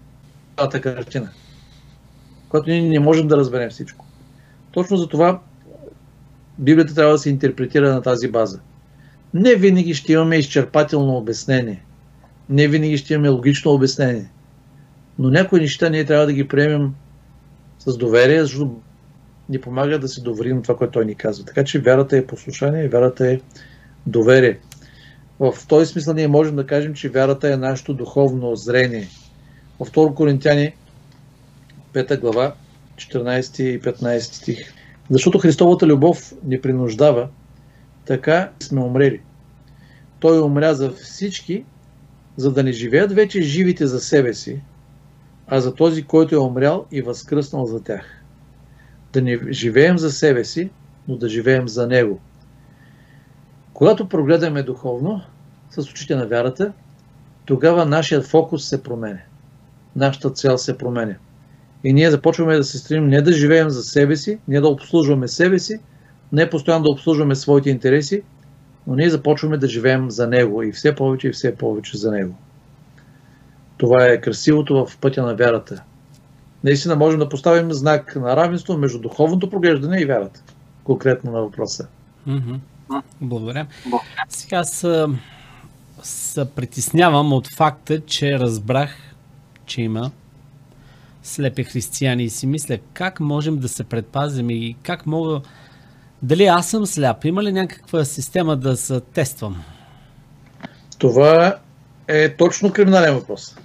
цялата 0.57 0.81
картина, 0.81 1.29
която 2.49 2.71
ние 2.71 2.89
не 2.89 3.01
можем 3.01 3.29
да 3.29 3.37
разберем 3.37 3.71
всичко. 3.71 4.07
Точно 4.73 4.97
за 4.97 5.09
това 5.09 5.41
Библията 6.59 6.95
трябва 6.95 7.13
да 7.13 7.19
се 7.19 7.31
интерпретира 7.31 7.95
на 7.95 8.03
тази 8.03 8.29
база. 8.29 8.61
Не 9.35 9.55
винаги 9.55 9.95
ще 9.95 10.13
имаме 10.13 10.37
изчерпателно 10.37 11.17
обяснение. 11.17 11.85
Не 12.49 12.69
винаги 12.69 12.99
ще 12.99 13.15
имаме 13.15 13.29
логично 13.29 13.73
обяснение. 13.73 14.31
Но 15.19 15.31
някои 15.31 15.61
неща 15.61 15.89
ние 15.89 16.05
трябва 16.05 16.27
да 16.27 16.33
ги 16.33 16.49
приемем 16.49 16.95
с 17.79 17.97
доверие, 17.97 18.43
защото 18.43 18.81
ни 19.49 19.61
помага 19.61 19.99
да 19.99 20.09
се 20.09 20.21
доверим 20.21 20.63
това, 20.63 20.77
което 20.77 20.93
той 20.93 21.05
ни 21.05 21.15
казва. 21.15 21.45
Така 21.45 21.65
че 21.65 21.79
вярата 21.79 22.17
е 22.17 22.27
послушание, 22.27 22.89
вярата 22.89 23.29
е 23.29 23.41
доверие. 24.07 24.59
В 25.41 25.55
този 25.69 25.87
смисъл 25.87 26.15
ние 26.15 26.29
можем 26.29 26.57
да 26.57 26.67
кажем, 26.67 26.95
че 26.95 27.09
вярата 27.09 27.53
е 27.53 27.57
нашето 27.57 27.95
духовно 27.95 28.57
зрение. 28.57 29.09
Във 29.81 29.91
2 29.91 30.15
Коринтияни 30.15 30.73
5 31.93 32.21
глава 32.21 32.55
14 32.97 33.63
и 33.63 33.81
15 33.81 34.19
стих. 34.19 34.75
Защото 35.11 35.39
Христовата 35.39 35.87
любов 35.87 36.33
ни 36.45 36.61
принуждава, 36.61 37.29
така 38.07 38.51
сме 38.61 38.81
умрели. 38.81 39.21
Той 40.21 40.41
умря 40.41 40.75
за 40.75 40.91
всички, 40.91 41.65
за 42.37 42.53
да 42.53 42.63
не 42.63 42.73
живеят 42.73 43.13
вече 43.13 43.43
живите 43.43 43.87
за 43.87 44.01
себе 44.01 44.35
си, 44.35 44.61
а 45.47 45.61
за 45.61 45.75
този, 45.75 46.03
който 46.03 46.35
е 46.35 46.39
умрял 46.39 46.87
и 46.93 47.03
възкръснал 47.03 47.67
за 47.67 47.83
тях. 47.83 48.23
Да 49.13 49.23
не 49.23 49.39
живеем 49.51 49.99
за 49.99 50.11
себе 50.11 50.45
си, 50.45 50.71
но 51.09 51.17
да 51.17 51.29
живеем 51.29 51.69
за 51.69 51.87
Него. 51.87 52.21
Когато 53.73 54.09
прогледаме 54.09 54.63
духовно, 54.63 55.23
с 55.71 55.79
очите 55.79 56.17
на 56.17 56.27
вярата, 56.27 56.73
тогава 57.45 57.85
нашият 57.85 58.27
фокус 58.27 58.65
се 58.65 58.83
променя. 58.83 59.21
Нашата 59.97 60.31
цел 60.31 60.59
се 60.59 60.79
променя. 60.79 61.15
И 61.85 61.93
ние 61.93 62.11
започваме 62.11 62.57
да 62.57 62.65
се 62.65 62.79
стремим 62.79 63.09
не 63.09 63.23
да 63.23 63.33
живеем 63.33 63.71
за 63.71 63.83
себе 63.83 64.17
си, 64.17 64.39
не 64.49 64.61
да 64.61 64.69
обслужваме 64.69 65.29
себе 65.29 65.59
си, 65.59 65.81
не 66.35 66.51
постоянно 66.51 66.85
да 66.85 66.91
обслужваме 66.91 67.35
своите 67.35 67.71
интереси, 67.71 68.23
но 68.87 68.95
ние 68.95 69.11
започваме 69.11 69.57
да 69.57 69.69
живеем 69.69 70.11
за 70.11 70.27
Него 70.27 70.63
и 70.63 70.73
все 70.73 70.95
повече 70.95 71.29
и 71.29 71.33
все 71.33 71.57
повече 71.57 71.97
за 71.97 72.11
Него. 72.11 72.35
Това 73.77 74.05
е 74.05 74.21
красивото 74.21 74.87
в 74.87 74.99
пътя 74.99 75.23
на 75.23 75.35
вярата. 75.35 75.83
Наистина 76.65 76.97
можем 76.97 77.21
да 77.21 77.29
поставим 77.29 77.73
знак 77.73 78.17
на 78.17 78.37
равенство 78.37 78.79
между 78.79 78.99
духовното 78.99 79.51
проглеждане 79.51 80.01
и 80.01 80.05
вярата. 80.05 80.43
Конкретно 80.85 81.33
на 81.33 81.41
въпроса. 81.41 81.89
Благодаря. 83.21 83.67
Сега 84.29 84.65
се, 84.65 85.07
се 86.03 86.45
притеснявам 86.45 87.33
от 87.33 87.49
факта, 87.49 88.01
че 88.01 88.39
разбрах, 88.39 88.97
че 89.67 89.83
има 89.83 90.11
слепи 91.23 91.65
християни 91.65 92.25
и 92.25 92.31
си 92.31 92.47
мисля 92.47 92.79
как 92.93 93.21
можем 93.21 93.59
да 93.59 93.69
се 93.69 93.85
предпазим 93.85 94.51
и 94.51 94.77
как 94.83 95.07
мога 95.07 95.41
дали 96.25 96.45
аз 96.45 96.71
съм 96.71 96.87
сляп? 96.87 97.25
Има 97.25 97.43
ли 97.43 97.53
някаква 97.53 98.05
система 98.05 98.57
да 98.57 98.77
се 98.77 99.01
тествам? 99.01 99.63
Това 100.99 101.57
е 102.09 102.37
точно 102.37 102.73
криминален 102.73 103.15
въпрос. 103.15 103.57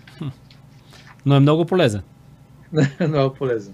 Но 1.26 1.36
е 1.36 1.40
много 1.40 1.66
полезен. 1.66 2.02
много 3.08 3.36
полезен. 3.36 3.74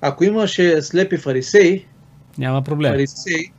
Ако 0.00 0.24
имаше 0.24 0.82
слепи 0.82 1.16
фарисеи, 1.16 1.86
няма 2.38 2.62
проблем. 2.62 2.92
Фарисеи, 2.92 3.52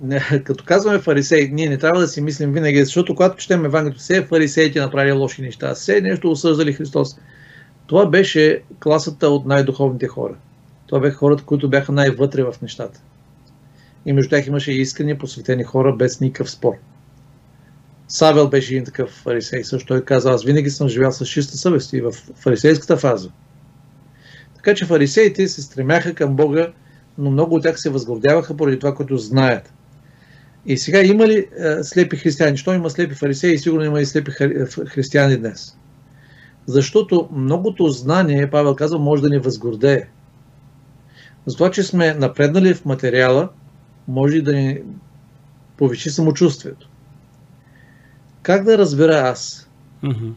като 0.44 0.64
казваме 0.64 0.98
фарисеи, 0.98 1.50
ние 1.52 1.68
не 1.68 1.78
трябва 1.78 2.00
да 2.00 2.08
си 2.08 2.20
мислим 2.20 2.52
винаги, 2.52 2.84
защото 2.84 3.14
когато 3.14 3.36
четем 3.36 3.64
Евангелието, 3.64 4.00
все 4.00 4.22
фарисеите 4.22 4.80
направили 4.80 5.12
лоши 5.12 5.42
неща, 5.42 5.74
все 5.74 6.00
нещо 6.00 6.30
осъждали 6.30 6.72
Христос. 6.72 7.18
Това 7.86 8.06
беше 8.06 8.62
класата 8.80 9.28
от 9.28 9.46
най-духовните 9.46 10.08
хора. 10.08 10.34
Това 10.86 11.00
бяха 11.00 11.16
хората, 11.16 11.44
които 11.44 11.70
бяха 11.70 11.92
най-вътре 11.92 12.42
в 12.42 12.54
нещата 12.62 13.00
и 14.06 14.12
между 14.12 14.30
тях 14.30 14.46
имаше 14.46 14.72
искрени, 14.72 15.18
посветени 15.18 15.64
хора 15.64 15.96
без 15.96 16.20
никакъв 16.20 16.50
спор. 16.50 16.72
Савел 18.08 18.48
беше 18.48 18.74
един 18.74 18.84
такъв 18.84 19.10
фарисей, 19.10 19.64
също 19.64 19.86
той 19.86 20.04
каза, 20.04 20.30
аз 20.30 20.44
винаги 20.44 20.70
съм 20.70 20.88
живял 20.88 21.12
с 21.12 21.26
чиста 21.26 21.56
съвест 21.56 21.92
и 21.92 22.00
в 22.00 22.12
фарисейската 22.12 22.96
фаза. 22.96 23.30
Така 24.56 24.74
че 24.74 24.86
фарисеите 24.86 25.48
се 25.48 25.62
стремяха 25.62 26.14
към 26.14 26.36
Бога, 26.36 26.72
но 27.18 27.30
много 27.30 27.54
от 27.54 27.62
тях 27.62 27.80
се 27.80 27.90
възгордяваха 27.90 28.56
поради 28.56 28.78
това, 28.78 28.94
което 28.94 29.16
знаят. 29.16 29.72
И 30.66 30.78
сега 30.78 31.02
има 31.02 31.28
ли 31.28 31.48
е, 31.58 31.82
слепи 31.82 32.16
християни? 32.16 32.56
Що 32.56 32.74
има 32.74 32.90
слепи 32.90 33.14
фарисеи 33.14 33.54
и 33.54 33.58
сигурно 33.58 33.84
има 33.84 34.00
и 34.00 34.06
слепи 34.06 34.30
християни 34.88 35.36
днес? 35.36 35.76
Защото 36.66 37.28
многото 37.32 37.88
знание, 37.88 38.50
Павел 38.50 38.74
казва, 38.74 38.98
може 38.98 39.22
да 39.22 39.28
ни 39.28 39.38
възгордее. 39.38 40.08
За 41.46 41.56
това, 41.56 41.70
че 41.70 41.82
сме 41.82 42.14
напреднали 42.14 42.74
в 42.74 42.84
материала, 42.84 43.48
може 44.08 44.40
да 44.40 44.52
ни 44.52 44.78
повиши 45.76 46.10
самочувствието. 46.10 46.88
Как 48.42 48.64
да 48.64 48.78
разбера 48.78 49.14
аз 49.14 49.68
Мгм. 50.02 50.30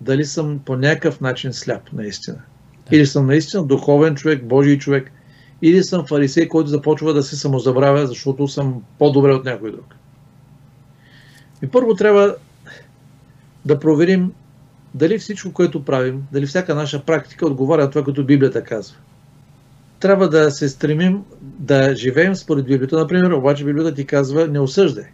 дали 0.00 0.24
съм 0.24 0.58
по 0.58 0.76
някакъв 0.76 1.20
начин 1.20 1.52
сляп 1.52 1.92
наистина? 1.92 2.38
Или 2.92 3.06
съм 3.06 3.26
наистина 3.26 3.66
духовен 3.66 4.14
човек, 4.14 4.44
Божий 4.44 4.78
човек, 4.78 5.12
или 5.62 5.82
съм 5.82 6.06
фарисей, 6.06 6.48
който 6.48 6.70
започва 6.70 7.14
да 7.14 7.22
се 7.22 7.36
самозабравя, 7.36 8.06
защото 8.06 8.48
съм 8.48 8.82
по-добре 8.98 9.32
от 9.32 9.44
някой 9.44 9.72
друг. 9.72 9.94
И 11.62 11.66
първо 11.66 11.94
трябва 11.94 12.36
да 13.64 13.80
проверим 13.80 14.32
дали 14.94 15.18
всичко, 15.18 15.52
което 15.52 15.84
правим, 15.84 16.26
дали 16.32 16.46
всяка 16.46 16.74
наша 16.74 17.04
практика 17.04 17.46
отговаря 17.46 17.82
на 17.82 17.90
това, 17.90 18.04
което 18.04 18.26
Библията 18.26 18.64
казва. 18.64 18.96
Трябва 20.00 20.28
да 20.28 20.50
се 20.50 20.68
стремим 20.68 21.24
да 21.40 21.94
живеем 21.94 22.36
според 22.36 22.66
Библията. 22.66 22.98
Например, 22.98 23.30
обаче 23.30 23.64
Библията 23.64 23.94
ти 23.94 24.06
казва 24.06 24.48
не 24.48 24.60
осъждай. 24.60 25.04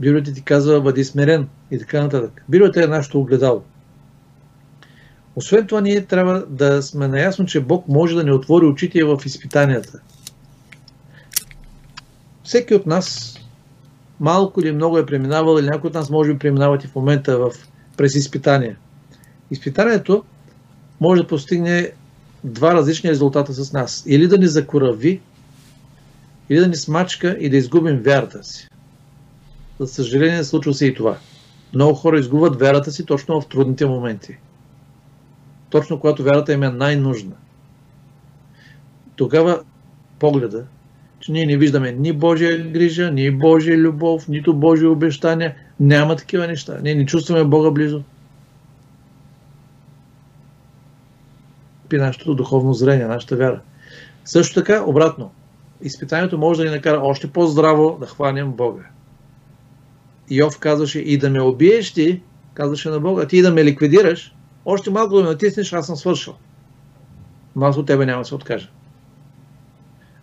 Библията 0.00 0.32
ти 0.32 0.42
казва 0.42 0.80
бъди 0.80 1.04
смирен 1.04 1.48
и 1.70 1.78
така 1.78 2.02
нататък. 2.02 2.44
Библията 2.48 2.84
е 2.84 2.86
нашето 2.86 3.20
огледало. 3.20 3.62
Освен 5.36 5.66
това, 5.66 5.80
ние 5.80 6.04
трябва 6.04 6.44
да 6.48 6.82
сме 6.82 7.08
наясно, 7.08 7.46
че 7.46 7.60
Бог 7.60 7.88
може 7.88 8.16
да 8.16 8.24
ни 8.24 8.32
отвори 8.32 8.66
очите 8.66 9.04
в 9.04 9.20
изпитанията. 9.24 10.00
Всеки 12.44 12.74
от 12.74 12.86
нас 12.86 13.36
малко 14.20 14.60
или 14.60 14.72
много 14.72 14.98
е 14.98 15.06
преминавал, 15.06 15.58
или 15.58 15.66
някой 15.66 15.88
от 15.88 15.94
нас 15.94 16.10
може 16.10 16.32
би 16.32 16.38
преминават 16.38 16.84
и 16.84 16.86
в 16.86 16.94
момента 16.94 17.38
в, 17.38 17.50
през 17.96 18.14
изпитания. 18.14 18.76
Изпитанието 19.50 20.24
може 21.00 21.22
да 21.22 21.28
постигне 21.28 21.92
два 22.44 22.74
различни 22.74 23.10
резултата 23.10 23.52
с 23.52 23.72
нас. 23.72 24.04
Или 24.06 24.28
да 24.28 24.38
ни 24.38 24.46
закорави, 24.46 25.20
или 26.50 26.60
да 26.60 26.68
ни 26.68 26.76
смачка 26.76 27.36
и 27.40 27.50
да 27.50 27.56
изгубим 27.56 27.96
вярата 27.96 28.44
си. 28.44 28.68
За 29.80 29.86
съжаление, 29.86 30.44
случва 30.44 30.74
се 30.74 30.86
и 30.86 30.94
това. 30.94 31.18
Много 31.74 31.94
хора 31.94 32.18
изгубват 32.18 32.60
вярата 32.60 32.90
си 32.90 33.06
точно 33.06 33.40
в 33.40 33.48
трудните 33.48 33.86
моменти. 33.86 34.36
Точно 35.70 36.00
когато 36.00 36.22
вярата 36.22 36.52
им 36.52 36.62
е 36.62 36.68
най-нужна. 36.68 37.34
Тогава 39.16 39.60
погледа, 40.18 40.64
че 41.20 41.32
ние 41.32 41.46
не 41.46 41.56
виждаме 41.56 41.92
ни 41.92 42.12
Божия 42.12 42.70
грижа, 42.70 43.10
ни 43.10 43.30
Божия 43.30 43.78
любов, 43.78 44.28
нито 44.28 44.54
Божия 44.54 44.90
обещания. 44.90 45.54
Няма 45.80 46.16
такива 46.16 46.46
неща. 46.46 46.78
Ние 46.82 46.94
не 46.94 47.06
чувстваме 47.06 47.44
Бога 47.44 47.70
близо. 47.70 48.02
Пи 51.88 51.96
нашето 51.96 52.34
духовно 52.34 52.72
зрение, 52.74 53.06
нашата 53.06 53.36
вяра. 53.36 53.60
Също 54.24 54.54
така, 54.54 54.84
обратно, 54.86 55.30
изпитанието 55.82 56.38
може 56.38 56.62
да 56.62 56.70
ни 56.70 56.76
накара 56.76 57.00
още 57.02 57.32
по-здраво 57.32 57.96
да 58.00 58.06
хванем 58.06 58.52
Бога. 58.52 58.82
Йов 60.30 60.58
казваше, 60.58 60.98
и 60.98 61.18
да 61.18 61.30
ме 61.30 61.40
убиеш 61.40 61.92
ти, 61.92 62.22
казваше 62.54 62.90
на 62.90 63.00
Бога, 63.00 63.26
ти 63.26 63.42
да 63.42 63.50
ме 63.50 63.64
ликвидираш, 63.64 64.34
още 64.64 64.90
малко 64.90 65.16
да 65.16 65.22
ме 65.22 65.28
натиснеш, 65.28 65.72
аз 65.72 65.86
съм 65.86 65.96
свършил. 65.96 66.34
Но 67.56 67.66
аз 67.66 67.76
от 67.76 67.86
тебе 67.86 68.06
няма 68.06 68.22
да 68.22 68.28
се 68.28 68.34
откажа. 68.34 68.70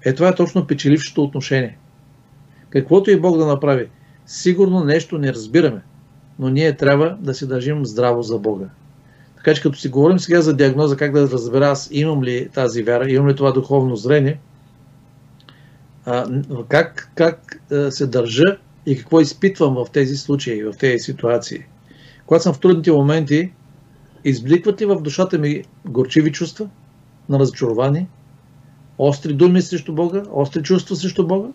Е, 0.05 0.13
това 0.13 0.30
е 0.30 0.36
точно 0.36 0.68
печелившото 0.68 1.24
отношение. 1.24 1.78
Каквото 2.70 3.11
и 3.11 3.20
Бог 3.20 3.38
да 3.38 3.45
направи, 3.45 3.89
сигурно 4.26 4.84
нещо 4.84 5.18
не 5.18 5.34
разбираме, 5.34 5.82
но 6.39 6.49
ние 6.49 6.78
трябва 6.78 7.18
да 7.20 7.34
се 7.34 7.45
държим 7.45 7.86
здраво 7.86 8.22
за 8.22 8.39
Бога. 8.39 8.66
Така 9.46 9.56
че 9.56 9.62
като 9.62 9.80
си 9.80 9.89
говорим 9.89 10.20
сега 10.20 10.41
за 10.41 10.56
диагноза, 10.56 10.98
как 10.98 11.12
да 11.12 11.30
разбера 11.30 11.68
аз 11.68 11.89
имам 11.91 12.24
ли 12.24 12.50
тази 12.54 12.84
вяра, 12.84 13.12
имам 13.12 13.30
ли 13.30 13.36
това 13.36 13.52
духовно 13.52 13.96
зрение, 13.96 14.39
как, 16.68 17.12
как 17.16 17.62
се 17.89 18.08
държа 18.08 18.58
и 18.86 18.98
какво 18.98 19.20
изпитвам 19.20 19.74
в 19.76 19.86
тези 19.91 20.18
случаи, 20.18 20.64
в 20.64 20.74
тези 20.80 21.00
ситуации. 21.00 21.60
Когато 22.26 22.43
съм 22.43 22.54
в 22.54 22.60
трудните 22.60 22.91
моменти, 22.91 23.54
избликват 24.24 24.82
ли 24.82 24.86
в 24.86 25.02
душата 25.02 25.38
ми 25.38 25.64
горчиви 25.88 26.32
чувства 26.32 26.70
на 27.30 27.39
разочарование, 27.39 28.08
остри 28.98 29.34
думи 29.34 29.62
срещу 29.62 29.93
Бога, 29.93 30.24
остри 30.32 30.64
чувства 30.64 30.96
срещу 30.96 31.28
Бога? 31.28 31.48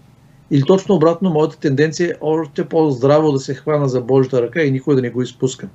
Или 0.50 0.62
точно 0.62 0.94
обратно, 0.94 1.30
моята 1.30 1.58
тенденция 1.58 2.10
е 2.10 2.18
още 2.20 2.68
по-здраво 2.68 3.32
да 3.32 3.38
се 3.38 3.54
хвана 3.54 3.88
за 3.88 4.00
Божията 4.00 4.42
ръка 4.42 4.62
и 4.62 4.70
никой 4.70 4.94
да 4.94 5.02
не 5.02 5.10
го 5.10 5.22
изпускам. 5.22 5.70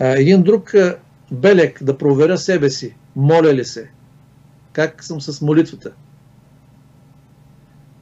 Един 0.00 0.42
друг 0.42 0.74
белег 1.32 1.82
да 1.82 1.98
проверя 1.98 2.38
себе 2.38 2.70
си, 2.70 2.96
моля 3.16 3.54
ли 3.54 3.64
се, 3.64 3.90
как 4.72 5.04
съм 5.04 5.20
с 5.20 5.40
молитвата. 5.40 5.92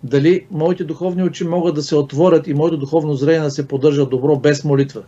Дали 0.04 0.46
моите 0.50 0.84
духовни 0.84 1.22
очи 1.22 1.44
могат 1.44 1.74
да 1.74 1.82
се 1.82 1.96
отворят 1.96 2.46
и 2.46 2.54
моето 2.54 2.76
духовно 2.76 3.14
зрение 3.14 3.40
да 3.40 3.50
се 3.50 3.68
поддържа 3.68 4.06
добро 4.06 4.36
без 4.38 4.64
молитва. 4.64 5.02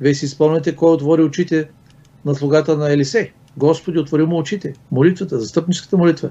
Вие 0.00 0.14
си 0.14 0.28
спомняте 0.28 0.76
кой 0.76 0.92
отвори 0.92 1.22
очите 1.22 1.68
на 2.24 2.34
слугата 2.34 2.76
на 2.76 2.92
Елисей. 2.92 3.32
Господи, 3.56 3.98
отвори 3.98 4.24
му 4.24 4.38
очите. 4.38 4.74
Молитвата, 4.90 5.40
застъпническата 5.40 5.96
молитва. 5.96 6.30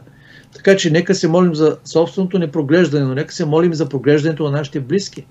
Така 0.56 0.78
че 0.78 0.92
нека 0.92 1.16
се 1.16 1.28
молим 1.28 1.56
за 1.56 1.78
собственото 1.86 2.40
непроглеждане, 2.40 3.06
но 3.06 3.14
нека 3.14 3.34
се 3.34 3.46
молим 3.46 3.74
за 3.74 3.90
проглеждането 3.90 4.44
на 4.44 4.52
нашите 4.52 4.80
близки. 4.80 5.26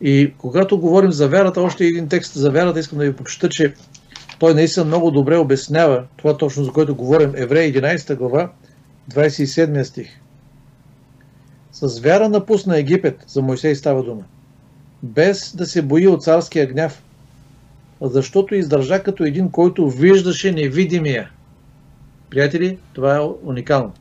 И 0.00 0.34
когато 0.38 0.80
говорим 0.80 1.12
за 1.12 1.28
вярата, 1.28 1.60
още 1.60 1.84
един 1.84 2.08
текст 2.08 2.34
за 2.34 2.50
вярата, 2.50 2.80
искам 2.80 2.98
да 2.98 3.04
ви 3.04 3.16
прочета, 3.16 3.48
че 3.48 3.74
той 4.38 4.54
наистина 4.54 4.86
много 4.86 5.10
добре 5.10 5.36
обяснява 5.36 6.04
това 6.16 6.36
точно, 6.36 6.64
за 6.64 6.72
което 6.72 6.94
говорим. 6.94 7.32
Евреи 7.36 7.72
11 7.72 8.16
глава, 8.16 8.52
27 9.10 9.82
стих. 9.82 10.20
С 11.72 12.00
вяра 12.00 12.28
напусна 12.28 12.78
Египет, 12.78 13.24
за 13.26 13.42
Мойсей 13.42 13.74
става 13.74 14.02
дума, 14.02 14.22
без 15.02 15.56
да 15.56 15.66
се 15.66 15.82
бои 15.82 16.08
от 16.08 16.22
царския 16.22 16.66
гняв, 16.66 17.02
защото 18.00 18.54
издържа 18.54 19.02
като 19.02 19.24
един, 19.24 19.50
който 19.50 19.90
виждаше 19.90 20.52
невидимия. 20.52 21.30
Приятели, 22.30 22.78
това 22.92 23.16
е 23.16 23.28
уникално. 23.44 23.92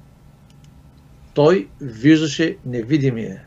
Той 1.33 1.67
виждаше 1.81 2.57
невидимия. 2.65 3.41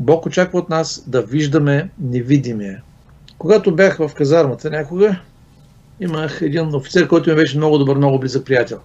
Бог 0.00 0.26
очаква 0.26 0.58
от 0.58 0.68
нас 0.68 1.04
да 1.06 1.22
виждаме 1.22 1.90
невидимия. 1.98 2.82
Когато 3.38 3.74
бях 3.74 3.96
в 3.96 4.10
казармата 4.14 4.70
някога, 4.70 5.20
имах 6.00 6.38
един 6.42 6.74
офицер, 6.74 7.08
който 7.08 7.30
ми 7.30 7.36
беше 7.36 7.56
много 7.56 7.78
добър, 7.78 7.96
много 7.96 8.18
близък 8.18 8.46
приятел. 8.46 8.80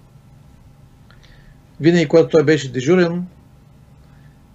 Винаги, 1.79 2.07
когато 2.07 2.29
той 2.29 2.43
беше 2.43 2.71
дежурен, 2.71 3.25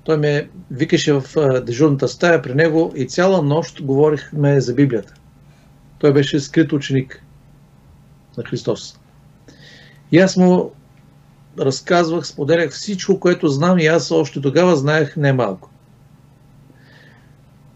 той 0.04 0.16
ме 0.16 0.48
викаше 0.70 1.12
в 1.12 1.24
дежурната 1.60 2.08
стая 2.08 2.42
при 2.42 2.54
него 2.54 2.92
и 2.96 3.08
цяла 3.08 3.42
нощ 3.42 3.82
говорихме 3.82 4.60
за 4.60 4.74
Библията. 4.74 5.14
Той 5.98 6.12
беше 6.12 6.40
скрит 6.40 6.72
ученик 6.72 7.24
на 8.38 8.44
Христос. 8.44 9.00
И 10.12 10.18
аз 10.18 10.36
му 10.36 10.72
разказвах, 11.58 12.26
споделях 12.26 12.70
всичко, 12.70 13.20
което 13.20 13.48
знам 13.48 13.78
и 13.78 13.86
аз 13.86 14.10
още 14.10 14.40
тогава 14.40 14.76
знаех 14.76 15.16
немалко. 15.16 15.69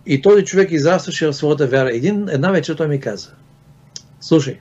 И 0.07 0.23
този 0.23 0.45
човек 0.45 0.71
израстваше 0.71 1.27
в 1.27 1.33
своята 1.33 1.67
вяра. 1.67 1.91
Един, 1.97 2.29
една 2.29 2.51
вечер 2.51 2.75
той 2.75 2.89
ми 2.89 3.01
каза, 3.01 3.31
слушай, 4.21 4.61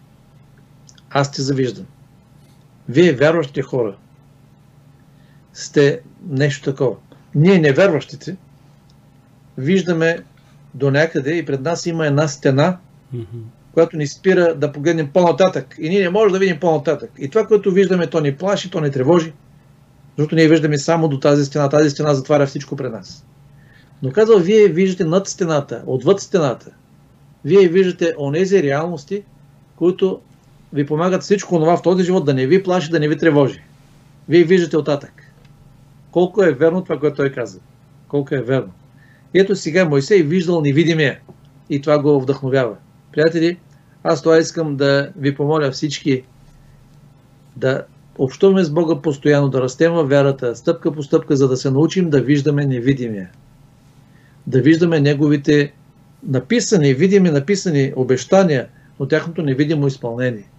аз 1.10 1.32
те 1.32 1.41
завиждам. 1.41 1.86
Вие, 2.89 3.14
вярващите 3.14 3.62
хора, 3.62 3.96
сте 5.54 6.02
нещо 6.30 6.72
такова. 6.72 6.96
Ние, 7.36 7.60
невярващите, 7.60 8.38
виждаме 9.58 10.24
до 10.74 10.91
някъде 10.91 11.32
и 11.32 11.46
пред 11.46 11.62
нас 11.62 11.86
има 11.86 12.08
една 12.08 12.28
стена, 12.28 12.78
която 13.74 13.98
ни 13.98 14.08
спира 14.08 14.56
да 14.56 14.72
погледнем 14.72 15.12
по-нататък. 15.14 15.76
И 15.80 15.89
ние 15.89 16.02
не 16.02 16.10
можем 16.10 16.34
да 16.34 16.39
видим 16.39 16.60
по-нататък. 16.60 17.12
И 17.18 17.30
това, 17.30 17.48
което 17.48 17.72
виждаме, 17.72 18.08
то 18.08 18.22
ни 18.22 18.36
плаши, 18.36 18.72
то 18.72 18.82
ни 18.82 18.91
тревожи, 18.91 19.34
защото 20.18 20.36
ние 20.36 20.48
виждаме 20.48 20.78
само 20.78 21.08
до 21.08 21.20
тази 21.20 21.46
стена. 21.46 21.70
Тази 21.70 21.89
стена 21.89 22.16
затваря 22.16 22.46
всичко 22.46 22.76
пред 22.76 22.91
нас. 22.91 23.26
Но 24.04 24.12
казал, 24.12 24.39
вие 24.39 24.68
виждате 24.68 25.06
над 25.06 25.28
стената, 25.28 25.84
отвъд 25.86 26.22
стената. 26.22 26.72
Вие 27.45 27.68
виждате 27.68 28.16
онези 28.18 28.64
реалности, 28.64 29.24
които 29.76 30.22
ви 30.74 30.86
помагат 30.86 31.22
всичко 31.22 31.60
това 31.60 31.78
в 31.78 31.82
този 31.82 32.04
живот 32.04 32.26
да 32.26 32.34
не 32.34 32.47
ви 32.47 32.64
плаши, 32.64 32.89
да 32.89 32.99
не 32.99 33.08
ви 33.08 33.18
тревожи. 33.18 33.64
Вие 34.30 34.43
виждате 34.43 34.78
оттатък. 34.78 35.14
Колко 36.12 36.43
е 36.43 36.51
верно 36.51 36.84
това, 36.84 36.99
което 36.99 37.16
той 37.16 37.32
каза. 37.32 37.60
Колко 38.08 38.36
е 38.36 38.41
верно. 38.41 38.72
И 39.34 39.39
ето 39.39 39.56
сега 39.56 39.86
Мойсей 39.86 40.24
виждал 40.24 40.62
невидимия. 40.62 41.20
И 41.70 41.82
това 41.82 41.99
го 41.99 42.22
вдъхновява. 42.22 42.76
Приятели, 43.12 43.58
аз 44.04 44.22
това 44.22 44.38
искам 44.38 44.76
да 44.76 45.12
ви 45.18 45.36
помоля 45.36 45.72
всички 45.72 46.24
да 47.56 47.84
общуваме 48.18 48.64
с 48.64 48.70
Бога 48.70 49.01
постоянно, 49.01 49.49
да 49.49 49.62
растем 49.62 49.93
във 49.93 50.10
вярата, 50.10 50.56
стъпка 50.56 50.91
по 50.91 51.04
стъпка, 51.04 51.36
за 51.36 51.47
да 51.47 51.58
се 51.58 51.72
научим 51.72 52.10
да 52.10 52.22
виждаме 52.22 52.66
невидимия. 52.66 53.30
Да 54.48 54.62
виждаме 54.62 55.00
неговите 55.00 55.74
написани, 56.28 56.94
видими 56.94 57.32
написани 57.32 57.94
обещания, 57.96 58.68
но 59.00 59.08
тяхното 59.08 59.44
невидимо 59.44 59.88
изпълнение. 59.88 60.50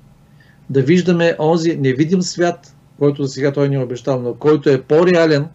Да 0.70 0.82
виждаме 0.82 1.36
онзи 1.38 1.76
невидим 1.76 2.22
свят, 2.22 2.76
който 2.98 3.24
за 3.24 3.28
сега 3.28 3.52
той 3.52 3.68
ни 3.68 3.74
е 3.74 3.78
обещал, 3.78 4.20
но 4.20 4.34
който 4.34 4.70
е 4.70 4.82
по-реален 4.82 5.46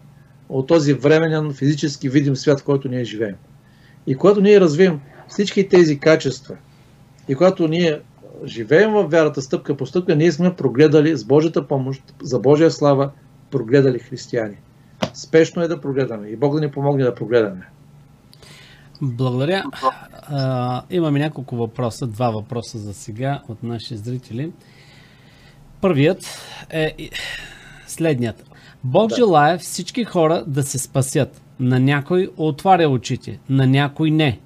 от 0.48 0.66
този 0.66 0.92
временен 0.92 1.52
физически 1.52 2.08
видим 2.08 2.36
свят, 2.36 2.60
в 2.60 2.64
който 2.64 2.88
ние 2.88 3.04
живеем. 3.04 3.36
И 4.06 4.14
когато 4.14 4.40
ние 4.40 4.60
развием 4.60 5.00
всички 5.28 5.68
тези 5.68 5.98
качества 5.98 6.56
и 7.28 7.34
когато 7.34 7.68
ние 7.68 8.00
живеем 8.44 8.92
в 8.92 9.04
вярата 9.04 9.42
стъпка 9.42 9.76
по 9.76 9.86
стъпка, 9.86 10.16
ние 10.16 10.32
сме 10.32 10.54
прогледали 10.54 11.16
с 11.16 11.24
Божията 11.24 11.68
помощ, 11.68 12.02
за 12.22 12.38
Божия 12.38 12.70
слава, 12.70 13.10
прогледали 13.50 13.98
християни. 13.98 14.56
Спешно 15.14 15.62
е 15.62 15.68
да 15.68 15.80
прогледаме 15.80 16.28
и 16.28 16.36
Бог 16.36 16.54
да 16.54 16.60
ни 16.60 16.70
помогне 16.70 17.04
да 17.04 17.14
прогледаме. 17.14 17.66
Благодаря. 19.02 19.64
А, 20.28 20.82
имаме 20.90 21.18
няколко 21.18 21.56
въпроса, 21.56 22.06
два 22.06 22.30
въпроса 22.30 22.78
за 22.78 22.94
сега 22.94 23.42
от 23.48 23.62
наши 23.62 23.96
зрители. 23.96 24.52
Първият 25.80 26.24
е 26.70 27.10
следният. 27.86 28.44
Бог 28.84 29.08
да. 29.08 29.16
желая 29.16 29.58
всички 29.58 30.04
хора 30.04 30.44
да 30.46 30.62
се 30.62 30.78
спасят. 30.78 31.42
На 31.60 31.80
някой 31.80 32.28
отваря 32.36 32.88
очите, 32.88 33.38
на 33.48 33.66
някой 33.66 34.10
не. 34.10 34.40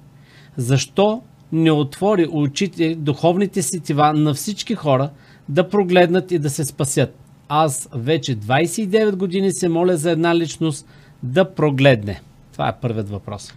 Защо 0.57 1.21
не 1.51 1.71
отвори 1.71 2.27
очите, 2.31 2.95
духовните 2.95 3.61
сетива 3.61 4.13
на 4.13 4.33
всички 4.33 4.75
хора 4.75 5.09
да 5.49 5.69
прогледнат 5.69 6.31
и 6.31 6.39
да 6.39 6.49
се 6.49 6.65
спасят? 6.65 7.15
Аз 7.49 7.89
вече 7.93 8.37
29 8.37 9.15
години 9.15 9.51
се 9.51 9.69
моля 9.69 9.97
за 9.97 10.11
една 10.11 10.35
личност 10.35 10.87
да 11.23 11.53
прогледне. 11.53 12.21
Това 12.51 12.69
е 12.69 12.79
първият 12.81 13.09
въпрос. 13.09 13.53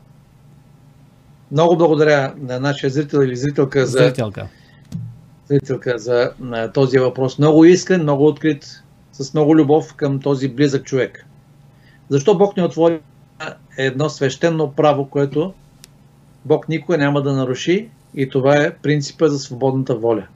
Много 1.53 1.77
благодаря 1.77 2.35
на 2.39 2.61
нашия 2.61 2.91
зрител 2.91 3.19
или 3.19 3.37
зрителка 3.37 3.87
за, 3.87 3.99
Зрителка. 3.99 4.49
зрителка 5.47 5.99
за 5.99 6.33
на 6.41 6.73
този 6.73 6.99
въпрос. 6.99 7.39
Много 7.39 7.65
искрен, 7.65 8.03
много 8.03 8.27
открит, 8.27 8.83
с 9.13 9.35
много 9.35 9.57
любов 9.57 9.95
към 9.95 10.21
този 10.21 10.49
близък 10.49 10.85
човек. 10.85 11.27
Защо 12.09 12.39
Бог 12.39 12.57
не 12.57 12.65
отвори 12.65 13.01
едно 13.79 14.09
свещено 14.09 14.73
право, 14.73 15.09
което 15.11 15.53
Бог 16.45 16.69
никога 16.69 16.99
няма 16.99 17.23
да 17.23 17.33
наруши 17.33 17.89
и 18.15 18.29
това 18.29 18.57
е 18.57 18.75
принципа 18.75 19.29
за 19.29 19.39
свободната 19.39 19.97
воля. 19.97 20.27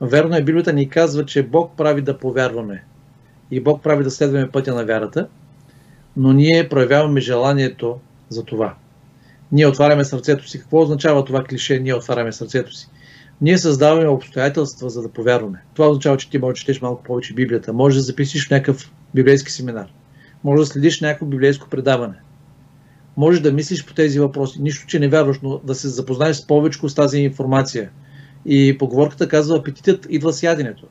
Верно 0.00 0.36
е, 0.36 0.42
Библията 0.42 0.72
ни 0.72 0.88
казва, 0.88 1.26
че 1.26 1.42
Бог 1.42 1.72
прави 1.76 2.02
да 2.02 2.18
повярваме 2.18 2.84
и 3.50 3.60
Бог 3.60 3.82
прави 3.82 4.04
да 4.04 4.10
следваме 4.10 4.50
пътя 4.50 4.74
на 4.74 4.84
вярата, 4.84 5.28
но 6.16 6.32
ние 6.32 6.68
проявяваме 6.68 7.20
желанието 7.20 7.98
за 8.28 8.44
това. 8.44 8.74
Ние 9.54 9.66
отваряме 9.66 10.04
сърцето 10.04 10.48
си. 10.48 10.60
Какво 10.60 10.82
означава 10.82 11.24
това 11.24 11.44
клише? 11.44 11.78
Ние 11.78 11.94
отваряме 11.94 12.32
сърцето 12.32 12.74
си. 12.74 12.88
Ние 13.40 13.58
създаваме 13.58 14.08
обстоятелства, 14.08 14.90
за 14.90 15.02
да 15.02 15.08
повярваме. 15.08 15.62
Това 15.74 15.88
означава, 15.88 16.16
че 16.16 16.30
ти 16.30 16.38
можеш 16.38 16.54
да 16.54 16.60
четеш 16.60 16.80
малко 16.82 17.02
повече 17.02 17.34
Библията. 17.34 17.72
Може 17.72 17.96
да 17.96 18.02
записиш 18.02 18.50
някакъв 18.50 18.92
библейски 19.14 19.52
семинар. 19.52 19.86
Може 20.44 20.60
да 20.60 20.66
следиш 20.66 21.00
някакво 21.00 21.26
библейско 21.26 21.68
предаване. 21.68 22.14
Може 23.16 23.42
да 23.42 23.52
мислиш 23.52 23.86
по 23.86 23.94
тези 23.94 24.20
въпроси. 24.20 24.62
Нищо, 24.62 24.86
че 24.86 24.98
не 24.98 25.08
вярваш, 25.08 25.38
но 25.42 25.60
да 25.64 25.74
се 25.74 25.88
запознаеш 25.88 26.36
с 26.36 26.46
повече 26.46 26.78
с 26.88 26.94
тази 26.94 27.18
информация. 27.18 27.90
И 28.46 28.78
поговорката 28.78 29.28
казва, 29.28 29.58
апетитът 29.58 30.06
идва 30.10 30.32
с 30.32 30.42
яденето. 30.42 30.86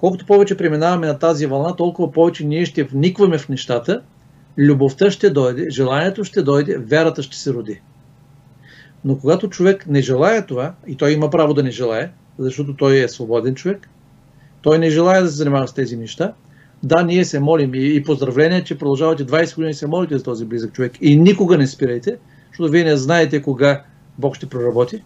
Колкото 0.00 0.26
повече 0.26 0.56
преминаваме 0.56 1.06
на 1.06 1.18
тази 1.18 1.46
вълна, 1.46 1.76
толкова 1.76 2.12
повече 2.12 2.46
ние 2.46 2.66
ще 2.66 2.84
вникваме 2.84 3.38
в 3.38 3.48
нещата, 3.48 4.02
любовта 4.58 5.10
ще 5.10 5.30
дойде, 5.30 5.70
желанието 5.70 6.24
ще 6.24 6.42
дойде, 6.42 6.78
вярата 6.78 7.22
ще 7.22 7.36
се 7.36 7.52
роди. 7.52 7.80
Но 9.04 9.18
когато 9.18 9.48
човек 9.48 9.86
не 9.86 10.02
желая 10.02 10.46
това, 10.46 10.74
и 10.86 10.96
той 10.96 11.12
има 11.12 11.30
право 11.30 11.54
да 11.54 11.62
не 11.62 11.70
желая, 11.70 12.10
защото 12.38 12.76
той 12.76 13.02
е 13.02 13.08
свободен 13.08 13.54
човек, 13.54 13.88
той 14.62 14.78
не 14.78 14.90
желая 14.90 15.22
да 15.22 15.28
се 15.28 15.36
занимава 15.36 15.68
с 15.68 15.74
тези 15.74 15.96
неща, 15.96 16.32
да, 16.82 17.02
ние 17.02 17.24
се 17.24 17.40
молим 17.40 17.70
и, 17.74 18.02
поздравление, 18.02 18.64
че 18.64 18.78
продължавате 18.78 19.26
20 19.26 19.54
години 19.54 19.74
се 19.74 19.86
молите 19.86 20.18
за 20.18 20.24
този 20.24 20.44
близък 20.44 20.72
човек 20.72 20.92
и 21.00 21.16
никога 21.16 21.58
не 21.58 21.66
спирайте, 21.66 22.16
защото 22.48 22.70
вие 22.70 22.84
не 22.84 22.96
знаете 22.96 23.42
кога 23.42 23.82
Бог 24.18 24.36
ще 24.36 24.46
проработи 24.46 25.02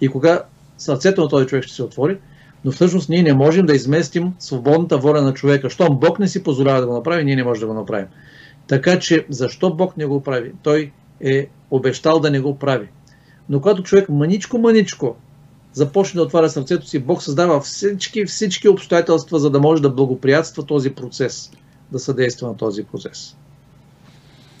и 0.00 0.08
кога 0.08 0.42
сърцето 0.78 1.22
на 1.22 1.28
този 1.28 1.46
човек 1.46 1.64
ще 1.64 1.74
се 1.74 1.82
отвори, 1.82 2.18
но 2.64 2.72
всъщност 2.72 3.08
ние 3.08 3.22
не 3.22 3.34
можем 3.34 3.66
да 3.66 3.74
изместим 3.74 4.32
свободната 4.38 4.98
воля 4.98 5.22
на 5.22 5.34
човека. 5.34 5.70
Щом 5.70 5.98
Бог 5.98 6.18
не 6.18 6.28
си 6.28 6.42
позволява 6.42 6.80
да 6.80 6.86
го 6.86 6.92
направи, 6.92 7.24
ние 7.24 7.36
не 7.36 7.44
можем 7.44 7.60
да 7.60 7.66
го 7.66 7.74
направим. 7.74 8.06
Така 8.66 8.98
че, 8.98 9.26
защо 9.28 9.74
Бог 9.74 9.96
не 9.96 10.06
го 10.06 10.22
прави? 10.22 10.52
Той 10.62 10.92
е 11.20 11.46
обещал 11.70 12.20
да 12.20 12.30
не 12.30 12.40
го 12.40 12.58
прави. 12.58 12.88
Но 13.48 13.60
когато 13.60 13.82
човек 13.82 14.08
маничко-маничко 14.08 15.14
започне 15.72 16.18
да 16.18 16.22
отваря 16.22 16.48
сърцето 16.48 16.86
си, 16.86 16.98
Бог 16.98 17.22
създава 17.22 17.60
всички, 17.60 18.24
всички 18.24 18.68
обстоятелства, 18.68 19.38
за 19.38 19.50
да 19.50 19.60
може 19.60 19.82
да 19.82 19.90
благоприятства 19.90 20.62
този 20.62 20.90
процес, 20.90 21.52
да 21.92 21.98
съдейства 21.98 22.48
на 22.48 22.56
този 22.56 22.84
процес. 22.84 23.36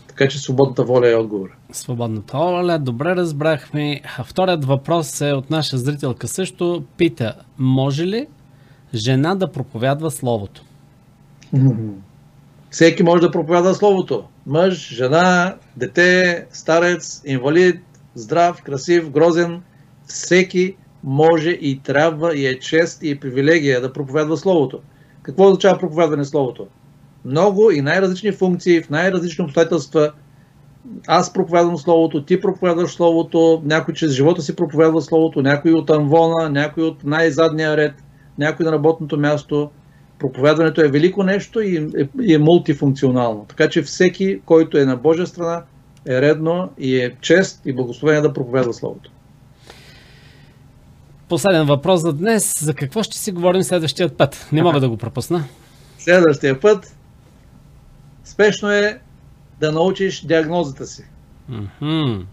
Така 0.08 0.28
че 0.28 0.38
свободната 0.38 0.84
воля 0.84 1.10
е 1.10 1.14
отговор. 1.14 1.48
Свободната 1.72 2.36
воля, 2.36 2.78
добре 2.78 3.16
разбрахме. 3.16 4.00
А 4.18 4.24
вторият 4.24 4.64
въпрос 4.64 5.20
е 5.20 5.32
от 5.32 5.50
наша 5.50 5.78
зрителка 5.78 6.28
също. 6.28 6.84
Пита, 6.96 7.34
може 7.58 8.06
ли 8.06 8.26
жена 8.94 9.34
да 9.34 9.52
проповядва 9.52 10.10
Словото? 10.10 10.64
Всеки 12.70 13.02
може 13.02 13.20
да 13.20 13.30
проповядва 13.30 13.74
Словото. 13.74 14.24
Мъж, 14.46 14.94
жена, 14.94 15.56
дете, 15.76 16.46
старец, 16.52 17.22
инвалид, 17.26 17.80
здрав, 18.14 18.62
красив, 18.62 19.10
грозен. 19.10 19.62
Всеки 20.06 20.76
може 21.04 21.50
и 21.50 21.80
трябва 21.84 22.36
и 22.36 22.46
е 22.46 22.58
чест 22.58 23.02
и 23.02 23.10
е 23.10 23.20
привилегия 23.20 23.80
да 23.80 23.92
проповядва 23.92 24.36
Словото. 24.36 24.80
Какво 25.22 25.44
означава 25.44 25.78
проповядване 25.78 26.24
Словото? 26.24 26.66
Много 27.24 27.70
и 27.70 27.80
най-различни 27.80 28.32
функции, 28.32 28.82
в 28.82 28.90
най-различни 28.90 29.44
обстоятелства. 29.44 30.12
Аз 31.06 31.32
проповядвам 31.32 31.78
Словото, 31.78 32.24
ти 32.24 32.40
проповядваш 32.40 32.90
Словото, 32.90 33.62
някой 33.64 33.94
чрез 33.94 34.12
живота 34.12 34.42
си 34.42 34.56
проповядва 34.56 35.02
Словото, 35.02 35.42
някой 35.42 35.72
от 35.72 35.90
амвона, 35.90 36.50
някой 36.50 36.84
от 36.84 37.04
най-задния 37.04 37.76
ред, 37.76 37.94
някой 38.38 38.66
на 38.66 38.72
работното 38.72 39.18
място. 39.18 39.70
Проповядването 40.18 40.80
е 40.80 40.88
велико 40.88 41.22
нещо 41.22 41.60
и 41.60 41.76
е, 41.76 42.08
и 42.22 42.34
е 42.34 42.38
мултифункционално. 42.38 43.44
Така 43.48 43.68
че 43.68 43.82
всеки, 43.82 44.40
който 44.44 44.78
е 44.78 44.84
на 44.84 44.96
Божия 44.96 45.26
страна, 45.26 45.62
е 46.08 46.20
редно 46.20 46.70
и 46.78 46.96
е 47.00 47.16
чест 47.20 47.62
и 47.64 47.72
благословение 47.72 48.22
да 48.22 48.32
проповядва 48.32 48.74
Словото. 48.74 49.10
Последен 51.28 51.66
въпрос 51.66 52.00
за 52.00 52.12
днес. 52.12 52.64
За 52.64 52.74
какво 52.74 53.02
ще 53.02 53.18
си 53.18 53.32
говорим 53.32 53.62
следващия 53.62 54.08
път? 54.08 54.48
Не 54.52 54.62
мога 54.62 54.80
да 54.80 54.88
го 54.88 54.96
пропусна. 54.96 55.44
Следващия 55.98 56.60
път 56.60 56.96
спешно 58.24 58.70
е 58.70 58.98
да 59.60 59.72
научиш 59.72 60.20
диагнозата 60.20 60.86
си. 60.86 61.04
Mm-hmm. 61.50 62.24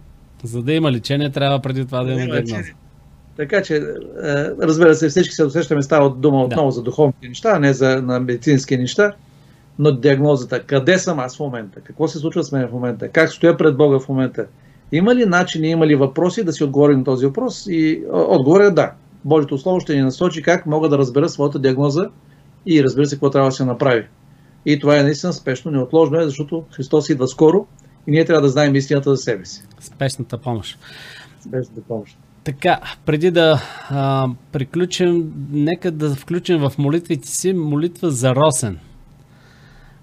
За 0.44 0.64
да 0.64 0.74
има 0.74 0.92
лечение, 0.92 1.30
трябва 1.30 1.60
преди 1.60 1.86
това 1.86 2.04
да 2.04 2.12
има 2.12 2.26
диагноза. 2.26 2.72
Така 3.38 3.64
че, 3.64 3.76
е, 3.76 3.82
разбира 4.62 4.96
се, 4.96 5.10
всички 5.10 5.36
се 5.36 5.44
досещаме, 5.44 5.82
става 5.82 6.10
дума 6.10 6.44
отново 6.44 6.68
да. 6.68 6.72
за 6.72 6.84
духовните 6.84 7.28
неща, 7.28 7.52
а 7.56 7.60
не 7.60 7.74
за 7.74 8.02
на 8.02 8.20
медицински 8.20 8.78
неща 8.78 9.14
но 9.82 9.92
диагнозата. 9.92 10.64
Къде 10.64 11.00
съм 11.00 11.20
аз 11.20 11.38
в 11.38 11.40
момента? 11.40 11.82
Какво 11.82 12.08
се 12.08 12.20
случва 12.20 12.44
с 12.44 12.52
мен 12.52 12.68
в 12.68 12.72
момента? 12.72 13.08
Как 13.10 13.30
стоя 13.30 13.58
пред 13.58 13.78
Бога 13.78 14.00
в 14.00 14.10
момента? 14.10 14.46
Има 14.92 15.16
ли 15.16 15.26
начини, 15.26 15.70
има 15.70 15.88
ли 15.88 15.96
въпроси 15.96 16.44
да 16.44 16.54
си 16.54 16.64
отговорим 16.64 16.98
на 16.98 17.04
този 17.04 17.26
въпрос? 17.26 17.68
И 17.68 18.04
отговорът 18.12 18.72
е 18.72 18.76
да. 18.76 18.92
Божието 19.26 19.58
Слово 19.58 19.80
ще 19.80 19.96
ни 19.96 20.02
насочи 20.02 20.42
как 20.42 20.66
мога 20.66 20.90
да 20.90 20.98
разбера 20.98 21.30
своята 21.30 21.60
диагноза 21.60 22.10
и 22.66 22.84
разбира 22.84 23.06
се 23.06 23.16
какво 23.16 23.30
трябва 23.30 23.50
да 23.50 23.56
се 23.56 23.66
направи. 23.66 24.08
И 24.66 24.80
това 24.80 24.98
е 24.98 25.04
наистина 25.04 25.34
спешно, 25.34 25.72
неотложно 25.72 26.20
е, 26.20 26.26
защото 26.26 26.64
Христос 26.72 27.10
идва 27.10 27.28
скоро 27.28 27.68
и 28.08 28.12
ние 28.12 28.26
трябва 28.26 28.42
да 28.42 28.50
знаем 28.50 28.76
истината 28.76 29.10
за 29.10 29.18
себе 29.18 29.46
си. 29.46 29.64
Спешната 29.80 30.38
помощ. 30.38 30.80
Спешната 31.40 31.82
помощ. 31.88 32.18
Така, 32.44 32.80
преди 33.06 33.32
да 33.32 33.62
а, 33.90 34.28
приключим, 34.52 35.34
нека 35.52 35.92
да 35.92 36.16
включим 36.16 36.58
в 36.60 36.72
молитвите 36.78 37.28
си 37.28 37.54
молитва 37.54 38.12
за 38.12 38.36
Росен. 38.36 38.80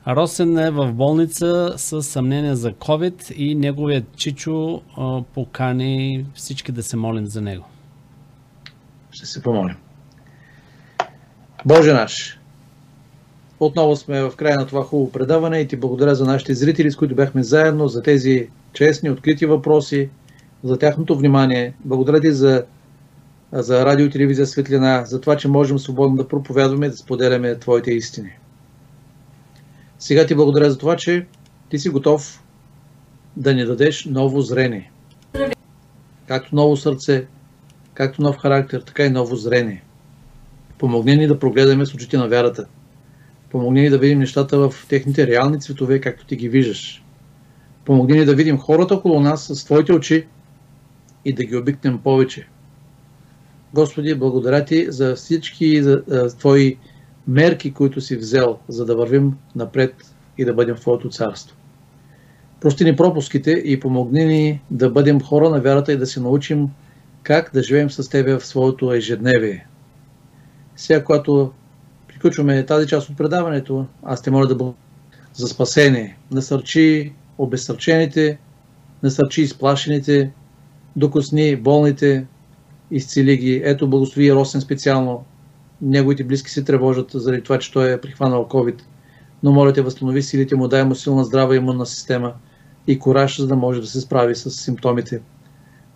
Росен 0.08 0.58
е 0.58 0.70
в 0.70 0.92
болница 0.92 1.74
с 1.76 2.02
съмнение 2.02 2.54
за 2.54 2.72
COVID 2.72 3.32
и 3.32 3.54
неговият 3.54 4.04
чичо 4.16 4.82
а, 4.96 5.22
покани 5.34 6.26
всички 6.34 6.72
да 6.72 6.82
се 6.82 6.96
молим 6.96 7.26
за 7.26 7.40
него. 7.40 7.64
Ще 9.10 9.26
се 9.26 9.42
помолим. 9.42 9.76
Боже 11.66 11.92
наш, 11.92 12.40
отново 13.60 13.96
сме 13.96 14.22
в 14.22 14.36
края 14.36 14.56
на 14.56 14.66
това 14.66 14.82
хубаво 14.82 15.12
предаване 15.12 15.58
и 15.58 15.68
ти 15.68 15.76
благодаря 15.76 16.14
за 16.14 16.24
нашите 16.24 16.54
зрители, 16.54 16.90
с 16.90 16.96
които 16.96 17.14
бяхме 17.14 17.42
заедно, 17.42 17.88
за 17.88 18.02
тези 18.02 18.48
честни, 18.72 19.10
открити 19.10 19.46
въпроси, 19.46 20.10
за 20.64 20.78
тяхното 20.78 21.18
внимание. 21.18 21.74
Благодаря 21.84 22.20
ти 22.20 22.32
за, 22.32 22.64
за 23.52 23.84
радио 23.84 24.06
и 24.06 24.10
телевизия 24.10 24.46
Светлина, 24.46 25.04
за 25.04 25.20
това, 25.20 25.36
че 25.36 25.48
можем 25.48 25.78
свободно 25.78 26.16
да 26.16 26.28
проповядваме 26.28 26.86
и 26.86 26.90
да 26.90 26.96
споделяме 26.96 27.58
Твоите 27.58 27.90
истини. 27.90 28.37
Сега 29.98 30.26
ти 30.26 30.34
благодаря 30.34 30.70
за 30.70 30.78
това, 30.78 30.96
че 30.96 31.26
ти 31.70 31.78
си 31.78 31.88
готов 31.88 32.44
да 33.36 33.54
ни 33.54 33.64
дадеш 33.64 34.04
ново 34.04 34.40
зрение. 34.40 34.92
Както 36.26 36.54
ново 36.54 36.76
сърце, 36.76 37.26
както 37.94 38.22
нов 38.22 38.36
характер, 38.36 38.80
така 38.80 39.04
и 39.04 39.10
ново 39.10 39.36
зрение. 39.36 39.82
Помогни 40.78 41.16
ни 41.16 41.26
да 41.26 41.38
прогледаме 41.38 41.86
с 41.86 41.94
очите 41.94 42.18
на 42.18 42.28
вярата. 42.28 42.66
Помогни 43.50 43.80
ни 43.80 43.90
да 43.90 43.98
видим 43.98 44.18
нещата 44.18 44.58
в 44.58 44.86
техните 44.88 45.26
реални 45.26 45.60
цветове, 45.60 46.00
както 46.00 46.26
ти 46.26 46.36
ги 46.36 46.48
виждаш. 46.48 47.04
Помогни 47.84 48.18
ни 48.18 48.24
да 48.24 48.34
видим 48.34 48.58
хората 48.58 48.94
около 48.94 49.20
нас 49.20 49.46
с 49.52 49.64
Твоите 49.64 49.92
очи 49.92 50.26
и 51.24 51.32
да 51.32 51.44
ги 51.44 51.56
обикнем 51.56 51.98
повече. 51.98 52.48
Господи, 53.74 54.14
благодаря 54.14 54.64
Ти 54.64 54.86
за 54.88 55.14
всички 55.14 55.82
за, 55.82 56.02
за 56.06 56.36
Твои 56.36 56.78
мерки, 57.28 57.72
които 57.72 58.00
си 58.00 58.16
взел, 58.16 58.58
за 58.68 58.84
да 58.84 58.96
вървим 58.96 59.36
напред 59.56 59.94
и 60.38 60.44
да 60.44 60.54
бъдем 60.54 60.76
в 60.76 60.80
Твоето 60.80 61.08
царство. 61.08 61.56
Прости 62.60 62.84
ни 62.84 62.96
пропуските 62.96 63.50
и 63.50 63.80
помогни 63.80 64.24
ни 64.24 64.60
да 64.70 64.90
бъдем 64.90 65.20
хора 65.20 65.50
на 65.50 65.60
вярата 65.60 65.92
и 65.92 65.96
да 65.96 66.06
се 66.06 66.20
научим 66.20 66.68
как 67.22 67.50
да 67.54 67.62
живеем 67.62 67.90
с 67.90 68.08
Тебе 68.08 68.34
в 68.34 68.46
своето 68.46 68.92
ежедневие. 68.92 69.66
Сега, 70.76 71.04
когато 71.04 71.52
приключваме 72.08 72.66
тази 72.66 72.86
част 72.86 73.10
от 73.10 73.16
предаването, 73.16 73.86
аз 74.02 74.22
те 74.22 74.30
моля 74.30 74.46
да 74.46 74.54
бъда 74.54 74.72
за 75.34 75.48
спасение. 75.48 76.18
Насърчи 76.30 77.12
обезсърчените, 77.38 78.38
насърчи 79.02 79.42
изплашените, 79.42 80.30
докосни 80.96 81.56
болните, 81.56 82.26
изцели 82.90 83.36
ги. 83.36 83.62
Ето 83.64 83.90
благослови 83.90 84.32
Росен 84.32 84.60
специално. 84.60 85.24
Неговите 85.82 86.24
близки 86.24 86.50
се 86.50 86.64
тревожат 86.64 87.10
заради 87.14 87.42
това, 87.42 87.58
че 87.58 87.72
той 87.72 87.92
е 87.92 88.00
прихванал 88.00 88.48
COVID. 88.48 88.80
Но 89.42 89.52
моля 89.52 89.72
те, 89.72 89.82
възстанови 89.82 90.22
силите 90.22 90.56
му, 90.56 90.68
дай 90.68 90.84
му 90.84 90.94
силна 90.94 91.24
здрава 91.24 91.56
имунна 91.56 91.86
система 91.86 92.32
и 92.86 92.98
кораж, 92.98 93.40
за 93.40 93.46
да 93.46 93.56
може 93.56 93.80
да 93.80 93.86
се 93.86 94.00
справи 94.00 94.34
с 94.34 94.50
симптомите. 94.50 95.20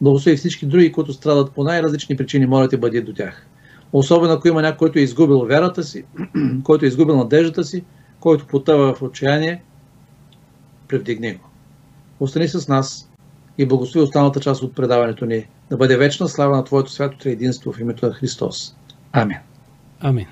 Благослови 0.01 0.37
всички 0.37 0.67
други, 0.67 0.93
които 0.93 1.13
страдат 1.13 1.53
по 1.53 1.65
най-различни 1.65 2.17
причини, 2.17 2.47
моля 2.47 2.69
те, 2.69 2.77
бъди 2.77 3.01
до 3.01 3.15
тях. 3.15 3.47
Особено 3.93 4.33
ако 4.33 4.49
има 4.49 4.63
някой, 4.63 4.79
който 4.79 4.99
е 4.99 5.03
изгубил 5.03 5.39
вярата 5.39 5.83
си, 5.83 6.05
който 6.65 6.85
е 6.85 6.89
изгубил 6.89 7.17
надеждата 7.17 7.65
си, 7.65 7.85
който 8.21 8.47
потъва 8.47 8.95
в 8.95 9.03
отчаяние, 9.03 9.63
превдигни 10.89 11.35
го. 11.35 11.45
Остани 12.21 12.49
с 12.49 12.69
нас 12.69 13.11
и 13.59 13.67
благослови 13.67 14.05
останалата 14.05 14.41
част 14.41 14.63
от 14.63 14.75
предаването 14.75 15.27
ни 15.27 15.47
да 15.71 15.77
бъде 15.77 15.97
вечна 15.97 16.29
слава 16.29 16.57
на 16.57 16.65
Твоето 16.65 16.93
свято 16.93 17.19
триединство 17.19 17.73
в 17.73 17.81
името 17.81 18.07
на 18.07 18.13
Христос. 18.13 18.77
Амин. 19.13 19.39
Амин. 20.03 20.27